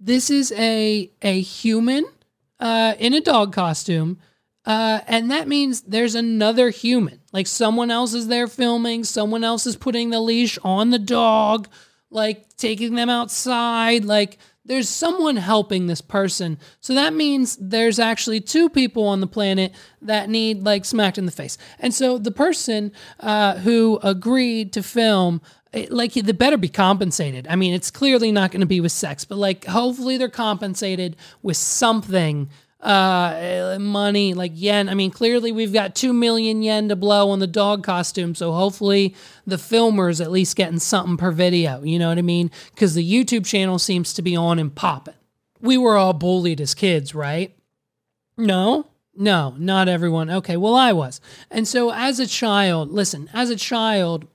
this 0.00 0.30
is 0.30 0.52
a 0.52 1.10
a 1.22 1.40
human 1.40 2.04
uh, 2.60 2.94
in 2.98 3.14
a 3.14 3.20
dog 3.20 3.52
costume. 3.52 4.18
Uh, 4.64 5.00
and 5.06 5.30
that 5.30 5.48
means 5.48 5.80
there's 5.82 6.14
another 6.14 6.68
human. 6.68 7.20
Like 7.32 7.46
someone 7.46 7.90
else 7.90 8.12
is 8.12 8.28
there 8.28 8.46
filming, 8.46 9.02
someone 9.02 9.42
else 9.42 9.66
is 9.66 9.76
putting 9.76 10.10
the 10.10 10.20
leash 10.20 10.58
on 10.62 10.90
the 10.90 10.98
dog 10.98 11.68
like 12.10 12.56
taking 12.56 12.94
them 12.94 13.10
outside. 13.10 14.04
Like 14.04 14.38
there's 14.64 14.88
someone 14.88 15.36
helping 15.36 15.86
this 15.86 16.00
person. 16.00 16.58
So 16.80 16.94
that 16.94 17.14
means 17.14 17.56
there's 17.60 17.98
actually 17.98 18.40
two 18.40 18.68
people 18.68 19.06
on 19.06 19.20
the 19.20 19.26
planet 19.26 19.72
that 20.02 20.28
need 20.28 20.62
like 20.62 20.84
smacked 20.84 21.18
in 21.18 21.26
the 21.26 21.32
face. 21.32 21.58
And 21.78 21.92
so 21.94 22.18
the 22.18 22.30
person 22.30 22.92
uh, 23.20 23.56
who 23.56 23.98
agreed 24.02 24.72
to 24.74 24.82
film 24.82 25.40
it, 25.72 25.92
like 25.92 26.14
they 26.14 26.32
better 26.32 26.56
be 26.56 26.68
compensated. 26.68 27.46
I 27.48 27.56
mean, 27.56 27.74
it's 27.74 27.90
clearly 27.90 28.32
not 28.32 28.50
going 28.50 28.60
to 28.60 28.66
be 28.66 28.80
with 28.80 28.92
sex, 28.92 29.24
but 29.24 29.38
like 29.38 29.66
hopefully 29.66 30.16
they're 30.16 30.28
compensated 30.28 31.16
with 31.42 31.56
something 31.56 32.48
uh 32.80 33.76
money 33.80 34.34
like 34.34 34.52
yen. 34.54 34.88
I 34.88 34.94
mean 34.94 35.10
clearly 35.10 35.50
we've 35.50 35.72
got 35.72 35.96
2 35.96 36.12
million 36.12 36.62
yen 36.62 36.88
to 36.90 36.96
blow 36.96 37.30
on 37.30 37.40
the 37.40 37.48
dog 37.48 37.82
costume 37.82 38.36
so 38.36 38.52
hopefully 38.52 39.16
the 39.46 39.58
filmer's 39.58 40.20
at 40.20 40.30
least 40.30 40.54
getting 40.54 40.78
something 40.78 41.16
per 41.16 41.32
video 41.32 41.82
you 41.82 41.98
know 41.98 42.08
what 42.08 42.18
i 42.18 42.22
mean? 42.22 42.52
Because 42.72 42.94
the 42.94 43.12
youtube 43.12 43.44
channel 43.44 43.80
seems 43.80 44.14
to 44.14 44.22
be 44.22 44.36
on 44.36 44.60
and 44.60 44.72
popping. 44.72 45.14
We 45.60 45.76
were 45.76 45.96
all 45.96 46.12
bullied 46.12 46.60
as 46.60 46.74
kids 46.74 47.16
right? 47.16 47.56
No? 48.36 48.86
No, 49.20 49.56
not 49.58 49.88
everyone. 49.88 50.30
Okay, 50.30 50.56
well, 50.56 50.76
I 50.76 50.92
was. 50.92 51.20
And 51.50 51.66
so 51.66 51.90
as 51.92 52.20
a 52.20 52.26
child, 52.28 52.92
listen, 52.92 53.28
as 53.32 53.50
a 53.50 53.56
child, 53.56 54.28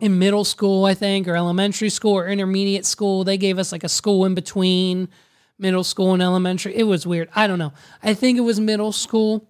in 0.00 0.18
middle 0.18 0.44
school, 0.44 0.84
I 0.84 0.94
think, 0.94 1.26
or 1.26 1.34
elementary 1.34 1.88
school 1.88 2.12
or 2.12 2.28
intermediate 2.28 2.86
school, 2.86 3.24
they 3.24 3.36
gave 3.36 3.58
us 3.58 3.72
like 3.72 3.84
a 3.84 3.88
school 3.88 4.24
in 4.24 4.34
between 4.34 5.08
middle 5.58 5.84
school 5.84 6.12
and 6.12 6.22
elementary. 6.22 6.76
It 6.76 6.84
was 6.84 7.06
weird. 7.06 7.28
I 7.34 7.46
don't 7.46 7.58
know. 7.58 7.72
I 8.02 8.14
think 8.14 8.38
it 8.38 8.42
was 8.42 8.60
middle 8.60 8.92
school. 8.92 9.48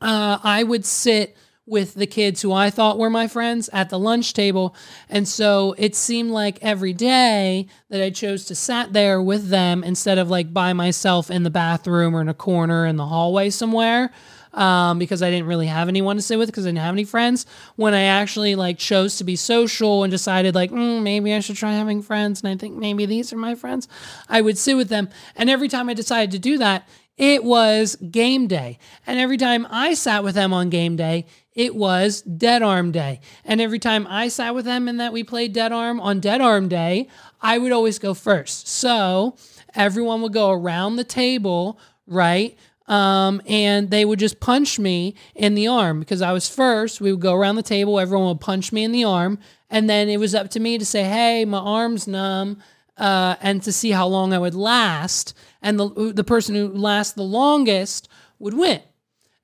Uh, 0.00 0.38
I 0.42 0.62
would 0.62 0.84
sit 0.84 1.36
with 1.66 1.94
the 1.94 2.06
kids 2.06 2.42
who 2.42 2.52
I 2.52 2.68
thought 2.68 2.98
were 2.98 3.10
my 3.10 3.28
friends 3.28 3.70
at 3.72 3.90
the 3.90 3.98
lunch 3.98 4.32
table. 4.32 4.74
And 5.08 5.28
so 5.28 5.76
it 5.78 5.94
seemed 5.94 6.32
like 6.32 6.58
every 6.62 6.92
day 6.92 7.68
that 7.90 8.02
I 8.02 8.10
chose 8.10 8.44
to 8.46 8.56
sat 8.56 8.92
there 8.92 9.22
with 9.22 9.50
them 9.50 9.84
instead 9.84 10.18
of 10.18 10.28
like 10.28 10.52
by 10.52 10.72
myself 10.72 11.30
in 11.30 11.44
the 11.44 11.50
bathroom 11.50 12.16
or 12.16 12.22
in 12.22 12.28
a 12.28 12.34
corner 12.34 12.86
in 12.86 12.96
the 12.96 13.06
hallway 13.06 13.50
somewhere. 13.50 14.10
Um, 14.52 14.98
because 14.98 15.22
I 15.22 15.30
didn't 15.30 15.46
really 15.46 15.68
have 15.68 15.88
anyone 15.88 16.16
to 16.16 16.22
sit 16.22 16.36
with 16.36 16.48
because 16.48 16.66
I 16.66 16.70
didn't 16.70 16.80
have 16.80 16.94
any 16.94 17.04
friends. 17.04 17.46
When 17.76 17.94
I 17.94 18.02
actually 18.02 18.56
like 18.56 18.78
chose 18.78 19.16
to 19.18 19.24
be 19.24 19.36
social 19.36 20.02
and 20.02 20.10
decided 20.10 20.56
like 20.56 20.72
mm, 20.72 21.02
maybe 21.02 21.32
I 21.32 21.40
should 21.40 21.56
try 21.56 21.72
having 21.72 22.02
friends, 22.02 22.42
and 22.42 22.52
I 22.52 22.56
think 22.56 22.76
maybe 22.76 23.06
these 23.06 23.32
are 23.32 23.36
my 23.36 23.54
friends, 23.54 23.86
I 24.28 24.40
would 24.40 24.58
sit 24.58 24.76
with 24.76 24.88
them. 24.88 25.08
And 25.36 25.48
every 25.48 25.68
time 25.68 25.88
I 25.88 25.94
decided 25.94 26.32
to 26.32 26.38
do 26.40 26.58
that, 26.58 26.88
it 27.20 27.44
was 27.44 27.96
game 27.96 28.46
day. 28.46 28.78
And 29.06 29.20
every 29.20 29.36
time 29.36 29.66
I 29.70 29.92
sat 29.92 30.24
with 30.24 30.34
them 30.34 30.54
on 30.54 30.70
game 30.70 30.96
day, 30.96 31.26
it 31.52 31.74
was 31.74 32.22
Dead 32.22 32.62
Arm 32.62 32.92
Day. 32.92 33.20
And 33.44 33.60
every 33.60 33.78
time 33.78 34.06
I 34.08 34.28
sat 34.28 34.54
with 34.54 34.64
them 34.64 34.88
and 34.88 34.98
that 35.00 35.12
we 35.12 35.22
played 35.22 35.52
Dead 35.52 35.70
Arm 35.70 36.00
on 36.00 36.20
Dead 36.20 36.40
Arm 36.40 36.68
Day, 36.68 37.08
I 37.42 37.58
would 37.58 37.72
always 37.72 37.98
go 37.98 38.14
first. 38.14 38.68
So 38.68 39.36
everyone 39.74 40.22
would 40.22 40.32
go 40.32 40.50
around 40.50 40.96
the 40.96 41.04
table, 41.04 41.78
right? 42.06 42.56
Um, 42.90 43.40
and 43.46 43.88
they 43.88 44.04
would 44.04 44.18
just 44.18 44.40
punch 44.40 44.80
me 44.80 45.14
in 45.36 45.54
the 45.54 45.68
arm 45.68 46.00
because 46.00 46.20
I 46.20 46.32
was 46.32 46.48
first. 46.48 47.00
We 47.00 47.12
would 47.12 47.20
go 47.20 47.34
around 47.34 47.54
the 47.54 47.62
table, 47.62 48.00
everyone 48.00 48.26
would 48.26 48.40
punch 48.40 48.72
me 48.72 48.82
in 48.82 48.90
the 48.90 49.04
arm, 49.04 49.38
and 49.70 49.88
then 49.88 50.08
it 50.08 50.18
was 50.18 50.34
up 50.34 50.50
to 50.50 50.60
me 50.60 50.76
to 50.76 50.84
say, 50.84 51.04
"Hey, 51.04 51.44
my 51.44 51.58
arm's 51.58 52.08
numb," 52.08 52.60
uh, 52.98 53.36
and 53.40 53.62
to 53.62 53.70
see 53.70 53.92
how 53.92 54.08
long 54.08 54.32
I 54.32 54.38
would 54.38 54.56
last. 54.56 55.34
And 55.62 55.78
the 55.78 56.12
the 56.12 56.24
person 56.24 56.56
who 56.56 56.66
lasts 56.66 57.12
the 57.12 57.22
longest 57.22 58.08
would 58.40 58.54
win. 58.54 58.80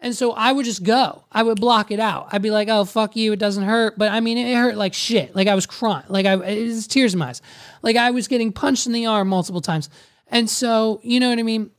And 0.00 0.14
so 0.14 0.32
I 0.32 0.50
would 0.50 0.64
just 0.64 0.82
go. 0.82 1.24
I 1.30 1.44
would 1.44 1.60
block 1.60 1.92
it 1.92 2.00
out. 2.00 2.26
I'd 2.32 2.42
be 2.42 2.50
like, 2.50 2.68
"Oh, 2.68 2.84
fuck 2.84 3.14
you! 3.14 3.32
It 3.32 3.38
doesn't 3.38 3.62
hurt." 3.62 3.96
But 3.96 4.10
I 4.10 4.18
mean, 4.18 4.38
it 4.38 4.56
hurt 4.56 4.76
like 4.76 4.92
shit. 4.92 5.36
Like 5.36 5.46
I 5.46 5.54
was 5.54 5.66
crying. 5.66 6.04
Like 6.08 6.26
I, 6.26 6.34
it 6.34 6.64
was 6.64 6.88
tears 6.88 7.14
in 7.14 7.20
my 7.20 7.28
eyes. 7.28 7.42
Like 7.80 7.94
I 7.94 8.10
was 8.10 8.26
getting 8.26 8.50
punched 8.50 8.88
in 8.88 8.92
the 8.92 9.06
arm 9.06 9.28
multiple 9.28 9.60
times. 9.60 9.88
And 10.28 10.50
so, 10.50 11.00
you 11.04 11.20
know 11.20 11.30
what 11.30 11.38
I 11.38 11.44
mean? 11.44 11.70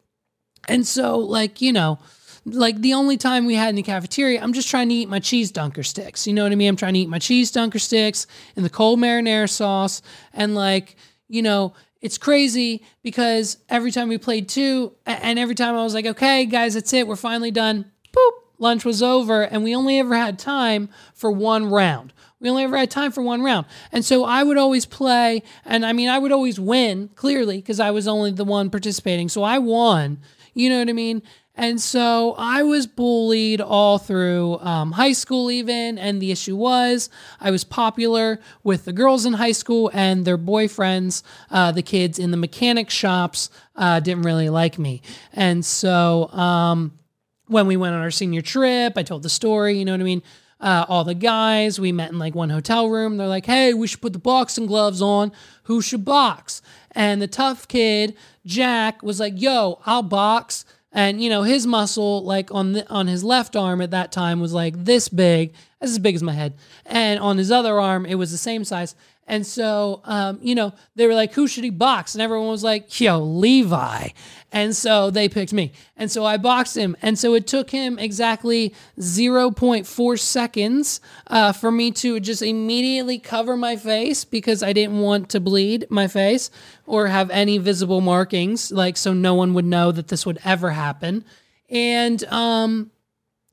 And 0.68 0.86
so, 0.86 1.18
like, 1.18 1.61
you 1.61 1.72
know, 1.72 1.99
like 2.45 2.80
the 2.82 2.93
only 2.93 3.18
time 3.18 3.45
we 3.45 3.55
had 3.55 3.70
in 3.70 3.76
the 3.76 3.84
cafeteria, 3.84 4.41
I'm 4.41 4.53
just 4.53 4.70
trying 4.70 4.89
to 4.89 4.95
eat 4.95 5.09
my 5.09 5.20
cheese 5.20 5.51
dunker 5.51 5.84
sticks. 5.84 6.26
You 6.26 6.34
know 6.34 6.43
what 6.43 6.51
I 6.51 6.55
mean? 6.55 6.70
I'm 6.70 6.76
trying 6.78 6.93
to 6.93 6.99
eat 6.99 7.09
my 7.09 7.20
cheese 7.20 7.51
dunker 7.51 7.80
sticks 7.80 8.26
and 8.55 8.63
the 8.63 8.70
cold 8.70 8.99
marinara 8.99 9.49
sauce. 9.49 10.01
And 10.34 10.55
like, 10.55 10.95
you 11.28 11.41
know, 11.41 11.74
it's 12.01 12.18
crazy 12.18 12.84
because 13.03 13.57
every 13.70 13.91
time 13.91 14.07
we 14.07 14.18
played 14.18 14.47
two, 14.47 14.93
and 15.05 15.38
every 15.38 15.55
time 15.55 15.76
I 15.76 15.84
was 15.84 15.93
like, 15.93 16.05
okay, 16.05 16.45
guys, 16.45 16.76
that's 16.76 16.93
it. 16.93 17.07
We're 17.07 17.15
finally 17.15 17.51
done. 17.51 17.91
Boop, 18.13 18.32
lunch 18.59 18.86
was 18.86 19.03
over. 19.03 19.41
And 19.41 19.63
we 19.63 19.76
only 19.76 19.99
ever 19.99 20.15
had 20.15 20.39
time 20.39 20.89
for 21.13 21.32
one 21.32 21.65
round. 21.65 22.13
We 22.39 22.49
only 22.49 22.63
ever 22.63 22.78
had 22.78 22.91
time 22.91 23.11
for 23.11 23.24
one 23.24 23.41
round. 23.41 23.65
And 23.91 24.05
so 24.05 24.24
I 24.24 24.43
would 24.43 24.57
always 24.57 24.86
play, 24.86 25.41
and 25.65 25.84
I 25.84 25.91
mean, 25.91 26.07
I 26.07 26.20
would 26.20 26.32
always 26.32 26.59
win, 26.59 27.09
clearly, 27.15 27.57
because 27.57 27.80
I 27.80 27.89
was 27.89 28.07
only 28.07 28.32
the 28.32 28.45
one 28.45 28.70
participating. 28.70 29.28
So 29.28 29.41
I 29.41 29.57
won. 29.57 30.20
You 30.58 30.70
know 30.70 30.80
what 30.80 30.89
I 30.89 30.93
mean? 30.93 31.22
And 31.53 31.80
so 31.80 32.34
I 32.38 32.64
was 32.64 32.88
bullied 32.88 33.62
all 33.62 33.99
through 33.99 34.58
um, 34.60 34.91
high 34.91 35.12
school, 35.12 35.51
even. 35.51 35.99
And 35.99 36.20
the 36.20 36.32
issue 36.32 36.55
was 36.55 37.12
I 37.39 37.51
was 37.51 37.64
popular 37.64 38.39
with 38.64 38.86
the 38.86 38.93
girls 38.93 39.26
in 39.26 39.34
high 39.34 39.51
school 39.51 39.91
and 39.93 40.26
their 40.26 40.38
boyfriends, 40.38 41.22
uh, 41.51 41.72
the 41.72 41.84
kids 41.84 42.18
in 42.18 42.32
the 42.32 42.38
mechanic 42.38 42.89
shops, 42.89 43.51
uh, 43.76 43.99
didn't 43.99 44.24
really 44.24 44.49
like 44.49 44.80
me. 44.80 45.03
And 45.32 45.64
so 45.64 46.28
um, 46.32 46.97
when 47.45 47.68
we 47.68 47.78
went 47.78 47.93
on 47.93 48.01
our 48.01 48.12
senior 48.12 48.41
trip, 48.41 48.93
I 48.97 49.03
told 49.03 49.22
the 49.22 49.30
story, 49.30 49.78
you 49.78 49.86
know 49.86 49.93
what 49.93 50.01
I 50.01 50.05
mean? 50.05 50.24
Uh, 50.60 50.86
all 50.88 51.03
the 51.03 51.14
guys, 51.14 51.80
we 51.80 51.91
met 51.91 52.12
in 52.12 52.18
like 52.18 52.34
one 52.34 52.49
hotel 52.49 52.89
room. 52.89 53.18
They're 53.18 53.28
like, 53.28 53.45
hey, 53.45 53.74
we 53.74 53.88
should 53.88 54.01
put 54.01 54.14
the 54.14 54.20
boxing 54.20 54.66
gloves 54.66 55.01
on. 55.01 55.32
Who 55.64 55.82
should 55.82 56.03
box? 56.03 56.62
And 56.91 57.22
the 57.22 57.28
tough 57.28 57.68
kid, 57.68 58.16
Jack, 58.45 59.03
was 59.03 59.20
like, 59.20 59.39
yo, 59.39 59.80
I'll 59.86 60.03
box. 60.03 60.66
And 60.91 61.22
you 61.22 61.30
know, 61.30 61.43
his 61.43 61.68
muscle, 61.68 62.24
like 62.24 62.51
on 62.51 62.74
the, 62.74 62.89
on 62.89 63.05
his 63.05 63.24
left 63.24 63.55
arm 63.55 63.82
at 63.82 63.91
that 63.91 64.12
time, 64.12 64.39
was 64.39 64.53
like 64.53 64.84
this 64.84 65.10
big, 65.10 65.53
as 65.80 65.99
big 65.99 66.16
as 66.16 66.24
my 66.24 66.34
head. 66.34 66.55
And 66.86 67.20
on 67.20 67.38
his 67.38 67.51
other 67.51 67.80
arm, 67.80 68.05
it 68.05 68.16
was 68.16 68.32
the 68.32 68.38
same 68.38 68.64
size. 68.64 68.95
And 69.28 69.45
so, 69.45 70.01
um, 70.05 70.39
you 70.41 70.55
know, 70.55 70.73
they 70.95 71.05
were 71.05 71.13
like, 71.13 71.34
who 71.34 71.47
should 71.47 71.65
he 71.65 71.69
box? 71.69 72.15
And 72.15 72.21
everyone 72.21 72.47
was 72.47 72.63
like, 72.63 72.99
yo, 72.99 73.19
Levi. 73.19 74.09
And 74.53 74.73
so 74.73 75.09
they 75.09 75.28
picked 75.28 75.51
me. 75.51 75.73
And 75.97 76.09
so 76.09 76.23
I 76.23 76.38
boxed 76.38 76.78
him. 76.78 76.95
And 77.01 77.19
so 77.19 77.34
it 77.34 77.45
took 77.45 77.69
him 77.69 77.99
exactly 77.99 78.73
0.4 78.97 80.19
seconds 80.19 81.01
uh, 81.28 81.51
for 81.51 81.71
me 81.71 81.91
to 81.91 82.21
just 82.21 82.41
immediately 82.41 83.19
cover 83.19 83.57
my 83.57 83.75
face 83.75 84.23
because 84.23 84.63
I 84.63 84.71
didn't 84.71 84.99
want 84.99 85.30
to 85.32 85.41
bleed 85.41 85.88
my 85.89 86.07
face 86.07 86.49
or 86.86 87.07
have 87.07 87.30
any 87.30 87.57
visible 87.57 87.99
markings, 87.99 88.71
like 88.71 88.95
so 88.95 89.13
no 89.13 89.34
one 89.34 89.53
would 89.53 89.65
know 89.65 89.91
that 89.91 90.07
this 90.07 90.25
would 90.25 90.39
ever 90.45 90.71
happen. 90.71 91.25
And, 91.69 92.23
um, 92.25 92.91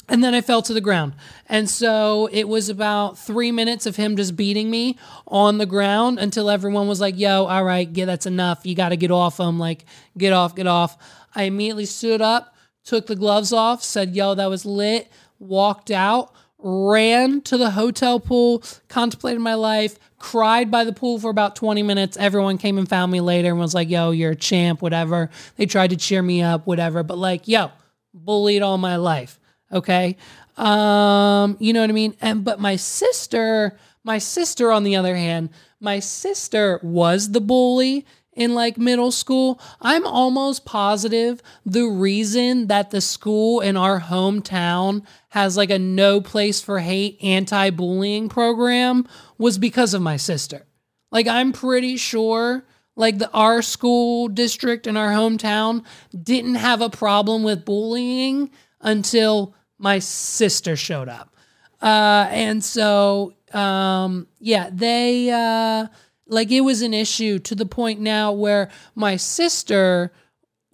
and 0.09 0.23
then 0.23 0.35
I 0.35 0.41
fell 0.41 0.63
to 0.63 0.75
the 0.75 0.81
ground. 0.81 1.15
And 1.47 1.69
so 1.69 2.29
it 2.33 2.49
was 2.49 2.69
about 2.69 3.19
three 3.19 3.53
minutes 3.53 3.87
of 3.87 3.97
him 3.97 4.17
just 4.17 4.37
beating 4.37 4.71
me 4.71 4.99
on 5.27 5.59
the 5.59 5.67
ground 5.67 6.19
until 6.19 6.51
everyone 6.51 6.89
was 6.89 7.01
like, 7.01 7.19
yo, 7.19 7.47
all 7.47 7.65
right, 7.65 7.89
yeah, 7.93 8.05
that's 8.05 8.27
enough. 8.27 8.61
You 8.65 8.75
got 8.75 8.91
to 8.91 8.97
get 8.97 9.11
off 9.11 9.41
him. 9.41 9.59
Like, 9.59 9.85
get 10.19 10.33
off, 10.33 10.55
get 10.55 10.67
off. 10.67 10.97
I 11.35 11.45
immediately 11.45 11.87
stood 11.87 12.21
up, 12.21 12.55
took 12.85 13.07
the 13.07 13.17
gloves 13.17 13.53
off, 13.53 13.83
said, 13.83 14.15
yo, 14.15 14.35
that 14.35 14.51
was 14.51 14.65
lit, 14.65 15.11
walked 15.39 15.91
out, 15.91 16.33
ran 16.59 17.41
to 17.43 17.57
the 17.57 17.71
hotel 17.71 18.21
pool, 18.21 18.63
contemplated 18.89 19.41
my 19.41 19.55
life, 19.55 19.99
cried 20.19 20.71
by 20.71 20.85
the 20.85 20.93
pool 20.93 21.19
for 21.19 21.31
about 21.31 21.57
20 21.57 21.83
minutes. 21.83 22.17
Everyone 22.17 22.57
came 22.57 22.79
and 22.79 22.89
found 22.89 23.13
me 23.13 23.21
later 23.21 23.51
and 23.51 23.59
was 23.59 23.75
like, 23.75 23.91
yo, 23.91 24.11
you're 24.11 24.33
a 24.33 24.37
champ, 24.37 24.81
whatever. 24.81 25.31
They 25.57 25.67
tried 25.67 25.91
to 25.91 25.97
cheer 25.97 26.23
me 26.23 26.43
up, 26.43 26.67
whatever. 26.67 27.03
But 27.03 27.19
like, 27.19 27.49
yo, 27.49 27.71
bullied 28.15 28.63
all 28.63 28.79
my 28.79 28.97
life. 28.97 29.39
Okay. 29.73 30.17
Um, 30.57 31.57
you 31.59 31.73
know 31.73 31.81
what 31.81 31.91
I 31.91 31.95
mean? 31.95 32.15
And 32.21 32.45
but 32.45 32.61
my 32.61 32.77
sister, 32.77 33.79
my 34.05 34.19
sister, 34.19 34.71
on 34.71 34.85
the 34.85 34.97
other 34.97 35.17
hand, 35.17 35.51
my 35.81 35.99
sister 35.99 36.81
was 36.83 37.33
the 37.33 37.41
bully 37.41 38.07
in 38.35 38.55
like 38.55 38.79
middle 38.79 39.11
school. 39.11 39.61
I'm 39.81 40.07
almost 40.07 40.65
positive 40.65 41.43
the 41.65 41.85
reason 41.85 42.69
that 42.69 42.91
the 42.91 43.01
school 43.01 43.61
in 43.61 43.77
our 43.77 44.01
hometown 44.01 45.05
has 45.31 45.57
like 45.57 45.71
a 45.71 45.79
no 45.79 46.21
place 46.21 46.61
for 46.61 46.79
hate 46.79 47.19
anti 47.23 47.71
bullying 47.71 48.29
program 48.29 49.09
was 49.39 49.59
because 49.59 49.95
of 49.95 50.03
my 50.03 50.17
sister. 50.17 50.67
Like, 51.11 51.29
I'm 51.29 51.53
pretty 51.53 51.97
sure 51.97 52.65
like 52.97 53.19
the 53.19 53.31
our 53.33 53.63
school 53.63 54.29
district 54.29 54.87
in 54.87 54.97
our 54.97 55.11
hometown 55.11 55.85
didn't 56.21 56.57
have 56.57 56.81
a 56.81 56.91
problem 56.91 57.43
with 57.43 57.65
bullying 57.65 58.51
until 58.85 59.55
my 59.79 59.99
sister 59.99 60.77
showed 60.77 61.09
up. 61.09 61.35
Uh, 61.83 62.29
and 62.31 62.63
so, 62.63 63.35
um, 63.53 64.29
yeah, 64.39 64.71
they, 64.73 65.31
uh, 65.31 65.89
like, 66.29 66.53
it 66.53 66.61
was 66.61 66.81
an 66.83 66.95
issue 66.95 67.39
to 67.41 67.55
the 67.55 67.67
point 67.67 68.01
now 68.01 68.33
where 68.33 68.71
my 68.95 69.17
sister 69.17 70.13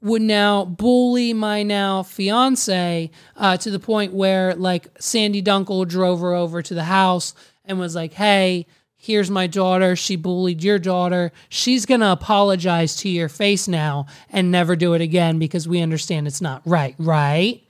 would 0.02 0.22
now 0.22 0.64
bully 0.64 1.32
my 1.32 1.62
now 1.62 2.02
fiance 2.02 3.11
uh, 3.36 3.56
to 3.56 3.70
the 3.70 3.78
point 3.78 4.12
where, 4.12 4.54
like, 4.54 4.88
Sandy 5.00 5.42
Dunkel 5.42 5.88
drove 5.88 6.20
her 6.20 6.34
over 6.34 6.62
to 6.62 6.74
the 6.74 6.84
house 6.84 7.34
and 7.64 7.78
was 7.78 7.94
like, 7.94 8.12
hey, 8.12 8.66
here's 8.96 9.30
my 9.30 9.46
daughter. 9.46 9.96
She 9.96 10.16
bullied 10.16 10.62
your 10.62 10.78
daughter. 10.78 11.32
She's 11.48 11.86
going 11.86 12.00
to 12.00 12.12
apologize 12.12 12.96
to 12.96 13.08
your 13.08 13.28
face 13.28 13.66
now 13.66 14.06
and 14.30 14.50
never 14.50 14.76
do 14.76 14.94
it 14.94 15.00
again 15.00 15.38
because 15.38 15.66
we 15.66 15.80
understand 15.80 16.26
it's 16.26 16.40
not 16.40 16.62
right, 16.64 16.94
right? 16.98 17.62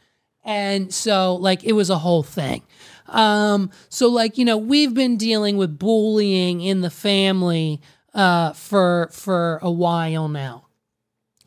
And 0.51 0.93
so, 0.93 1.37
like, 1.37 1.63
it 1.63 1.75
was 1.75 1.91
a 1.91 1.99
whole 1.99 2.25
thing. 2.25 2.65
Um, 3.07 3.71
so, 3.89 4.09
like, 4.09 4.37
you 4.37 4.45
know, 4.45 4.57
we've 4.57 4.93
been 4.93 5.17
dealing 5.17 5.57
with 5.57 5.79
bullying 5.79 6.61
in 6.61 6.81
the 6.81 6.91
family 6.91 7.81
uh, 8.15 8.53
for 8.55 9.11
for 9.13 9.61
a 9.63 9.71
while 9.71 10.27
now. 10.27 10.67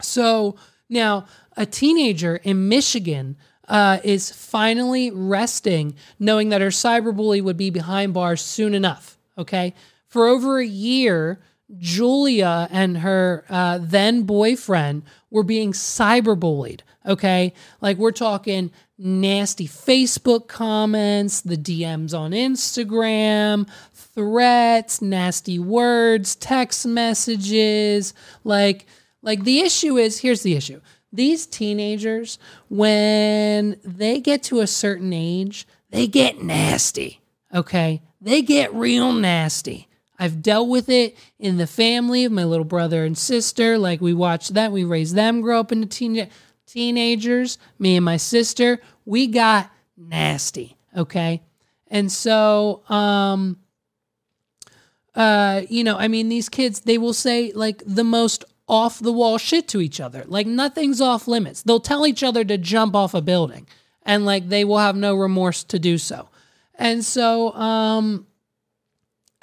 So 0.01 0.55
now, 0.87 1.25
a 1.57 1.65
teenager 1.65 2.37
in 2.37 2.69
Michigan 2.69 3.35
uh, 3.67 3.99
is 4.05 4.31
finally 4.31 5.11
resting, 5.11 5.95
knowing 6.17 6.47
that 6.49 6.61
her 6.61 6.69
cyberbully 6.69 7.41
would 7.41 7.57
be 7.57 7.69
behind 7.69 8.13
bars 8.13 8.41
soon 8.41 8.73
enough. 8.73 9.17
Okay, 9.37 9.73
for 10.07 10.27
over 10.27 10.59
a 10.59 10.65
year, 10.65 11.41
Julia 11.77 12.67
and 12.71 12.99
her 12.99 13.45
uh, 13.49 13.79
then 13.81 14.23
boyfriend 14.23 15.03
were 15.29 15.43
being 15.43 15.71
cyberbullied. 15.71 16.81
Okay. 17.05 17.53
Like 17.81 17.97
we're 17.97 18.11
talking 18.11 18.71
nasty 18.97 19.67
Facebook 19.67 20.47
comments, 20.47 21.41
the 21.41 21.57
DMs 21.57 22.17
on 22.17 22.31
Instagram, 22.31 23.67
threats, 23.91 25.01
nasty 25.01 25.59
words, 25.59 26.35
text 26.35 26.85
messages. 26.85 28.13
Like, 28.43 28.85
like 29.21 29.43
the 29.43 29.59
issue 29.59 29.97
is 29.97 30.19
here's 30.19 30.43
the 30.43 30.55
issue. 30.55 30.81
These 31.11 31.45
teenagers, 31.45 32.39
when 32.69 33.77
they 33.83 34.19
get 34.19 34.43
to 34.43 34.61
a 34.61 34.67
certain 34.67 35.13
age, 35.13 35.67
they 35.91 36.07
get 36.07 36.41
nasty. 36.41 37.21
Okay. 37.53 38.01
They 38.19 38.41
get 38.41 38.73
real 38.73 39.13
nasty. 39.13 39.87
I've 40.19 40.41
dealt 40.41 40.69
with 40.69 40.89
it 40.89 41.17
in 41.39 41.57
the 41.57 41.67
family 41.67 42.23
of 42.25 42.31
my 42.31 42.43
little 42.43 42.65
brother 42.65 43.03
and 43.03 43.17
sister. 43.17 43.77
Like 43.77 44.01
we 44.01 44.13
watched 44.13 44.53
that, 44.53 44.71
we 44.71 44.83
raised 44.83 45.15
them 45.15 45.41
grow 45.41 45.59
up 45.59 45.71
into 45.71 45.87
teen- 45.87 46.29
teenagers. 46.67 47.57
Me 47.79 47.95
and 47.95 48.05
my 48.05 48.17
sister, 48.17 48.79
we 49.05 49.27
got 49.27 49.71
nasty. 49.97 50.77
Okay. 50.95 51.41
And 51.87 52.11
so, 52.11 52.83
um, 52.89 53.59
uh, 55.15 55.61
you 55.69 55.83
know, 55.83 55.97
I 55.97 56.07
mean, 56.07 56.29
these 56.29 56.49
kids, 56.49 56.81
they 56.81 56.97
will 56.97 57.13
say 57.13 57.51
like 57.53 57.83
the 57.85 58.03
most 58.03 58.45
off 58.67 58.99
the 58.99 59.11
wall 59.11 59.37
shit 59.37 59.67
to 59.69 59.81
each 59.81 59.99
other. 59.99 60.23
Like 60.25 60.47
nothing's 60.47 61.01
off 61.01 61.27
limits. 61.27 61.61
They'll 61.61 61.79
tell 61.79 62.07
each 62.07 62.23
other 62.23 62.43
to 62.45 62.57
jump 62.57 62.95
off 62.95 63.13
a 63.13 63.21
building 63.21 63.67
and 64.03 64.25
like 64.25 64.49
they 64.49 64.63
will 64.63 64.77
have 64.77 64.95
no 64.95 65.15
remorse 65.15 65.63
to 65.65 65.79
do 65.79 65.97
so. 65.97 66.29
And 66.75 67.05
so, 67.05 67.53
um, 67.53 68.25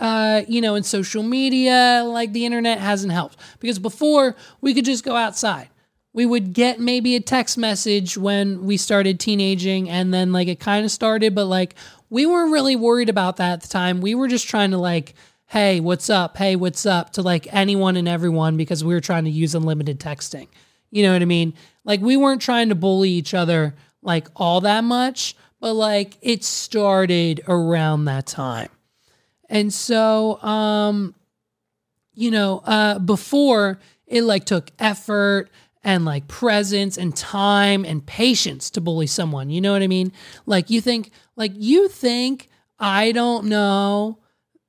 uh, 0.01 0.43
you 0.49 0.63
know, 0.63 0.75
in 0.75 0.83
social 0.83 1.23
media, 1.23 2.03
like 2.07 2.33
the 2.33 2.47
internet 2.47 2.79
hasn't 2.79 3.13
helped 3.13 3.37
because 3.61 3.79
before 3.79 4.35
we 4.61 4.75
could 4.75 4.87
just 4.87 5.05
go 5.05 5.15
outside. 5.15 5.69
We 6.13 6.27
would 6.27 6.55
get 6.55 6.81
maybe 6.81 7.15
a 7.15 7.21
text 7.21 7.57
message 7.57 8.19
when 8.19 8.65
we 8.65 8.77
started 8.77 9.21
teenaging 9.21 9.89
and 9.89 10.13
then 10.13 10.33
like 10.33 10.49
it 10.49 10.59
kind 10.59 10.85
of 10.85 10.91
started, 10.91 11.37
but 11.37 11.45
like 11.45 11.77
we 12.09 12.27
weren't 12.27 12.51
really 12.51 12.75
worried 12.75 13.09
about 13.09 13.37
that 13.37 13.53
at 13.53 13.61
the 13.61 13.69
time. 13.69 14.01
We 14.01 14.17
were 14.17 14.27
just 14.27 14.49
trying 14.49 14.73
to 14.73 14.79
like, 14.79 15.15
hey, 15.47 15.79
what's 15.79 16.11
up? 16.11 16.37
Hey, 16.37 16.57
what's 16.57 16.85
up 16.85 17.13
to 17.13 17.23
like 17.23 17.47
anyone 17.55 17.97
and 17.97 18.09
everyone 18.09 18.57
because 18.57 18.83
we 18.83 18.93
were 18.93 19.01
trying 19.01 19.25
to 19.25 19.31
use 19.31 19.55
unlimited 19.55 20.01
texting. 20.01 20.49
You 20.91 21.05
know 21.05 21.13
what 21.13 21.23
I 21.23 21.27
mean? 21.27 21.55
Like 21.85 22.01
we 22.01 22.17
weren't 22.17 22.43
trying 22.43 22.71
to 22.71 22.75
bully 22.75 23.11
each 23.11 23.33
other 23.33 23.77
like 24.03 24.27
all 24.35 24.63
that 24.63 24.83
much, 24.83 25.37
but 25.61 25.75
like 25.75 26.19
it 26.23 26.43
started 26.43 27.43
around 27.47 28.07
that 28.07 28.27
time. 28.27 28.71
And 29.51 29.75
so, 29.75 30.41
um, 30.43 31.15
you 32.15 32.31
know, 32.31 32.63
uh, 32.65 33.01
before 33.01 33.81
it 34.07 34.23
like 34.23 34.45
took 34.45 34.71
effort 34.79 35.51
and 35.83 36.05
like 36.05 36.29
presence 36.29 36.97
and 36.97 37.15
time 37.17 37.85
and 37.85 38.07
patience 38.07 38.71
to 38.71 38.81
bully 38.81 39.07
someone. 39.07 39.51
You 39.51 39.61
know 39.61 39.73
what 39.73 39.83
I 39.83 39.89
mean? 39.89 40.13
Like 40.47 40.71
you 40.71 40.81
think, 40.81 41.11
like 41.37 41.53
you 41.55 41.89
think 41.89 42.49
I 42.79 43.13
don't 43.13 43.47
know 43.47 44.19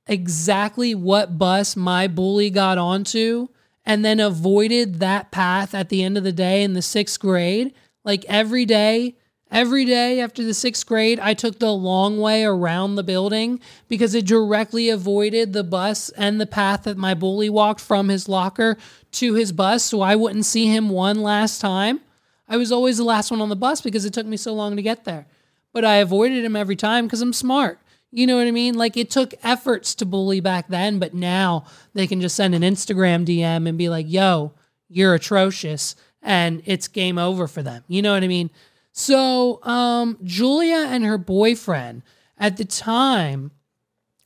exactly 0.06 0.94
what 0.94 1.38
bus 1.38 1.76
my 1.76 2.08
bully 2.08 2.50
got 2.50 2.76
onto 2.76 3.48
and 3.84 4.04
then 4.04 4.20
avoided 4.20 5.00
that 5.00 5.30
path 5.30 5.74
at 5.74 5.88
the 5.90 6.02
end 6.02 6.18
of 6.18 6.24
the 6.24 6.32
day 6.32 6.62
in 6.62 6.72
the 6.72 6.82
sixth 6.82 7.20
grade. 7.20 7.72
Like 8.04 8.24
every 8.26 8.64
day, 8.64 9.16
Every 9.52 9.84
day 9.84 10.18
after 10.18 10.42
the 10.42 10.54
sixth 10.54 10.86
grade, 10.86 11.20
I 11.20 11.34
took 11.34 11.58
the 11.58 11.74
long 11.74 12.18
way 12.18 12.42
around 12.42 12.94
the 12.94 13.02
building 13.02 13.60
because 13.86 14.14
it 14.14 14.24
directly 14.24 14.88
avoided 14.88 15.52
the 15.52 15.62
bus 15.62 16.08
and 16.16 16.40
the 16.40 16.46
path 16.46 16.84
that 16.84 16.96
my 16.96 17.12
bully 17.12 17.50
walked 17.50 17.82
from 17.82 18.08
his 18.08 18.30
locker 18.30 18.78
to 19.12 19.34
his 19.34 19.52
bus 19.52 19.84
so 19.84 20.00
I 20.00 20.16
wouldn't 20.16 20.46
see 20.46 20.68
him 20.68 20.88
one 20.88 21.20
last 21.20 21.60
time. 21.60 22.00
I 22.48 22.56
was 22.56 22.72
always 22.72 22.96
the 22.96 23.04
last 23.04 23.30
one 23.30 23.42
on 23.42 23.50
the 23.50 23.54
bus 23.56 23.82
because 23.82 24.06
it 24.06 24.14
took 24.14 24.26
me 24.26 24.38
so 24.38 24.54
long 24.54 24.74
to 24.76 24.82
get 24.82 25.04
there. 25.04 25.26
But 25.74 25.84
I 25.84 25.96
avoided 25.96 26.46
him 26.46 26.56
every 26.56 26.76
time 26.76 27.04
because 27.04 27.20
I'm 27.20 27.34
smart. 27.34 27.78
You 28.10 28.26
know 28.26 28.38
what 28.38 28.46
I 28.46 28.52
mean? 28.52 28.74
Like 28.74 28.96
it 28.96 29.10
took 29.10 29.34
efforts 29.42 29.94
to 29.96 30.06
bully 30.06 30.40
back 30.40 30.68
then, 30.68 30.98
but 30.98 31.12
now 31.12 31.66
they 31.92 32.06
can 32.06 32.22
just 32.22 32.36
send 32.36 32.54
an 32.54 32.62
Instagram 32.62 33.26
DM 33.26 33.68
and 33.68 33.76
be 33.76 33.90
like, 33.90 34.06
yo, 34.08 34.54
you're 34.88 35.12
atrocious. 35.12 35.94
And 36.22 36.62
it's 36.64 36.88
game 36.88 37.18
over 37.18 37.46
for 37.46 37.62
them. 37.62 37.84
You 37.86 38.00
know 38.00 38.14
what 38.14 38.22
I 38.22 38.28
mean? 38.28 38.48
So, 38.92 39.62
um, 39.64 40.18
Julia 40.22 40.86
and 40.88 41.04
her 41.04 41.18
boyfriend 41.18 42.02
at 42.38 42.58
the 42.58 42.64
time 42.64 43.50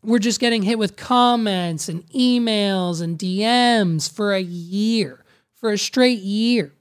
were 0.03 0.19
just 0.19 0.41
getting 0.41 0.63
hit 0.63 0.79
with 0.79 0.97
comments 0.97 1.89
and 1.89 2.07
emails 2.11 3.01
and 3.01 3.19
DMs 3.19 4.11
for 4.13 4.33
a 4.33 4.41
year, 4.41 5.25
for 5.55 5.71
a 5.71 5.79
straight 5.79 6.21
year. 6.21 6.73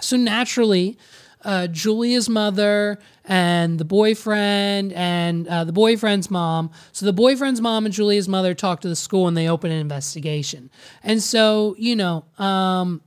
So, 0.00 0.16
naturally, 0.16 0.98
uh, 1.44 1.68
Julia's 1.68 2.28
mother 2.28 2.98
and 3.24 3.78
the 3.78 3.84
boyfriend 3.84 4.92
and 4.92 5.46
uh, 5.46 5.64
the 5.64 5.72
boyfriend's 5.72 6.30
mom. 6.30 6.70
So 6.92 7.06
the 7.06 7.12
boyfriend's 7.12 7.60
mom 7.60 7.84
and 7.84 7.94
Julia's 7.94 8.28
mother 8.28 8.54
talked 8.54 8.82
to 8.82 8.88
the 8.88 8.96
school 8.96 9.28
and 9.28 9.36
they 9.36 9.48
opened 9.48 9.72
an 9.72 9.78
investigation. 9.80 10.70
And 11.02 11.22
so, 11.22 11.74
you 11.78 11.96
know, 11.96 12.24
um, 12.38 13.00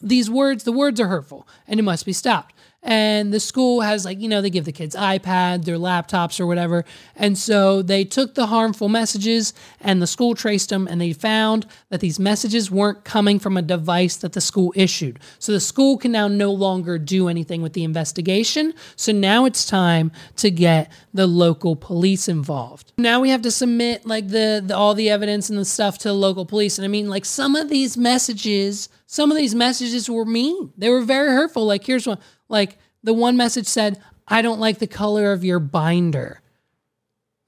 these 0.00 0.30
words, 0.30 0.64
the 0.64 0.72
words 0.72 1.00
are 1.00 1.08
hurtful 1.08 1.46
and 1.66 1.78
it 1.78 1.82
must 1.82 2.06
be 2.06 2.12
stopped 2.12 2.54
and 2.88 3.34
the 3.34 3.38
school 3.38 3.82
has 3.82 4.06
like 4.06 4.18
you 4.18 4.28
know 4.28 4.40
they 4.40 4.48
give 4.48 4.64
the 4.64 4.72
kids 4.72 4.96
iPad, 4.96 5.66
their 5.66 5.76
laptops 5.76 6.40
or 6.40 6.46
whatever. 6.46 6.86
And 7.14 7.36
so 7.36 7.82
they 7.82 8.02
took 8.02 8.34
the 8.34 8.46
harmful 8.46 8.88
messages 8.88 9.52
and 9.82 10.00
the 10.00 10.06
school 10.06 10.34
traced 10.34 10.70
them 10.70 10.88
and 10.88 10.98
they 10.98 11.12
found 11.12 11.66
that 11.90 12.00
these 12.00 12.18
messages 12.18 12.70
weren't 12.70 13.04
coming 13.04 13.38
from 13.38 13.58
a 13.58 13.62
device 13.62 14.16
that 14.16 14.32
the 14.32 14.40
school 14.40 14.72
issued. 14.74 15.18
So 15.38 15.52
the 15.52 15.60
school 15.60 15.98
can 15.98 16.12
now 16.12 16.28
no 16.28 16.50
longer 16.50 16.96
do 16.96 17.28
anything 17.28 17.60
with 17.60 17.74
the 17.74 17.84
investigation. 17.84 18.72
So 18.96 19.12
now 19.12 19.44
it's 19.44 19.66
time 19.66 20.10
to 20.36 20.50
get 20.50 20.90
the 21.12 21.26
local 21.26 21.76
police 21.76 22.26
involved. 22.26 22.94
Now 22.96 23.20
we 23.20 23.28
have 23.28 23.42
to 23.42 23.50
submit 23.50 24.06
like 24.06 24.28
the, 24.28 24.62
the 24.64 24.74
all 24.74 24.94
the 24.94 25.10
evidence 25.10 25.50
and 25.50 25.58
the 25.58 25.66
stuff 25.66 25.98
to 25.98 26.08
the 26.08 26.14
local 26.14 26.46
police. 26.46 26.78
And 26.78 26.86
I 26.86 26.88
mean 26.88 27.10
like 27.10 27.26
some 27.26 27.54
of 27.54 27.68
these 27.68 27.98
messages, 27.98 28.88
some 29.04 29.30
of 29.30 29.36
these 29.36 29.54
messages 29.54 30.08
were 30.08 30.24
mean. 30.24 30.72
They 30.78 30.88
were 30.88 31.02
very 31.02 31.28
hurtful. 31.28 31.66
Like 31.66 31.84
here's 31.84 32.06
one 32.06 32.18
like 32.48 32.78
the 33.02 33.14
one 33.14 33.36
message 33.36 33.66
said, 33.66 34.00
I 34.26 34.42
don't 34.42 34.60
like 34.60 34.78
the 34.78 34.86
color 34.86 35.32
of 35.32 35.44
your 35.44 35.58
binder. 35.58 36.40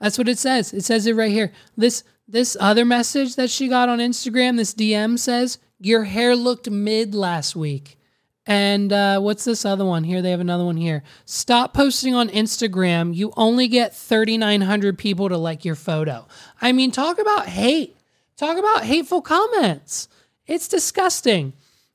That's 0.00 0.16
what 0.16 0.28
it 0.28 0.38
says. 0.38 0.72
It 0.72 0.84
says 0.84 1.06
it 1.06 1.14
right 1.14 1.30
here. 1.30 1.52
This 1.76 2.04
this 2.26 2.56
other 2.60 2.84
message 2.84 3.34
that 3.34 3.50
she 3.50 3.66
got 3.66 3.88
on 3.88 3.98
Instagram, 3.98 4.56
this 4.56 4.72
DM 4.72 5.18
says, 5.18 5.58
Your 5.80 6.04
hair 6.04 6.36
looked 6.36 6.70
mid 6.70 7.14
last 7.14 7.56
week. 7.56 7.98
And 8.46 8.92
uh, 8.92 9.20
what's 9.20 9.44
this 9.44 9.64
other 9.64 9.84
one? 9.84 10.04
Here 10.04 10.22
they 10.22 10.30
have 10.30 10.40
another 10.40 10.64
one 10.64 10.76
here. 10.76 11.02
Stop 11.24 11.74
posting 11.74 12.14
on 12.14 12.28
Instagram. 12.30 13.14
You 13.14 13.32
only 13.36 13.68
get 13.68 13.94
3,900 13.94 14.96
people 14.96 15.28
to 15.28 15.36
like 15.36 15.64
your 15.64 15.74
photo. 15.74 16.26
I 16.60 16.72
mean, 16.72 16.90
talk 16.90 17.18
about 17.18 17.46
hate. 17.46 17.96
Talk 18.36 18.56
about 18.58 18.84
hateful 18.84 19.22
comments. 19.22 20.08
It's 20.46 20.68
disgusting. 20.68 21.52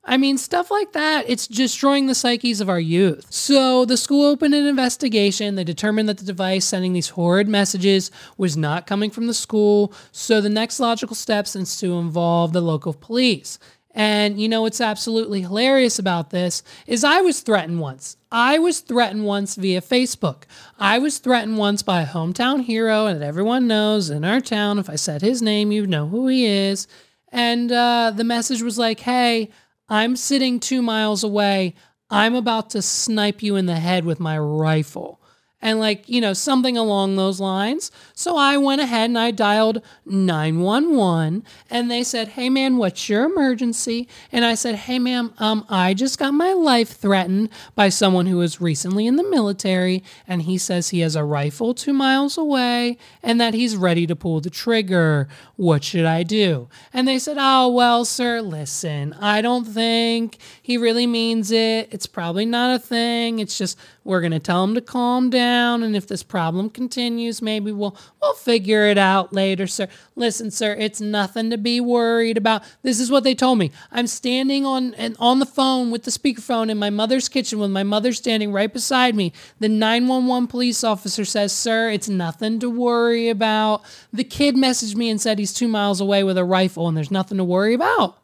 I 0.08 0.16
mean, 0.16 0.38
stuff 0.38 0.70
like 0.70 0.92
that, 0.92 1.24
it's 1.28 1.48
destroying 1.48 2.06
the 2.06 2.14
psyches 2.14 2.60
of 2.60 2.68
our 2.68 2.78
youth. 2.78 3.26
So 3.28 3.84
the 3.84 3.96
school 3.96 4.24
opened 4.24 4.54
an 4.54 4.64
investigation. 4.64 5.56
They 5.56 5.64
determined 5.64 6.08
that 6.08 6.18
the 6.18 6.24
device 6.24 6.64
sending 6.64 6.92
these 6.92 7.08
horrid 7.08 7.48
messages 7.48 8.12
was 8.38 8.56
not 8.56 8.86
coming 8.86 9.10
from 9.10 9.26
the 9.26 9.34
school. 9.34 9.92
So 10.12 10.40
the 10.40 10.48
next 10.48 10.78
logical 10.78 11.16
steps 11.16 11.56
is 11.56 11.76
to 11.78 11.98
involve 11.98 12.52
the 12.52 12.60
local 12.60 12.94
police. 12.94 13.58
And 13.96 14.40
you 14.40 14.48
know 14.48 14.62
what's 14.62 14.80
absolutely 14.80 15.40
hilarious 15.40 15.98
about 15.98 16.30
this 16.30 16.62
is 16.86 17.02
I 17.02 17.22
was 17.22 17.40
threatened 17.40 17.80
once. 17.80 18.16
I 18.30 18.58
was 18.58 18.80
threatened 18.80 19.24
once 19.24 19.56
via 19.56 19.80
Facebook. 19.80 20.42
I 20.78 20.98
was 20.98 21.18
threatened 21.18 21.58
once 21.58 21.82
by 21.82 22.02
a 22.02 22.06
hometown 22.06 22.62
hero 22.62 23.06
that 23.06 23.22
everyone 23.22 23.66
knows 23.66 24.10
in 24.10 24.22
our 24.22 24.40
town. 24.40 24.78
If 24.78 24.88
I 24.88 24.96
said 24.96 25.22
his 25.22 25.42
name, 25.42 25.72
you'd 25.72 25.88
know 25.88 26.06
who 26.06 26.28
he 26.28 26.46
is. 26.46 26.86
And 27.32 27.72
uh, 27.72 28.12
the 28.14 28.22
message 28.22 28.62
was 28.62 28.78
like, 28.78 29.00
hey, 29.00 29.50
I'm 29.88 30.16
sitting 30.16 30.58
two 30.58 30.82
miles 30.82 31.22
away. 31.22 31.74
I'm 32.10 32.34
about 32.34 32.70
to 32.70 32.82
snipe 32.82 33.42
you 33.42 33.56
in 33.56 33.66
the 33.66 33.76
head 33.76 34.04
with 34.04 34.20
my 34.20 34.38
rifle 34.38 35.20
and 35.62 35.80
like, 35.80 36.08
you 36.08 36.20
know, 36.20 36.32
something 36.32 36.76
along 36.76 37.16
those 37.16 37.40
lines. 37.40 37.90
So 38.14 38.36
I 38.36 38.56
went 38.58 38.80
ahead 38.80 39.08
and 39.10 39.18
I 39.18 39.30
dialed 39.30 39.82
911 40.04 41.44
and 41.70 41.90
they 41.90 42.02
said, 42.02 42.28
"Hey 42.28 42.50
man, 42.50 42.76
what's 42.76 43.08
your 43.08 43.24
emergency?" 43.24 44.06
And 44.30 44.44
I 44.44 44.54
said, 44.54 44.74
"Hey 44.74 44.98
ma'am, 44.98 45.32
um 45.38 45.64
I 45.68 45.94
just 45.94 46.18
got 46.18 46.34
my 46.34 46.52
life 46.52 46.90
threatened 46.90 47.48
by 47.74 47.88
someone 47.88 48.26
who 48.26 48.36
was 48.36 48.60
recently 48.60 49.06
in 49.06 49.16
the 49.16 49.28
military 49.28 50.04
and 50.28 50.42
he 50.42 50.58
says 50.58 50.90
he 50.90 51.00
has 51.00 51.16
a 51.16 51.24
rifle 51.24 51.74
2 51.74 51.92
miles 51.92 52.36
away 52.36 52.98
and 53.22 53.40
that 53.40 53.54
he's 53.54 53.76
ready 53.76 54.06
to 54.06 54.16
pull 54.16 54.40
the 54.40 54.50
trigger. 54.50 55.26
What 55.56 55.84
should 55.84 56.04
I 56.04 56.22
do?" 56.22 56.68
And 56.92 57.08
they 57.08 57.18
said, 57.18 57.38
"Oh, 57.40 57.68
well, 57.68 58.04
sir, 58.04 58.42
listen. 58.42 59.14
I 59.14 59.40
don't 59.40 59.64
think 59.64 60.36
he 60.62 60.76
really 60.76 61.06
means 61.06 61.50
it. 61.50 61.88
It's 61.90 62.06
probably 62.06 62.44
not 62.44 62.76
a 62.76 62.78
thing. 62.78 63.38
It's 63.38 63.56
just 63.56 63.78
We're 64.06 64.20
going 64.20 64.32
to 64.32 64.38
tell 64.38 64.62
him 64.62 64.74
to 64.76 64.80
calm 64.80 65.30
down. 65.30 65.82
And 65.82 65.96
if 65.96 66.06
this 66.06 66.22
problem 66.22 66.70
continues, 66.70 67.42
maybe 67.42 67.72
we'll, 67.72 67.96
we'll 68.22 68.34
figure 68.34 68.86
it 68.86 68.98
out 68.98 69.32
later, 69.32 69.66
sir. 69.66 69.88
Listen, 70.14 70.52
sir, 70.52 70.76
it's 70.78 71.00
nothing 71.00 71.50
to 71.50 71.58
be 71.58 71.80
worried 71.80 72.38
about. 72.38 72.62
This 72.82 73.00
is 73.00 73.10
what 73.10 73.24
they 73.24 73.34
told 73.34 73.58
me. 73.58 73.72
I'm 73.90 74.06
standing 74.06 74.64
on, 74.64 74.94
and 74.94 75.16
on 75.18 75.40
the 75.40 75.46
phone 75.46 75.90
with 75.90 76.04
the 76.04 76.12
speakerphone 76.12 76.70
in 76.70 76.78
my 76.78 76.88
mother's 76.88 77.28
kitchen 77.28 77.58
with 77.58 77.72
my 77.72 77.82
mother 77.82 78.12
standing 78.12 78.52
right 78.52 78.72
beside 78.72 79.16
me. 79.16 79.32
The 79.58 79.68
911 79.68 80.46
police 80.46 80.84
officer 80.84 81.24
says, 81.24 81.52
sir, 81.52 81.90
it's 81.90 82.08
nothing 82.08 82.60
to 82.60 82.70
worry 82.70 83.28
about. 83.28 83.82
The 84.12 84.24
kid 84.24 84.54
messaged 84.54 84.94
me 84.94 85.10
and 85.10 85.20
said 85.20 85.40
he's 85.40 85.52
two 85.52 85.68
miles 85.68 86.00
away 86.00 86.22
with 86.22 86.38
a 86.38 86.44
rifle 86.44 86.86
and 86.86 86.96
there's 86.96 87.10
nothing 87.10 87.38
to 87.38 87.44
worry 87.44 87.74
about. 87.74 88.18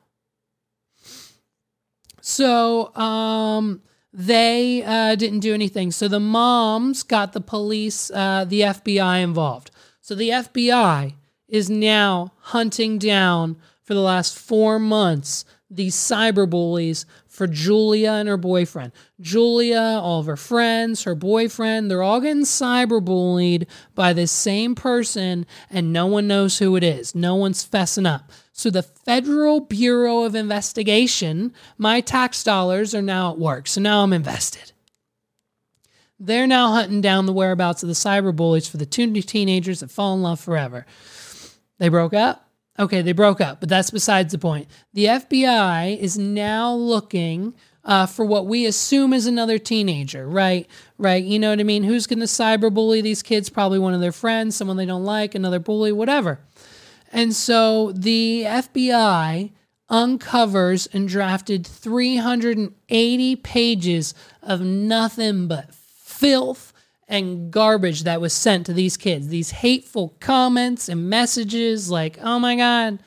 So 2.21 2.95
um, 2.95 3.83
they 4.13 4.83
uh, 4.85 5.15
didn't 5.15 5.41
do 5.41 5.55
anything. 5.55 5.91
So 5.91 6.09
the 6.09 6.21
moms 6.21 7.03
got 7.03 7.33
the 7.33 7.41
police, 7.41 8.11
uh, 8.11 8.45
the 8.47 8.61
FBI 8.61 9.23
involved. 9.23 9.71
So 10.01 10.15
the 10.15 10.31
FBI 10.31 11.15
is 11.49 11.71
now 11.71 12.33
hunting 12.39 12.99
down 12.99 13.57
for 13.83 13.95
the 13.95 14.01
last 14.01 14.39
four 14.39 14.79
months 14.79 15.45
these 15.75 15.97
cyber 15.97 16.49
bullies 16.49 17.07
for 17.27 17.47
Julia 17.47 18.13
and 18.13 18.29
her 18.29 18.37
boyfriend. 18.37 18.93
Julia, 19.21 19.99
all 20.03 20.21
of 20.21 20.27
her 20.27 20.37
friends, 20.37 21.05
her 21.05 21.15
boyfriend, 21.15 21.91
they're 21.91 22.03
all 22.03 22.21
getting 22.21 22.43
cyberbullied 22.43 23.67
by 23.95 24.13
this 24.13 24.31
same 24.31 24.75
person, 24.75 25.47
and 25.71 25.93
no 25.93 26.07
one 26.07 26.27
knows 26.27 26.59
who 26.59 26.77
it 26.77 26.85
is. 26.85 27.15
No 27.15 27.37
one's 27.37 27.67
fessing 27.67 28.07
up. 28.07 28.31
So 28.53 28.71
the 28.71 28.83
Federal 28.83 29.61
Bureau 29.61 30.23
of 30.23 30.35
Investigation, 30.35 31.53
my 31.79 32.01
tax 32.01 32.45
dollars 32.45 32.95
are 32.95 33.03
now 33.03 33.33
at 33.33 33.39
work. 33.39 33.67
So 33.67 33.81
now 33.81 34.03
I'm 34.03 34.13
invested. 34.13 34.73
They're 36.21 36.47
now 36.47 36.73
hunting 36.73 37.01
down 37.01 37.27
the 37.27 37.33
whereabouts 37.33 37.83
of 37.83 37.89
the 37.89 37.95
cyber 37.95 38.35
bullies 38.35 38.69
for 38.69 38.77
the 38.77 38.87
two 38.87 39.11
teenagers 39.23 39.81
that 39.81 39.91
fall 39.91 40.15
in 40.15 40.23
love 40.23 40.39
forever. 40.39 40.87
They 41.79 41.89
broke 41.89 42.15
up. 42.15 42.49
Okay, 42.79 43.03
they 43.03 43.13
broke 43.13 43.41
up, 43.41 43.61
but 43.61 43.69
that's 43.69 43.91
besides 43.91 44.33
the 44.33 44.39
point. 44.39 44.69
The 44.95 45.07
FBI 45.07 45.99
is 45.99 46.17
now 46.17 46.73
looking 46.73 47.55
uh, 47.85 48.07
for 48.07 48.25
what 48.25 48.47
we 48.47 48.67
assume 48.67 49.13
is 49.13 49.27
another 49.27 49.59
teenager, 49.59 50.27
right? 50.29 50.69
Right. 50.97 51.25
You 51.25 51.39
know 51.39 51.51
what 51.51 51.61
I 51.61 51.65
mean? 51.65 51.83
Who's 51.83 52.07
going 52.07 52.21
to 52.21 52.27
cyber 52.27 52.73
bully 52.73 53.01
these 53.01 53.23
kids? 53.23 53.51
Probably 53.51 53.79
one 53.79 53.93
of 53.93 54.01
their 54.01 54.13
friends, 54.13 54.55
someone 54.55 54.77
they 54.77 54.87
don't 54.87 55.05
like, 55.05 55.35
another 55.35 55.59
bully, 55.59 55.93
whatever. 55.93 56.39
And 57.13 57.37
so 57.37 57.93
the 57.93 58.45
FBI 58.47 59.53
uncovers 59.91 60.87
and 60.87 61.07
drafted 61.07 61.67
380 61.67 63.37
pages 63.37 64.15
of 64.43 64.63
nothing 64.63 65.47
but 65.47 65.75
filth 65.75 66.73
and 67.07 67.51
garbage 67.51 68.05
that 68.05 68.23
was 68.23 68.33
sent 68.33 68.65
to 68.65 68.73
these 68.73 68.97
kids. 68.97 69.29
These 69.29 69.51
hateful 69.51 70.17
comments 70.19 70.89
and 70.89 71.11
messages 71.11 71.91
like, 71.91 72.19
oh 72.23 72.39
my 72.39 72.57
God, 72.57 73.01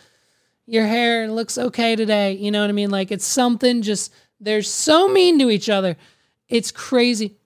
your 0.68 0.86
hair 0.86 1.28
looks 1.28 1.58
okay 1.58 1.96
today. 1.96 2.34
You 2.34 2.52
know 2.52 2.62
what 2.62 2.70
I 2.70 2.74
mean? 2.74 2.92
Like 2.92 3.12
it's 3.12 3.26
something 3.26 3.82
just, 3.82 4.14
they're 4.40 4.62
so 4.62 5.08
mean 5.08 5.40
to 5.40 5.50
each 5.50 5.70
other. 5.70 5.98
It's 6.48 6.72
crazy. 6.72 7.38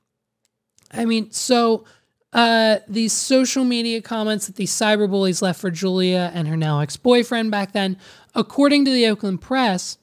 I 0.92 1.06
mean, 1.06 1.32
so 1.32 1.86
uh, 2.32 2.78
these 2.88 3.14
social 3.14 3.64
media 3.64 4.02
comments 4.02 4.48
that 4.48 4.56
these 4.56 4.72
cyberbullies 4.72 5.42
left 5.42 5.60
for 5.60 5.72
Julia 5.72 6.32
and 6.34 6.48
her 6.48 6.58
now 6.58 6.80
ex 6.80 6.96
boyfriend 6.96 7.50
back 7.50 7.72
then, 7.72 7.98
according 8.36 8.86
to 8.86 8.92
the 8.92 9.08
Oakland 9.08 9.42
Press, 9.42 9.98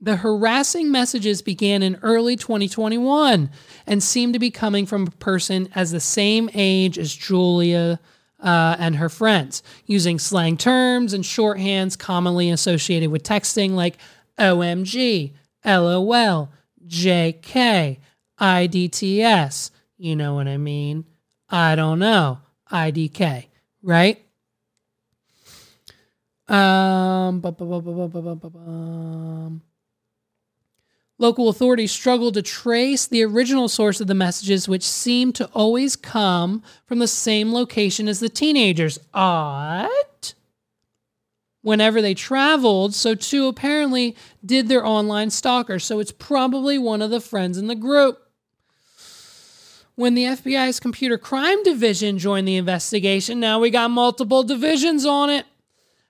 the 0.00 0.16
harassing 0.16 0.90
messages 0.92 1.40
began 1.40 1.82
in 1.82 1.98
early 2.02 2.36
2021 2.36 3.50
and 3.86 4.02
seemed 4.02 4.34
to 4.34 4.38
be 4.38 4.50
coming 4.50 4.84
from 4.84 5.06
a 5.06 5.10
person 5.12 5.68
as 5.74 5.90
the 5.90 6.00
same 6.00 6.50
age 6.52 6.98
as 6.98 7.14
Julia 7.14 7.98
uh, 8.40 8.76
and 8.78 8.96
her 8.96 9.08
friends, 9.08 9.62
using 9.86 10.18
slang 10.18 10.58
terms 10.58 11.14
and 11.14 11.24
shorthands 11.24 11.98
commonly 11.98 12.50
associated 12.50 13.10
with 13.10 13.22
texting 13.22 13.70
like 13.70 13.96
OMG, 14.38 15.32
LOL, 15.64 16.52
JK, 16.86 17.98
IDTS. 18.38 19.70
You 20.04 20.16
know 20.16 20.34
what 20.34 20.46
I 20.48 20.58
mean? 20.58 21.06
I 21.48 21.76
don't 21.76 21.98
know. 21.98 22.36
IDK, 22.70 23.46
right? 23.82 24.22
Um, 26.46 27.40
bu- 27.40 27.52
bu- 27.52 27.80
bu- 27.80 29.60
Local 31.18 31.48
authorities 31.48 31.90
struggled 31.90 32.34
to 32.34 32.42
trace 32.42 33.06
the 33.06 33.22
original 33.22 33.66
source 33.66 33.98
of 33.98 34.06
the 34.06 34.14
messages, 34.14 34.68
which 34.68 34.82
seemed 34.82 35.36
to 35.36 35.46
always 35.54 35.96
come 35.96 36.62
from 36.84 36.98
the 36.98 37.08
same 37.08 37.54
location 37.54 38.06
as 38.06 38.20
the 38.20 38.28
teenagers. 38.28 38.98
What? 39.12 40.34
Whenever 41.62 42.02
they 42.02 42.12
traveled, 42.12 42.94
so 42.94 43.14
too 43.14 43.46
apparently 43.46 44.14
did 44.44 44.68
their 44.68 44.84
online 44.84 45.30
stalker. 45.30 45.78
So 45.78 45.98
it's 45.98 46.12
probably 46.12 46.76
one 46.76 47.00
of 47.00 47.08
the 47.10 47.22
friends 47.22 47.56
in 47.56 47.68
the 47.68 47.74
group. 47.74 48.20
When 49.96 50.14
the 50.14 50.24
FBI's 50.24 50.80
computer 50.80 51.16
crime 51.16 51.62
division 51.62 52.18
joined 52.18 52.48
the 52.48 52.56
investigation, 52.56 53.38
now 53.38 53.60
we 53.60 53.70
got 53.70 53.90
multiple 53.90 54.42
divisions 54.42 55.06
on 55.06 55.30
it. 55.30 55.46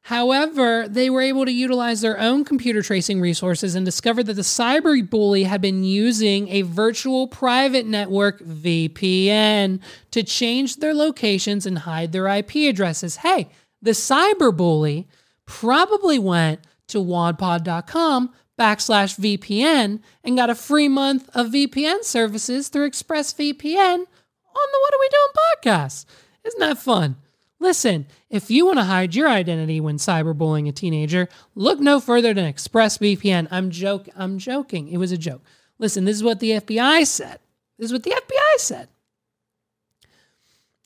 However, 0.09 0.87
they 0.87 1.09
were 1.09 1.22
able 1.22 1.47
to 1.47 1.51
utilize 1.51 2.03
their 2.03 2.18
own 2.18 2.45
computer 2.45 2.82
tracing 2.82 3.20
resources 3.20 3.74
and 3.74 3.87
discovered 3.87 4.24
that 4.24 4.35
the 4.35 4.43
cyber 4.43 5.09
bully 5.09 5.45
had 5.45 5.62
been 5.62 5.82
using 5.82 6.49
a 6.49 6.62
virtual 6.62 7.26
private 7.26 7.87
network 7.87 8.41
VPN 8.41 9.80
to 10.11 10.22
change 10.22 10.76
their 10.76 10.95
locations 10.95 11.64
and 11.64 11.80
hide 11.80 12.12
their 12.12 12.26
IP 12.26 12.57
addresses. 12.68 13.16
Hey, 13.16 13.49
the 13.80 13.93
cyber 13.93 14.55
bully 14.55 15.09
probably 15.47 16.18
went 16.18 16.61
to 16.89 16.99
wadpod.com 16.99 18.30
backslash 18.59 19.18
VPN 19.18 20.00
and 20.22 20.36
got 20.36 20.50
a 20.50 20.55
free 20.55 20.88
month 20.88 21.28
of 21.34 21.48
VPN 21.48 22.05
services 22.05 22.68
through 22.68 22.90
ExpressVPN 22.90 23.98
on 23.98 24.07
the 24.07 24.80
What 24.80 24.94
Are 24.94 25.00
We 25.00 25.09
Doing 25.09 25.74
podcast. 25.82 26.05
Isn't 26.44 26.61
that 26.61 26.78
fun? 26.78 27.16
Listen, 27.61 28.07
if 28.28 28.50
you 28.50 28.66
want 28.66 28.78
to 28.78 28.84
hide 28.84 29.14
your 29.14 29.28
identity 29.28 29.80
when 29.80 29.96
cyberbullying 29.96 30.68
a 30.68 30.72
teenager, 30.72 31.28
look 31.55 31.80
no 31.80 32.00
further 32.00 32.34
than 32.34 32.52
ExpressVPN. 32.52 33.48
I'm 33.50 33.70
joke 33.70 34.09
I'm 34.16 34.38
joking. 34.38 34.88
It 34.88 34.98
was 34.98 35.12
a 35.12 35.18
joke. 35.18 35.42
Listen, 35.78 36.05
this 36.05 36.16
is 36.16 36.22
what 36.22 36.40
the 36.40 36.50
FBI 36.50 37.07
said. 37.07 37.38
This 37.78 37.86
is 37.86 37.92
what 37.92 38.02
the 38.02 38.11
FBI 38.11 38.59
said. 38.59 38.88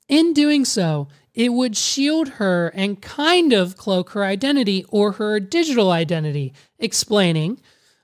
In 0.09 0.33
doing 0.33 0.65
so, 0.65 1.09
it 1.39 1.53
would 1.53 1.77
shield 1.77 2.31
her 2.31 2.67
and 2.75 3.01
kind 3.01 3.53
of 3.53 3.77
cloak 3.77 4.11
her 4.11 4.25
identity 4.25 4.85
or 4.89 5.13
her 5.13 5.39
digital 5.39 5.93
identity, 5.93 6.53
explaining 6.81 7.61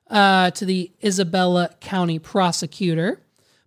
uh, 0.09 0.53
to 0.53 0.65
the 0.65 0.93
Isabella 1.03 1.71
County 1.81 2.21
prosecutor. 2.21 3.21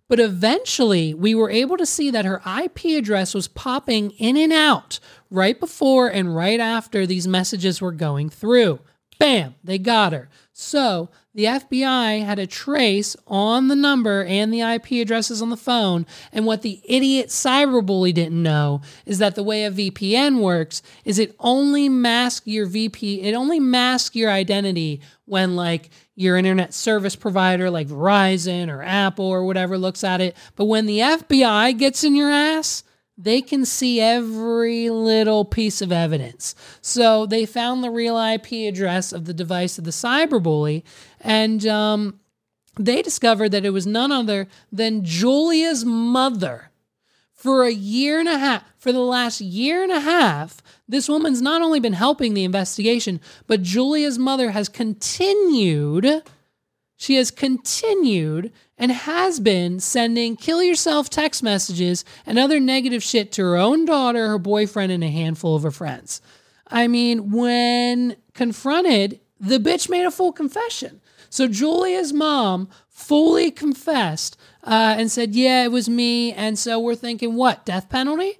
But 0.08 0.20
eventually, 0.20 1.12
we 1.12 1.34
were 1.34 1.50
able 1.50 1.76
to 1.76 1.84
see 1.84 2.10
that 2.10 2.24
her 2.24 2.40
IP 2.46 2.96
address 2.96 3.34
was 3.34 3.46
popping 3.46 4.12
in 4.12 4.38
and 4.38 4.54
out 4.54 5.00
right 5.30 5.60
before 5.60 6.08
and 6.08 6.34
right 6.34 6.60
after 6.60 7.06
these 7.06 7.28
messages 7.28 7.82
were 7.82 7.92
going 7.92 8.30
through. 8.30 8.80
Bam, 9.18 9.54
they 9.62 9.76
got 9.76 10.14
her. 10.14 10.30
So 10.54 11.10
the 11.38 11.44
FBI 11.44 12.24
had 12.24 12.40
a 12.40 12.48
trace 12.48 13.14
on 13.28 13.68
the 13.68 13.76
number 13.76 14.24
and 14.24 14.52
the 14.52 14.60
IP 14.60 14.90
addresses 15.00 15.40
on 15.40 15.50
the 15.50 15.56
phone. 15.56 16.04
And 16.32 16.46
what 16.46 16.62
the 16.62 16.80
idiot 16.82 17.28
cyberbully 17.28 18.12
didn't 18.12 18.42
know 18.42 18.80
is 19.06 19.18
that 19.18 19.36
the 19.36 19.44
way 19.44 19.64
a 19.64 19.70
VPN 19.70 20.40
works 20.40 20.82
is 21.04 21.16
it 21.16 21.36
only 21.38 21.88
masks 21.88 22.48
your 22.48 22.66
VP, 22.66 23.22
it 23.22 23.34
only 23.34 23.60
masks 23.60 24.16
your 24.16 24.32
identity 24.32 25.00
when 25.26 25.54
like 25.54 25.90
your 26.16 26.36
internet 26.36 26.74
service 26.74 27.14
provider 27.14 27.70
like 27.70 27.86
Verizon 27.86 28.68
or 28.68 28.82
Apple 28.82 29.26
or 29.26 29.44
whatever 29.44 29.78
looks 29.78 30.02
at 30.02 30.20
it. 30.20 30.36
But 30.56 30.64
when 30.64 30.86
the 30.86 30.98
FBI 30.98 31.78
gets 31.78 32.02
in 32.02 32.16
your 32.16 32.32
ass, 32.32 32.82
they 33.20 33.42
can 33.42 33.64
see 33.64 34.00
every 34.00 34.88
little 34.90 35.44
piece 35.44 35.82
of 35.82 35.90
evidence. 35.90 36.54
So 36.80 37.26
they 37.26 37.46
found 37.46 37.82
the 37.82 37.90
real 37.90 38.16
IP 38.16 38.52
address 38.68 39.12
of 39.12 39.24
the 39.24 39.34
device 39.34 39.76
of 39.76 39.84
the 39.84 39.90
cyberbully, 39.90 40.84
and 41.20 41.66
um, 41.66 42.20
they 42.78 43.02
discovered 43.02 43.50
that 43.50 43.64
it 43.64 43.70
was 43.70 43.86
none 43.86 44.12
other 44.12 44.48
than 44.70 45.04
Julia's 45.04 45.84
mother. 45.84 46.70
For 47.34 47.62
a 47.62 47.70
year 47.70 48.18
and 48.18 48.28
a 48.28 48.36
half, 48.36 48.64
for 48.78 48.90
the 48.90 48.98
last 48.98 49.40
year 49.40 49.84
and 49.84 49.92
a 49.92 50.00
half, 50.00 50.60
this 50.88 51.08
woman's 51.08 51.40
not 51.40 51.62
only 51.62 51.78
been 51.78 51.92
helping 51.92 52.34
the 52.34 52.42
investigation, 52.42 53.20
but 53.46 53.62
Julia's 53.62 54.18
mother 54.18 54.50
has 54.50 54.68
continued. 54.68 56.24
She 56.96 57.14
has 57.14 57.30
continued 57.30 58.52
and 58.76 58.90
has 58.90 59.38
been 59.38 59.78
sending 59.78 60.34
kill 60.34 60.64
yourself 60.64 61.10
text 61.10 61.44
messages 61.44 62.04
and 62.26 62.40
other 62.40 62.58
negative 62.58 63.04
shit 63.04 63.30
to 63.32 63.42
her 63.42 63.56
own 63.56 63.84
daughter, 63.84 64.26
her 64.26 64.38
boyfriend, 64.38 64.90
and 64.90 65.04
a 65.04 65.08
handful 65.08 65.54
of 65.54 65.62
her 65.62 65.70
friends. 65.70 66.20
I 66.66 66.88
mean, 66.88 67.30
when 67.30 68.16
confronted, 68.34 69.20
the 69.38 69.58
bitch 69.58 69.88
made 69.88 70.06
a 70.06 70.10
full 70.10 70.32
confession. 70.32 71.00
So 71.30 71.48
Julia's 71.48 72.12
mom 72.12 72.68
fully 72.88 73.50
confessed 73.50 74.36
uh, 74.64 74.96
and 74.98 75.10
said, 75.10 75.34
"Yeah, 75.34 75.64
it 75.64 75.72
was 75.72 75.88
me." 75.88 76.32
And 76.32 76.58
so 76.58 76.78
we're 76.78 76.94
thinking, 76.94 77.34
what 77.34 77.64
death 77.64 77.88
penalty? 77.88 78.38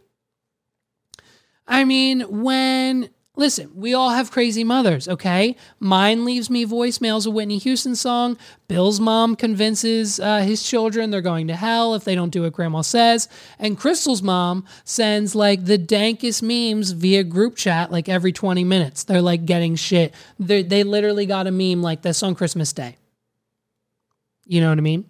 I 1.66 1.84
mean, 1.84 2.42
when 2.42 3.10
listen, 3.38 3.70
we 3.74 3.94
all 3.94 4.10
have 4.10 4.30
crazy 4.30 4.64
mothers, 4.64 5.08
okay? 5.08 5.56
Mine 5.78 6.24
leaves 6.24 6.50
me 6.50 6.66
voicemails 6.66 7.26
of 7.26 7.32
Whitney 7.32 7.58
Houston 7.58 7.94
song. 7.94 8.36
Bill's 8.66 8.98
mom 8.98 9.36
convinces 9.36 10.18
uh, 10.20 10.40
his 10.40 10.62
children 10.62 11.10
they're 11.10 11.22
going 11.22 11.46
to 11.46 11.56
hell 11.56 11.94
if 11.94 12.04
they 12.04 12.16
don't 12.16 12.30
do 12.30 12.42
what 12.42 12.52
grandma 12.52 12.82
says. 12.82 13.28
And 13.58 13.78
Crystal's 13.78 14.22
mom 14.22 14.66
sends 14.84 15.34
like 15.34 15.64
the 15.64 15.78
dankest 15.78 16.42
memes 16.42 16.90
via 16.90 17.22
group 17.22 17.56
chat 17.56 17.90
like 17.92 18.08
every 18.08 18.32
20 18.32 18.64
minutes. 18.64 19.04
They're 19.04 19.22
like 19.22 19.46
getting 19.46 19.76
shit. 19.76 20.12
they 20.38 20.62
they 20.62 20.82
literally 20.82 21.24
got 21.24 21.46
a 21.46 21.52
meme 21.52 21.80
like 21.80 22.02
this 22.02 22.22
on 22.22 22.34
Christmas 22.34 22.72
Day. 22.72 22.96
You 24.44 24.60
know 24.60 24.68
what 24.68 24.78
I 24.78 24.82
mean? 24.82 25.04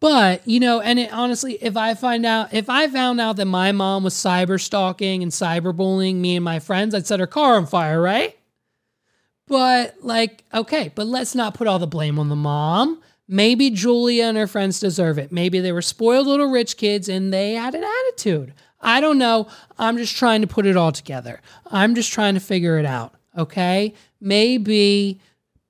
But, 0.00 0.46
you 0.46 0.60
know, 0.60 0.80
and 0.80 0.98
it, 0.98 1.12
honestly, 1.12 1.54
if 1.60 1.76
I 1.76 1.94
find 1.94 2.24
out, 2.24 2.54
if 2.54 2.70
I 2.70 2.86
found 2.86 3.20
out 3.20 3.36
that 3.36 3.46
my 3.46 3.72
mom 3.72 4.04
was 4.04 4.14
cyber 4.14 4.60
stalking 4.60 5.22
and 5.22 5.32
cyberbullying 5.32 6.16
me 6.16 6.36
and 6.36 6.44
my 6.44 6.60
friends, 6.60 6.94
I'd 6.94 7.06
set 7.06 7.18
her 7.18 7.26
car 7.26 7.56
on 7.56 7.66
fire, 7.66 8.00
right? 8.00 8.38
But, 9.48 9.96
like, 10.02 10.44
okay, 10.54 10.92
but 10.94 11.06
let's 11.06 11.34
not 11.34 11.54
put 11.54 11.66
all 11.66 11.80
the 11.80 11.86
blame 11.86 12.18
on 12.18 12.28
the 12.28 12.36
mom. 12.36 13.02
Maybe 13.26 13.70
Julia 13.70 14.26
and 14.26 14.38
her 14.38 14.46
friends 14.46 14.78
deserve 14.78 15.18
it. 15.18 15.32
Maybe 15.32 15.58
they 15.58 15.72
were 15.72 15.82
spoiled 15.82 16.26
little 16.26 16.50
rich 16.50 16.76
kids 16.76 17.08
and 17.08 17.32
they 17.32 17.54
had 17.54 17.74
an 17.74 17.84
attitude. 17.84 18.54
I 18.80 19.00
don't 19.00 19.18
know. 19.18 19.48
I'm 19.78 19.96
just 19.96 20.16
trying 20.16 20.42
to 20.42 20.46
put 20.46 20.64
it 20.64 20.76
all 20.76 20.92
together. 20.92 21.40
I'm 21.66 21.94
just 21.94 22.12
trying 22.12 22.34
to 22.34 22.40
figure 22.40 22.78
it 22.78 22.86
out, 22.86 23.14
okay? 23.36 23.94
Maybe 24.20 25.20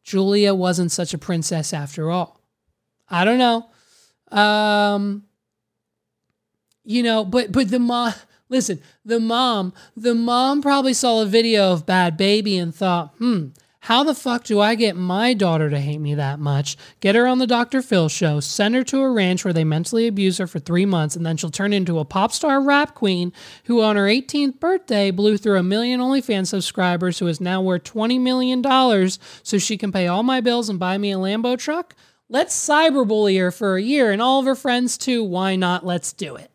Julia 0.03 0.55
wasn't 0.55 0.93
such 0.93 1.15
a 1.15 1.19
princess 1.19 1.73
after 1.73 2.11
all. 2.11 2.41
I 3.09 3.25
don't 3.25 3.39
know. 3.39 3.71
Um, 4.31 5.25
you 6.85 7.03
know, 7.03 7.25
but 7.25 7.53
but 7.53 7.71
the 7.71 7.79
mom, 7.79 8.15
listen, 8.49 8.81
the 9.05 9.21
mom, 9.21 9.73
the 9.97 10.15
mom 10.15 10.63
probably 10.63 10.95
saw 10.95 11.23
a 11.23 11.27
video 11.27 11.73
of 11.73 11.87
Bhad 11.87 12.17
Bhabie 12.17 12.61
and 12.61 12.75
thought, 12.75 13.15
hmm, 13.19 13.49
how 13.83 14.03
the 14.03 14.15
fuck 14.15 14.45
do 14.45 14.61
I 14.61 14.75
get 14.75 14.97
my 14.97 15.35
daughter 15.35 15.71
to 15.71 15.79
hate 15.81 16.01
me 16.01 16.15
that 16.15 16.39
much? 16.41 16.77
Get 17.01 17.15
her 17.15 17.27
on 17.27 17.39
the 17.39 17.47
Dr. 17.47 17.81
Phil 17.81 18.09
show, 18.09 18.41
send 18.41 18.75
her 18.75 18.85
to 18.85 19.01
a 19.01 19.11
ranch 19.11 19.45
where 19.45 19.55
they 19.55 19.65
mentally 19.65 20.07
abuse 20.07 20.39
her 20.39 20.47
for 20.47 20.59
three 20.59 20.85
months, 20.85 21.17
and 21.17 21.25
then 21.25 21.37
she'll 21.37 21.51
turn 21.51 21.73
into 21.73 21.99
a 21.99 22.05
pop 22.05 22.33
star 22.33 22.61
rap 22.61 22.95
queen 22.95 23.33
who, 23.65 23.81
on 23.81 23.97
her 23.97 24.07
18th 24.07 24.61
birthday, 24.61 25.11
blew 25.11 25.39
through 25.39 25.59
a 25.59 25.63
million 25.63 26.01
OnlyFans 26.01 26.49
subscribers, 26.49 27.19
who 27.19 27.29
is 27.29 27.41
now 27.41 27.63
worth 27.63 27.85
$20 27.85 28.21
million 28.21 28.63
so 29.43 29.59
she 29.59 29.79
can 29.79 29.93
pay 29.93 30.07
all 30.07 30.23
my 30.23 30.41
bills 30.41 30.69
and 30.69 30.79
buy 30.79 30.99
me 30.99 31.13
a 31.13 31.17
Lambo 31.17 31.57
truck? 31.57 31.95
Let's 32.31 32.55
cyberbully 32.55 33.39
her 33.41 33.51
for 33.51 33.77
a 33.77 33.83
year 33.83 34.13
and 34.13 34.21
all 34.21 34.41
of 34.41 34.47
her 34.47 34.55
friends 34.55 34.99
too. 34.99 35.25
Why 35.25 35.57
not? 35.57 35.87
Let's 35.87 36.13
do 36.13 36.37
it. 36.37 36.51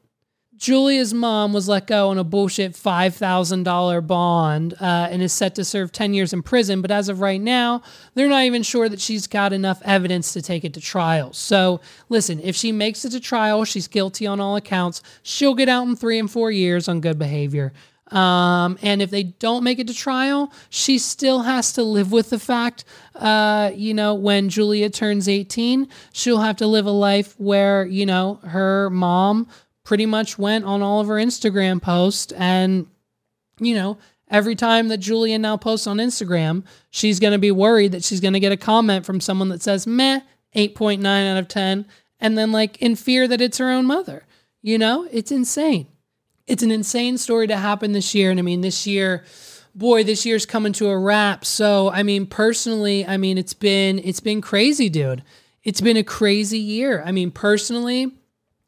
Julia's 0.56 1.14
mom 1.14 1.52
was 1.52 1.68
let 1.68 1.88
go 1.88 2.10
on 2.10 2.18
a 2.18 2.24
bullshit 2.24 2.72
$5,000 2.72 4.08
bond 4.08 4.76
uh, 4.80 5.10
and 5.12 5.22
is 5.22 5.34
set 5.34 5.56
to 5.56 5.66
serve 5.66 5.92
10 5.92 6.14
years 6.14 6.32
in 6.32 6.42
prison. 6.42 6.82
But 6.82 6.90
as 6.90 7.10
of 7.10 7.20
right 7.20 7.42
now, 7.42 7.82
they're 8.14 8.30
not 8.30 8.44
even 8.44 8.64
sure 8.64 8.88
that 8.88 9.02
she's 9.02 9.28
got 9.28 9.52
enough 9.52 9.82
evidence 9.84 10.32
to 10.32 10.42
take 10.42 10.64
it 10.64 10.74
to 10.76 10.80
trial. 10.80 11.34
So, 11.34 11.82
listen, 12.08 12.40
if 12.40 12.56
she 12.56 12.72
makes 12.72 13.04
it 13.04 13.10
to 13.10 13.20
trial, 13.20 13.66
she's 13.66 13.90
guilty 13.90 14.26
on 14.26 14.40
all 14.40 14.56
accounts. 14.56 15.02
She'll 15.22 15.56
get 15.56 15.68
out 15.68 15.86
in 15.86 15.98
three 15.98 16.18
and 16.18 16.32
four 16.32 16.50
years 16.50 16.88
on 16.88 17.02
good 17.02 17.20
behavior. 17.20 17.74
Um, 18.14 18.78
and 18.84 19.02
if 19.02 19.10
they 19.10 19.24
don't 19.24 19.64
make 19.64 19.80
it 19.80 19.88
to 19.88 19.94
trial, 19.94 20.54
she 20.70 21.00
still 21.00 21.42
has 21.42 21.74
to 21.74 21.84
live 21.84 22.12
with 22.12 22.30
the 22.30 22.38
fact, 22.38 22.86
uh, 23.16 23.72
you 23.74 23.96
know, 23.96 24.14
when 24.14 24.50
Julia 24.50 24.92
turns 24.92 25.28
18, 25.28 25.88
she'll 26.14 26.42
have 26.42 26.58
to 26.58 26.68
live 26.68 26.86
a 26.86 26.92
life 26.92 27.34
where, 27.40 27.86
you 27.86 28.06
know, 28.06 28.36
her 28.44 28.92
mom 28.92 29.48
pretty 29.84 30.06
much 30.06 30.38
went 30.38 30.64
on 30.64 30.84
all 30.84 31.00
of 31.00 31.08
her 31.08 31.16
Instagram 31.16 31.82
posts 31.82 32.32
and, 32.34 32.86
you 33.60 33.74
know, 33.74 33.98
every 34.30 34.56
time 34.56 34.90
that 34.90 34.98
Julia 34.98 35.40
now 35.40 35.58
posts 35.58 35.88
on 35.88 35.98
Instagram, 35.98 36.64
she's 36.92 37.20
going 37.20 37.34
to 37.34 37.40
be 37.40 37.52
worried 37.52 37.94
that 37.94 38.04
she's 38.04 38.22
going 38.22 38.34
to 38.34 38.40
get 38.40 38.52
a 38.52 38.58
comment 38.58 39.08
from 39.08 39.22
someone 39.22 39.50
that 39.50 39.64
says, 39.64 39.88
meh, 39.88 40.20
8.9 40.56 41.04
out 41.32 41.38
of 41.38 41.48
10. 41.48 41.88
And 42.20 42.38
then, 42.38 42.52
like, 42.52 42.80
in 42.80 42.96
fear 42.96 43.28
that 43.28 43.42
it's 43.42 43.58
her 43.58 43.72
own 43.72 43.86
mother. 43.86 44.26
You 44.62 44.78
know, 44.78 45.08
it's 45.12 45.32
insane 45.32 45.88
it's 46.48 46.64
an 46.64 46.72
insane 46.72 47.18
story 47.18 47.48
to 47.48 47.58
happen 47.58 47.94
this 47.94 48.14
year. 48.14 48.32
And 48.32 48.40
I 48.40 48.44
mean, 48.44 48.62
this 48.62 48.86
year, 48.86 49.24
boy, 49.76 50.04
this 50.04 50.26
year's 50.26 50.46
coming 50.46 50.74
to 50.74 50.90
a 50.90 50.98
wrap. 50.98 51.46
So, 51.46 51.90
I 51.90 52.04
mean, 52.04 52.26
personally, 52.26 53.06
I 53.06 53.18
mean, 53.18 53.38
it's 53.38 53.54
been 53.54 54.00
it's 54.00 54.20
been 54.20 54.42
crazy, 54.42 54.90
dude. 54.90 55.24
It's 55.64 55.82
been 55.82 55.98
a 55.98 56.04
crazy 56.04 56.60
year. 56.60 57.02
I 57.06 57.12
mean, 57.12 57.32
personally, 57.32 58.12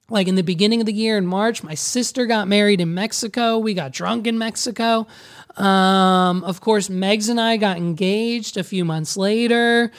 like 0.10 0.28
in 0.28 0.36
the 0.36 0.44
beginning 0.44 0.80
of 0.80 0.86
the 0.86 0.94
year 0.94 1.18
in 1.18 1.26
March, 1.26 1.64
my 1.64 1.74
sister 1.74 2.26
got 2.26 2.48
married 2.48 2.80
in 2.80 2.94
Mexico. 2.94 3.58
We 3.58 3.74
got 3.74 3.92
drunk 3.92 4.28
in 4.28 4.38
Mexico. 4.38 5.08
Um, 5.58 6.44
of 6.44 6.62
course, 6.62 6.90
Megs 6.90 7.30
and 7.30 7.40
I 7.42 7.58
got 7.58 7.78
engaged 7.78 8.58
a 8.58 8.64
few 8.64 8.86
months 8.86 9.18
later. 9.18 9.92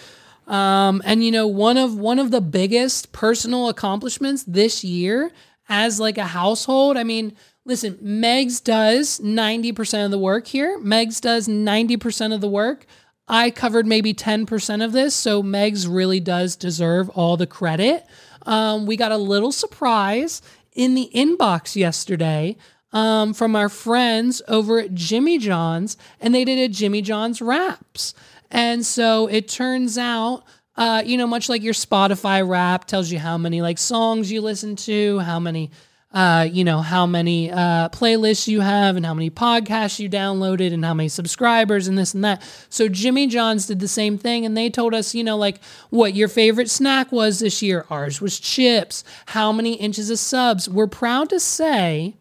Um, 0.47 1.03
and 1.05 1.24
you 1.24 1.33
know, 1.33 1.47
one 1.47 1.77
of 1.77 1.99
one 1.99 2.18
of 2.18 2.31
the 2.31 2.41
biggest 2.41 3.12
personal 3.12 3.68
accomplishments 3.68 4.45
this 4.45 4.85
year 4.85 5.33
as 5.68 5.99
like 5.99 6.18
a 6.18 6.24
household, 6.24 6.97
I 6.97 7.03
mean, 7.03 7.37
Listen, 7.67 7.95
Megs 7.95 8.62
does 8.62 9.19
90% 9.19 10.05
of 10.05 10.12
the 10.12 10.19
work 10.19 10.47
here. 10.47 10.79
Megs 10.79 11.21
does 11.21 11.49
90% 11.49 12.33
of 12.33 12.41
the 12.41 12.49
work. 12.49 12.87
I 13.27 13.51
covered 13.51 13.89
maybe 13.89 14.14
10% 14.14 14.85
of 14.85 14.93
this, 14.93 15.17
so 15.17 15.43
Megs 15.43 15.85
really 15.93 16.21
does 16.21 16.55
deserve 16.55 17.09
all 17.09 17.37
the 17.37 17.47
credit. 17.47 18.07
Um, 18.43 18.87
we 18.87 18.97
got 18.97 19.11
a 19.11 19.17
little 19.17 19.51
surprise 19.51 20.43
in 20.75 20.95
the 20.95 21.11
inbox 21.12 21.75
yesterday 21.75 22.57
um, 22.93 23.35
from 23.35 23.57
our 23.57 23.69
friends 23.69 24.41
over 24.47 24.79
at 24.79 24.95
Jimmy 24.95 25.37
John's, 25.37 25.97
and 26.21 26.33
they 26.33 26.45
did 26.45 26.61
a 26.61 26.73
Jimmy 26.73 27.03
John's 27.03 27.43
Wraps. 27.43 28.14
And 28.49 28.87
so 28.87 29.27
it 29.27 29.49
turns 29.49 29.99
out, 29.99 30.45
uh, 30.77 31.03
you 31.05 31.17
know, 31.17 31.27
much 31.27 31.49
like 31.49 31.64
your 31.64 31.75
Spotify 31.75 32.49
rap 32.49 32.85
tells 32.85 33.11
you 33.11 33.19
how 33.19 33.37
many 33.37 33.61
like 33.61 33.79
songs 33.79 34.31
you 34.31 34.41
listen 34.41 34.77
to, 34.77 35.19
how 35.19 35.41
many 35.41 35.73
uh, 36.17 36.49
you 36.51 36.64
know, 36.64 36.81
how 36.81 37.05
many 37.05 37.51
uh, 37.53 37.91
playlists 37.91 38.49
you 38.49 38.62
have 38.62 38.97
and 38.97 39.05
how 39.05 39.12
many 39.12 39.29
podcasts 39.29 39.99
you 39.99 40.09
downloaded 40.09 40.73
and 40.73 40.83
how 40.83 40.95
many 40.95 41.11
subscribers 41.11 41.89
and 41.89 41.99
this 41.99 42.14
and 42.14 42.25
that. 42.25 42.43
So 42.71 42.89
Jimmy 42.89 43.27
John's 43.27 43.67
did 43.67 43.81
the 43.81 43.87
same 43.87 44.17
thing 44.17 44.47
and 44.47 44.57
they 44.57 44.71
told 44.71 44.95
us, 44.95 45.14
you 45.14 45.23
know, 45.23 45.37
like 45.37 45.62
what 45.91 46.14
your 46.14 46.29
favorite 46.29 46.71
snack 46.71 47.12
was 47.12 47.41
this 47.41 47.61
year. 47.61 47.85
Ours 47.91 48.23
was 48.23 48.41
chips. 48.41 49.05
How 49.27 49.53
many 49.53 49.75
inches 49.75 50.09
of 50.09 50.19
subs? 50.19 50.71
We're 50.71 50.87
proud 50.87 51.29
to 51.29 51.39
say 51.39 52.17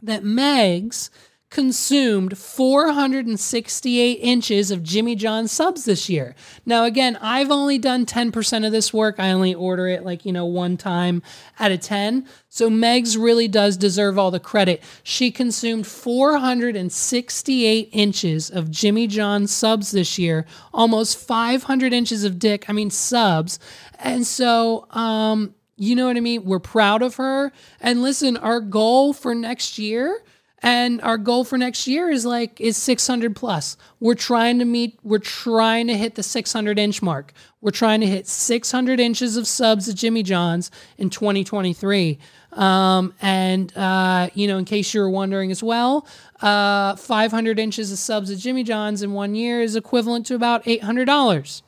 that 0.00 0.22
Megs 0.22 1.10
consumed 1.56 2.36
468 2.36 4.18
inches 4.20 4.70
of 4.70 4.82
Jimmy 4.82 5.16
John 5.16 5.48
subs 5.48 5.86
this 5.86 6.06
year. 6.06 6.34
Now, 6.66 6.84
again, 6.84 7.16
I've 7.22 7.50
only 7.50 7.78
done 7.78 8.04
10% 8.04 8.66
of 8.66 8.72
this 8.72 8.92
work. 8.92 9.18
I 9.18 9.30
only 9.30 9.54
order 9.54 9.88
it 9.88 10.04
like, 10.04 10.26
you 10.26 10.34
know, 10.34 10.44
one 10.44 10.76
time 10.76 11.22
out 11.58 11.72
of 11.72 11.80
10. 11.80 12.28
So 12.50 12.68
Megs 12.68 13.16
really 13.18 13.48
does 13.48 13.78
deserve 13.78 14.18
all 14.18 14.30
the 14.30 14.38
credit. 14.38 14.82
She 15.02 15.30
consumed 15.30 15.86
468 15.86 17.88
inches 17.90 18.50
of 18.50 18.70
Jimmy 18.70 19.06
John 19.06 19.46
subs 19.46 19.92
this 19.92 20.18
year, 20.18 20.44
almost 20.74 21.18
500 21.18 21.94
inches 21.94 22.22
of 22.22 22.38
dick, 22.38 22.66
I 22.68 22.74
mean, 22.74 22.90
subs. 22.90 23.58
And 23.98 24.26
so, 24.26 24.86
um, 24.90 25.54
you 25.78 25.96
know 25.96 26.06
what 26.06 26.18
I 26.18 26.20
mean? 26.20 26.44
We're 26.44 26.58
proud 26.58 27.00
of 27.00 27.14
her. 27.14 27.50
And 27.80 28.02
listen, 28.02 28.36
our 28.36 28.60
goal 28.60 29.14
for 29.14 29.34
next 29.34 29.78
year 29.78 30.20
and 30.62 31.02
our 31.02 31.18
goal 31.18 31.44
for 31.44 31.58
next 31.58 31.86
year 31.86 32.10
is 32.10 32.24
like 32.24 32.60
is 32.60 32.76
600 32.76 33.36
plus 33.36 33.76
we're 34.00 34.14
trying 34.14 34.58
to 34.58 34.64
meet 34.64 34.98
we're 35.02 35.18
trying 35.18 35.86
to 35.86 35.96
hit 35.96 36.14
the 36.14 36.22
600 36.22 36.78
inch 36.78 37.02
mark 37.02 37.32
we're 37.60 37.70
trying 37.70 38.00
to 38.00 38.06
hit 38.06 38.26
600 38.26 38.98
inches 38.98 39.36
of 39.36 39.46
subs 39.46 39.88
at 39.88 39.96
jimmy 39.96 40.22
john's 40.22 40.70
in 40.98 41.10
2023 41.10 42.18
um, 42.52 43.12
and 43.20 43.76
uh, 43.76 44.30
you 44.34 44.46
know 44.46 44.56
in 44.56 44.64
case 44.64 44.94
you 44.94 45.00
were 45.00 45.10
wondering 45.10 45.50
as 45.50 45.62
well 45.62 46.06
uh, 46.40 46.96
500 46.96 47.58
inches 47.58 47.92
of 47.92 47.98
subs 47.98 48.30
at 48.30 48.38
jimmy 48.38 48.64
john's 48.64 49.02
in 49.02 49.12
one 49.12 49.34
year 49.34 49.60
is 49.60 49.76
equivalent 49.76 50.26
to 50.26 50.34
about 50.34 50.64
$800 50.64 51.62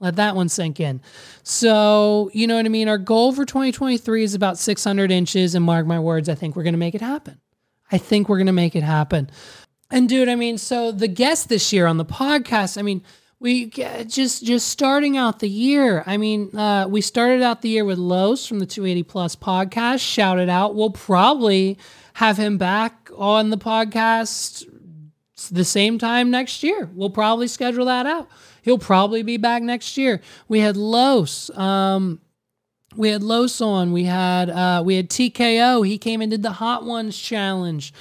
let 0.00 0.16
that 0.16 0.36
one 0.36 0.50
sink 0.50 0.80
in. 0.80 1.00
So, 1.44 2.28
you 2.34 2.46
know 2.46 2.56
what 2.56 2.66
I 2.66 2.68
mean? 2.68 2.88
Our 2.88 2.98
goal 2.98 3.32
for 3.32 3.46
2023 3.46 4.24
is 4.24 4.34
about 4.34 4.58
600 4.58 5.10
inches. 5.10 5.54
And 5.54 5.64
mark 5.64 5.86
my 5.86 5.98
words, 5.98 6.28
I 6.28 6.34
think 6.34 6.56
we're 6.56 6.62
going 6.62 6.74
to 6.74 6.78
make 6.78 6.94
it 6.94 7.00
happen. 7.00 7.40
I 7.90 7.98
think 7.98 8.28
we're 8.28 8.38
going 8.38 8.46
to 8.46 8.52
make 8.52 8.74
it 8.76 8.82
happen. 8.82 9.30
And 9.90 10.08
dude, 10.08 10.28
I 10.28 10.34
mean, 10.34 10.58
so 10.58 10.90
the 10.90 11.08
guest 11.08 11.48
this 11.48 11.72
year 11.72 11.86
on 11.86 11.98
the 11.98 12.04
podcast, 12.04 12.78
I 12.78 12.82
mean, 12.82 13.02
we 13.40 13.66
just 13.66 14.44
just 14.44 14.68
starting 14.68 15.16
out 15.16 15.40
the 15.40 15.48
year. 15.48 16.02
I 16.06 16.16
mean, 16.16 16.56
uh, 16.56 16.86
we 16.88 17.00
started 17.00 17.42
out 17.42 17.62
the 17.62 17.68
year 17.68 17.84
with 17.84 17.98
Los 17.98 18.46
from 18.46 18.58
the 18.58 18.66
280 18.66 19.02
Plus 19.02 19.36
podcast. 19.36 20.00
Shouted 20.00 20.48
out. 20.48 20.74
We'll 20.74 20.90
probably 20.90 21.78
have 22.14 22.38
him 22.38 22.58
back 22.58 23.10
on 23.16 23.50
the 23.50 23.58
podcast 23.58 24.64
the 25.50 25.64
same 25.64 25.98
time 25.98 26.30
next 26.30 26.62
year. 26.62 26.88
We'll 26.94 27.10
probably 27.10 27.48
schedule 27.48 27.84
that 27.84 28.06
out. 28.06 28.28
He'll 28.62 28.78
probably 28.78 29.22
be 29.22 29.36
back 29.36 29.62
next 29.62 29.98
year. 29.98 30.22
We 30.48 30.60
had 30.60 30.76
Los. 30.76 31.50
Um, 31.50 32.20
we 32.96 33.08
had 33.08 33.22
Los 33.22 33.60
on. 33.60 33.92
We 33.92 34.04
had 34.04 34.50
uh, 34.50 34.82
we 34.84 34.96
had 34.96 35.08
TKO. 35.08 35.86
He 35.86 35.98
came 35.98 36.20
and 36.20 36.30
did 36.30 36.42
the 36.42 36.52
Hot 36.52 36.84
Ones 36.84 37.18
challenge. 37.18 37.92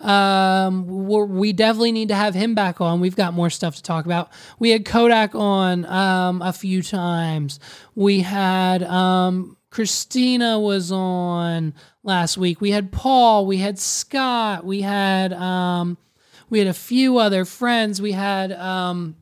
Um, 0.00 0.86
we 0.86 1.52
definitely 1.52 1.92
need 1.92 2.08
to 2.08 2.16
have 2.16 2.34
him 2.34 2.54
back 2.54 2.80
on. 2.80 3.00
We've 3.00 3.14
got 3.14 3.34
more 3.34 3.50
stuff 3.50 3.76
to 3.76 3.82
talk 3.82 4.04
about. 4.04 4.30
We 4.58 4.70
had 4.70 4.84
Kodak 4.84 5.34
on 5.34 5.84
um, 5.86 6.42
a 6.42 6.52
few 6.52 6.82
times. 6.82 7.60
We 7.94 8.20
had 8.20 8.82
um, 8.82 9.56
Christina 9.70 10.58
was 10.58 10.90
on 10.90 11.74
last 12.02 12.36
week. 12.36 12.60
We 12.60 12.72
had 12.72 12.90
Paul. 12.90 13.46
We 13.46 13.58
had 13.58 13.78
Scott. 13.78 14.64
We 14.64 14.82
had 14.82 15.32
um, 15.32 15.96
we 16.50 16.58
had 16.58 16.68
a 16.68 16.74
few 16.74 17.18
other 17.18 17.44
friends. 17.44 18.02
We 18.02 18.12
had 18.12 18.50
um, 18.52 19.14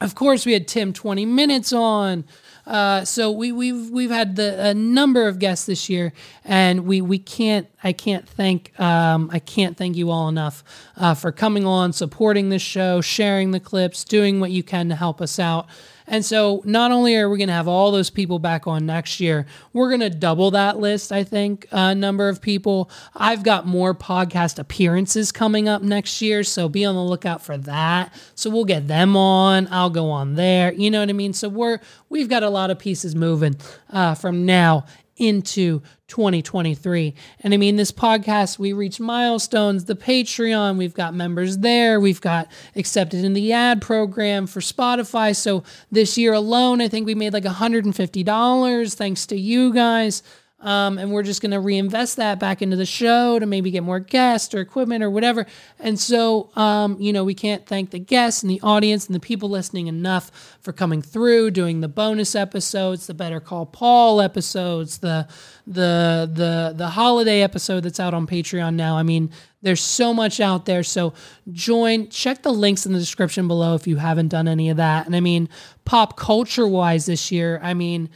of 0.00 0.14
course, 0.14 0.46
we 0.46 0.52
had 0.52 0.68
Tim 0.68 0.92
20 0.92 1.26
minutes 1.26 1.72
on. 1.72 2.24
Uh, 2.68 3.02
so 3.02 3.32
we, 3.32 3.50
we've 3.50 3.88
we've 3.88 4.10
had 4.10 4.36
the, 4.36 4.66
a 4.68 4.74
number 4.74 5.26
of 5.26 5.38
guests 5.38 5.64
this 5.64 5.88
year, 5.88 6.12
and 6.44 6.84
we 6.84 7.00
we 7.00 7.18
can't 7.18 7.66
I 7.82 7.94
can't 7.94 8.28
thank 8.28 8.78
um, 8.78 9.30
I 9.32 9.38
can't 9.38 9.74
thank 9.74 9.96
you 9.96 10.10
all 10.10 10.28
enough 10.28 10.62
uh, 10.98 11.14
for 11.14 11.32
coming 11.32 11.64
on, 11.64 11.94
supporting 11.94 12.50
this 12.50 12.60
show, 12.60 13.00
sharing 13.00 13.52
the 13.52 13.60
clips, 13.60 14.04
doing 14.04 14.38
what 14.38 14.50
you 14.50 14.62
can 14.62 14.90
to 14.90 14.96
help 14.96 15.22
us 15.22 15.38
out. 15.38 15.66
And 16.10 16.24
so, 16.24 16.62
not 16.64 16.90
only 16.90 17.16
are 17.16 17.28
we 17.28 17.36
going 17.36 17.48
to 17.48 17.54
have 17.54 17.68
all 17.68 17.92
those 17.92 18.08
people 18.08 18.38
back 18.38 18.66
on 18.66 18.86
next 18.86 19.20
year, 19.20 19.46
we're 19.74 19.88
going 19.88 20.00
to 20.00 20.10
double 20.10 20.50
that 20.52 20.78
list, 20.78 21.12
I 21.12 21.22
think, 21.22 21.66
uh, 21.70 21.92
number 21.92 22.30
of 22.30 22.40
people. 22.40 22.90
I've 23.14 23.42
got 23.42 23.66
more 23.66 23.94
podcast 23.94 24.58
appearances 24.58 25.30
coming 25.32 25.68
up 25.68 25.82
next 25.82 26.22
year, 26.22 26.42
so 26.44 26.68
be 26.68 26.84
on 26.86 26.94
the 26.94 27.02
lookout 27.02 27.42
for 27.42 27.58
that. 27.58 28.12
So, 28.34 28.48
we'll 28.48 28.64
get 28.64 28.88
them 28.88 29.16
on. 29.16 29.68
I'll 29.70 29.90
go 29.90 30.10
on 30.10 30.34
there. 30.34 30.72
You 30.72 30.90
know 30.90 31.00
what 31.00 31.10
I 31.10 31.12
mean? 31.12 31.34
So, 31.34 31.48
we're, 31.50 31.78
we've 32.08 32.28
got 32.28 32.42
a 32.42 32.50
lot 32.50 32.70
of 32.70 32.78
pieces 32.78 33.14
moving 33.14 33.56
uh, 33.90 34.14
from 34.14 34.46
now 34.46 34.86
into 35.18 35.82
2023. 36.08 37.14
And 37.40 37.54
I 37.54 37.56
mean, 37.56 37.76
this 37.76 37.92
podcast, 37.92 38.58
we 38.58 38.72
reach 38.72 38.98
milestones, 38.98 39.84
the 39.84 39.94
Patreon, 39.94 40.76
we've 40.76 40.94
got 40.94 41.14
members 41.14 41.58
there, 41.58 42.00
we've 42.00 42.20
got 42.20 42.50
accepted 42.74 43.24
in 43.24 43.34
the 43.34 43.52
ad 43.52 43.80
program 43.80 44.46
for 44.46 44.60
Spotify. 44.60 45.36
So 45.36 45.62
this 45.92 46.18
year 46.18 46.32
alone, 46.32 46.80
I 46.80 46.88
think 46.88 47.06
we 47.06 47.14
made 47.14 47.32
like 47.32 47.44
$150 47.44 48.94
thanks 48.94 49.26
to 49.26 49.36
you 49.36 49.72
guys. 49.72 50.22
Um, 50.60 50.98
and 50.98 51.12
we're 51.12 51.22
just 51.22 51.40
going 51.40 51.52
to 51.52 51.60
reinvest 51.60 52.16
that 52.16 52.40
back 52.40 52.62
into 52.62 52.74
the 52.74 52.84
show 52.84 53.38
to 53.38 53.46
maybe 53.46 53.70
get 53.70 53.84
more 53.84 54.00
guests 54.00 54.52
or 54.52 54.60
equipment 54.60 55.04
or 55.04 55.10
whatever. 55.10 55.46
And 55.78 56.00
so, 56.00 56.50
um, 56.56 57.00
you 57.00 57.12
know, 57.12 57.22
we 57.22 57.34
can't 57.34 57.64
thank 57.64 57.90
the 57.90 58.00
guests 58.00 58.42
and 58.42 58.50
the 58.50 58.60
audience 58.62 59.06
and 59.06 59.14
the 59.14 59.20
people 59.20 59.48
listening 59.48 59.86
enough 59.86 60.58
for 60.60 60.72
coming 60.72 61.00
through, 61.00 61.52
doing 61.52 61.80
the 61.80 61.86
bonus 61.86 62.34
episodes, 62.34 63.06
the 63.06 63.14
Better 63.14 63.38
Call 63.38 63.66
Paul 63.66 64.20
episodes, 64.20 64.98
the 64.98 65.28
the 65.64 66.28
the 66.32 66.72
the 66.76 66.88
holiday 66.88 67.42
episode 67.42 67.84
that's 67.84 68.00
out 68.00 68.12
on 68.12 68.26
Patreon 68.26 68.74
now. 68.74 68.96
I 68.96 69.04
mean, 69.04 69.30
there's 69.62 69.82
so 69.82 70.12
much 70.12 70.40
out 70.40 70.66
there. 70.66 70.82
So 70.82 71.14
join, 71.52 72.08
check 72.08 72.42
the 72.42 72.52
links 72.52 72.84
in 72.84 72.92
the 72.92 72.98
description 72.98 73.46
below 73.46 73.76
if 73.76 73.86
you 73.86 73.96
haven't 73.96 74.28
done 74.28 74.48
any 74.48 74.70
of 74.70 74.78
that. 74.78 75.06
And 75.06 75.14
I 75.14 75.20
mean, 75.20 75.48
pop 75.84 76.16
culture 76.16 76.66
wise 76.66 77.06
this 77.06 77.30
year, 77.30 77.60
I 77.62 77.74
mean. 77.74 78.10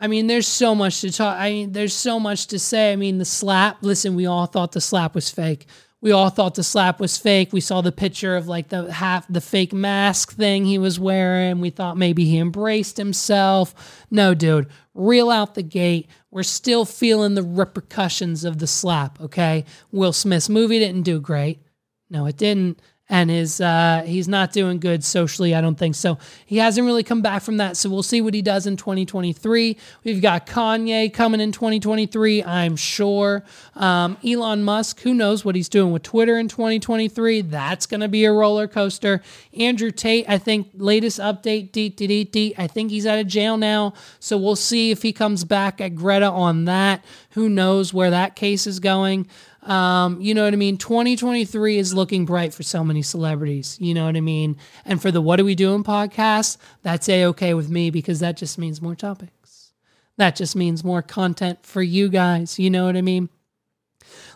I 0.00 0.06
mean, 0.06 0.28
there's 0.28 0.46
so 0.46 0.74
much 0.74 1.00
to 1.00 1.10
talk. 1.10 1.36
I 1.38 1.50
mean, 1.50 1.72
there's 1.72 1.94
so 1.94 2.20
much 2.20 2.46
to 2.48 2.58
say. 2.58 2.92
I 2.92 2.96
mean, 2.96 3.18
the 3.18 3.24
slap. 3.24 3.78
Listen, 3.82 4.14
we 4.14 4.26
all 4.26 4.46
thought 4.46 4.72
the 4.72 4.80
slap 4.80 5.14
was 5.14 5.30
fake. 5.30 5.66
We 6.00 6.12
all 6.12 6.30
thought 6.30 6.54
the 6.54 6.62
slap 6.62 7.00
was 7.00 7.18
fake. 7.18 7.52
We 7.52 7.60
saw 7.60 7.80
the 7.80 7.90
picture 7.90 8.36
of 8.36 8.46
like 8.46 8.68
the 8.68 8.92
half 8.92 9.26
the 9.26 9.40
fake 9.40 9.72
mask 9.72 10.32
thing 10.32 10.64
he 10.64 10.78
was 10.78 11.00
wearing. 11.00 11.60
We 11.60 11.70
thought 11.70 11.96
maybe 11.96 12.24
he 12.24 12.38
embraced 12.38 12.96
himself. 12.96 14.04
No, 14.08 14.32
dude, 14.32 14.68
real 14.94 15.30
out 15.30 15.56
the 15.56 15.62
gate. 15.64 16.08
We're 16.30 16.44
still 16.44 16.84
feeling 16.84 17.34
the 17.34 17.42
repercussions 17.42 18.44
of 18.44 18.58
the 18.58 18.68
slap. 18.68 19.20
Okay, 19.20 19.64
Will 19.90 20.12
Smith's 20.12 20.48
movie 20.48 20.78
didn't 20.78 21.02
do 21.02 21.20
great. 21.20 21.62
No, 22.08 22.26
it 22.26 22.36
didn't. 22.36 22.80
And 23.10 23.30
his 23.30 23.60
uh, 23.60 24.02
he's 24.04 24.28
not 24.28 24.52
doing 24.52 24.80
good 24.80 25.02
socially. 25.02 25.54
I 25.54 25.62
don't 25.62 25.78
think 25.78 25.94
so. 25.94 26.18
He 26.44 26.58
hasn't 26.58 26.84
really 26.84 27.02
come 27.02 27.22
back 27.22 27.42
from 27.42 27.56
that. 27.56 27.76
So 27.76 27.88
we'll 27.88 28.02
see 28.02 28.20
what 28.20 28.34
he 28.34 28.42
does 28.42 28.66
in 28.66 28.76
2023. 28.76 29.76
We've 30.04 30.20
got 30.20 30.46
Kanye 30.46 31.12
coming 31.12 31.40
in 31.40 31.50
2023. 31.50 32.44
I'm 32.44 32.76
sure. 32.76 33.44
Um, 33.74 34.18
Elon 34.22 34.62
Musk. 34.62 35.00
Who 35.00 35.14
knows 35.14 35.42
what 35.42 35.54
he's 35.54 35.70
doing 35.70 35.90
with 35.90 36.02
Twitter 36.02 36.38
in 36.38 36.48
2023? 36.48 37.40
That's 37.42 37.86
going 37.86 38.00
to 38.00 38.08
be 38.08 38.26
a 38.26 38.32
roller 38.32 38.68
coaster. 38.68 39.22
Andrew 39.56 39.90
Tate. 39.90 40.28
I 40.28 40.36
think 40.36 40.68
latest 40.74 41.18
update. 41.18 41.72
Deet 41.72 41.96
deet 41.96 42.08
deet 42.08 42.32
deet. 42.32 42.54
I 42.58 42.66
think 42.66 42.90
he's 42.90 43.06
out 43.06 43.18
of 43.18 43.26
jail 43.26 43.56
now. 43.56 43.94
So 44.20 44.36
we'll 44.36 44.54
see 44.56 44.90
if 44.90 45.00
he 45.00 45.14
comes 45.14 45.44
back 45.44 45.80
at 45.80 45.94
Greta 45.94 46.28
on 46.30 46.66
that. 46.66 47.02
Who 47.30 47.48
knows 47.48 47.94
where 47.94 48.10
that 48.10 48.36
case 48.36 48.66
is 48.66 48.80
going? 48.80 49.28
Um, 49.62 50.20
you 50.20 50.34
know 50.34 50.44
what 50.44 50.52
I 50.52 50.56
mean? 50.56 50.78
2023 50.78 51.78
is 51.78 51.92
looking 51.92 52.24
bright 52.24 52.54
for 52.54 52.62
so 52.62 52.84
many 52.84 53.02
celebrities. 53.02 53.76
You 53.80 53.94
know 53.94 54.06
what 54.06 54.16
I 54.16 54.20
mean? 54.20 54.56
And 54.84 55.00
for 55.02 55.10
the 55.10 55.20
What 55.20 55.40
Are 55.40 55.44
We 55.44 55.54
Doing 55.54 55.84
podcast, 55.84 56.56
that's 56.82 57.08
a 57.08 57.26
okay 57.26 57.54
with 57.54 57.68
me 57.68 57.90
because 57.90 58.20
that 58.20 58.36
just 58.36 58.58
means 58.58 58.80
more 58.80 58.94
topics. 58.94 59.72
That 60.16 60.36
just 60.36 60.56
means 60.56 60.82
more 60.84 61.02
content 61.02 61.64
for 61.64 61.82
you 61.82 62.08
guys. 62.08 62.58
You 62.58 62.70
know 62.70 62.86
what 62.86 62.96
I 62.96 63.02
mean? 63.02 63.28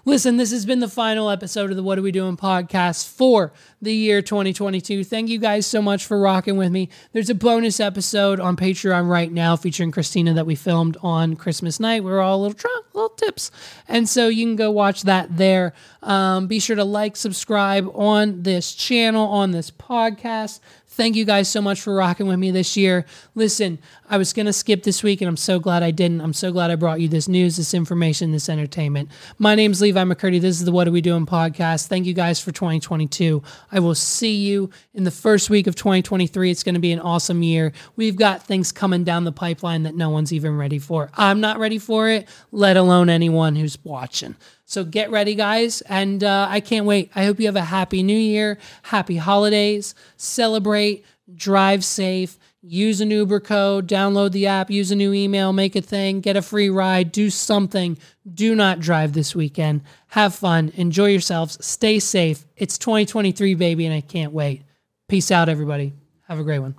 Listen, 0.05 0.37
this 0.37 0.51
has 0.51 0.67
been 0.67 0.81
the 0.81 0.89
final 0.89 1.31
episode 1.31 1.71
of 1.71 1.77
the 1.77 1.83
What 1.85 1.97
Are 1.97 2.03
We 2.03 2.11
Doing 2.11 2.37
podcast 2.37 3.07
for 3.09 3.53
the 3.81 3.95
year 3.95 4.21
2022. 4.21 5.05
Thank 5.05 5.29
you 5.29 5.39
guys 5.39 5.65
so 5.65 5.81
much 5.81 6.05
for 6.05 6.19
rocking 6.19 6.57
with 6.57 6.73
me. 6.73 6.89
There's 7.13 7.31
a 7.31 7.37
bonus 7.37 7.79
episode 7.79 8.41
on 8.41 8.57
Patreon 8.57 9.09
right 9.09 9.31
now 9.31 9.55
featuring 9.55 9.93
Christina 9.93 10.35
that 10.35 10.45
we 10.45 10.57
filmed 10.57 10.97
on 11.03 11.37
Christmas 11.37 11.79
night. 11.79 12.03
We 12.03 12.11
are 12.11 12.21
all 12.21 12.41
a 12.41 12.43
little 12.43 12.59
drunk, 12.59 12.87
little 12.95 13.11
tips. 13.11 13.53
And 13.87 14.09
so 14.09 14.27
you 14.27 14.45
can 14.45 14.57
go 14.57 14.73
watch 14.73 15.03
that 15.03 15.37
there. 15.37 15.73
Um, 16.03 16.49
be 16.49 16.59
sure 16.59 16.75
to 16.75 16.85
like, 16.85 17.15
subscribe 17.15 17.89
on 17.95 18.43
this 18.43 18.75
channel, 18.75 19.29
on 19.29 19.53
this 19.53 19.71
podcast. 19.71 20.59
Thank 20.95 21.17
you 21.17 21.25
guys 21.25 21.49
so 21.49 21.63
much 21.63 21.81
for 21.81 21.95
rocking 21.95 22.27
with 22.27 22.39
me 22.39 22.51
this 22.51 22.77
year. 22.77 23.07
Listen, 23.35 23.79
I 24.11 24.19
was 24.19 24.35
going 24.35 24.45
to 24.45 24.53
skip 24.53 24.83
this 24.83 25.03
week, 25.03 25.23
and 25.23 25.29
I'm 25.29 25.39
so 25.39 25.59
glad 25.59 25.83
I 25.83 25.91
didn't. 25.91 26.21
I'm 26.21 26.35
so 26.35 26.53
glad 26.53 26.71
I 26.71 26.75
brought 26.75 27.01
you 27.01 27.09
this 27.09 27.29
news, 27.29 27.57
this 27.57 27.73
information, 27.73 28.31
this 28.31 28.51
entertainment. 28.51 29.09
My 29.39 29.55
name's 29.55 29.81
Levi 29.81 30.05
McCurdy. 30.05 30.39
This 30.39 30.61
is 30.61 30.67
the 30.67 30.71
What 30.71 30.87
Are 30.87 30.91
We 30.91 31.01
Doing 31.01 31.25
podcast. 31.25 31.87
Thank 31.87 32.05
you 32.05 32.13
guys 32.13 32.41
for 32.41 32.53
2022. 32.53 33.43
I 33.71 33.81
will 33.81 33.95
see 33.95 34.37
you 34.37 34.69
in 34.93 35.05
the 35.05 35.11
first 35.11 35.49
week 35.49 35.67
of 35.67 35.77
2023. 35.77 36.51
It's 36.51 36.63
going 36.63 36.75
to 36.75 36.81
be 36.81 36.93
an 36.93 37.01
awesome 37.01 37.43
year. 37.43 37.73
We've 37.97 38.17
got 38.17 38.43
things 38.43 38.71
coming 38.71 39.03
down 39.03 39.25
the 39.25 39.33
pipeline 39.33 39.85
that 39.85 39.95
no 39.95 40.11
one's 40.11 40.31
even 40.31 40.59
ready 40.59 40.79
for. 40.79 41.11
I'm 41.15 41.41
not 41.41 41.59
ready 41.59 41.79
for 41.79 42.11
it, 42.11 42.29
let 42.51 42.77
alone 42.77 43.09
anyone 43.09 43.57
who's 43.57 43.83
watching. 43.83 44.37
So 44.73 44.85
get 44.85 45.11
ready, 45.11 45.35
guys. 45.35 45.83
And 45.83 46.25
uh, 46.25 46.47
I 46.49 46.61
can't 46.61 46.87
wait. 46.87 47.11
I 47.15 47.27
hope 47.27 47.39
you 47.39 47.45
have 47.45 47.57
a 47.57 47.61
happy 47.61 48.03
new 48.03 48.17
year, 48.17 48.57
happy 48.85 49.19
holidays, 49.19 49.95
celebrate, 50.17 51.05
drive 51.35 51.85
safe, 51.85 52.39
use 52.63 53.03
an 53.03 53.11
Uber 53.11 53.41
code, 53.41 53.87
download 53.87 54.33
the 54.33 54.47
app, 54.47 54.71
use 54.71 54.91
a 54.91 54.97
new 54.97 55.13
email, 55.13 55.53
make 55.53 55.77
a 55.77 55.83
thing, 55.83 56.23
get 56.23 56.39
a 56.39 56.43
free 56.43 56.71
ride, 56.71 57.13
do 57.13 57.29
something. 57.29 57.99
Do 58.33 58.55
not 58.55 58.81
drive 58.81 59.13
this 59.13 59.35
weekend. 59.35 59.83
Have 60.09 60.35
fun, 60.35 60.73
enjoy 60.75 61.11
yourselves, 61.11 61.63
stay 61.65 61.99
safe. 61.99 62.47
It's 62.57 62.79
2023, 62.79 63.55
baby, 63.55 63.85
and 63.85 63.95
I 63.95 64.01
can't 64.01 64.33
wait. 64.33 64.63
Peace 65.07 65.31
out, 65.31 65.51
everybody. 65.51 65.93
Have 66.29 66.39
a 66.39 66.45
great 66.45 66.61
one. 66.61 66.77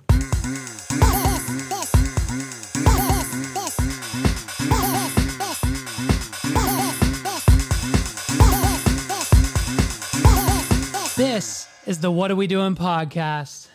Is 11.86 11.98
the 11.98 12.10
What 12.10 12.30
Are 12.30 12.36
We 12.36 12.46
Doing 12.46 12.74
podcast. 12.74 13.68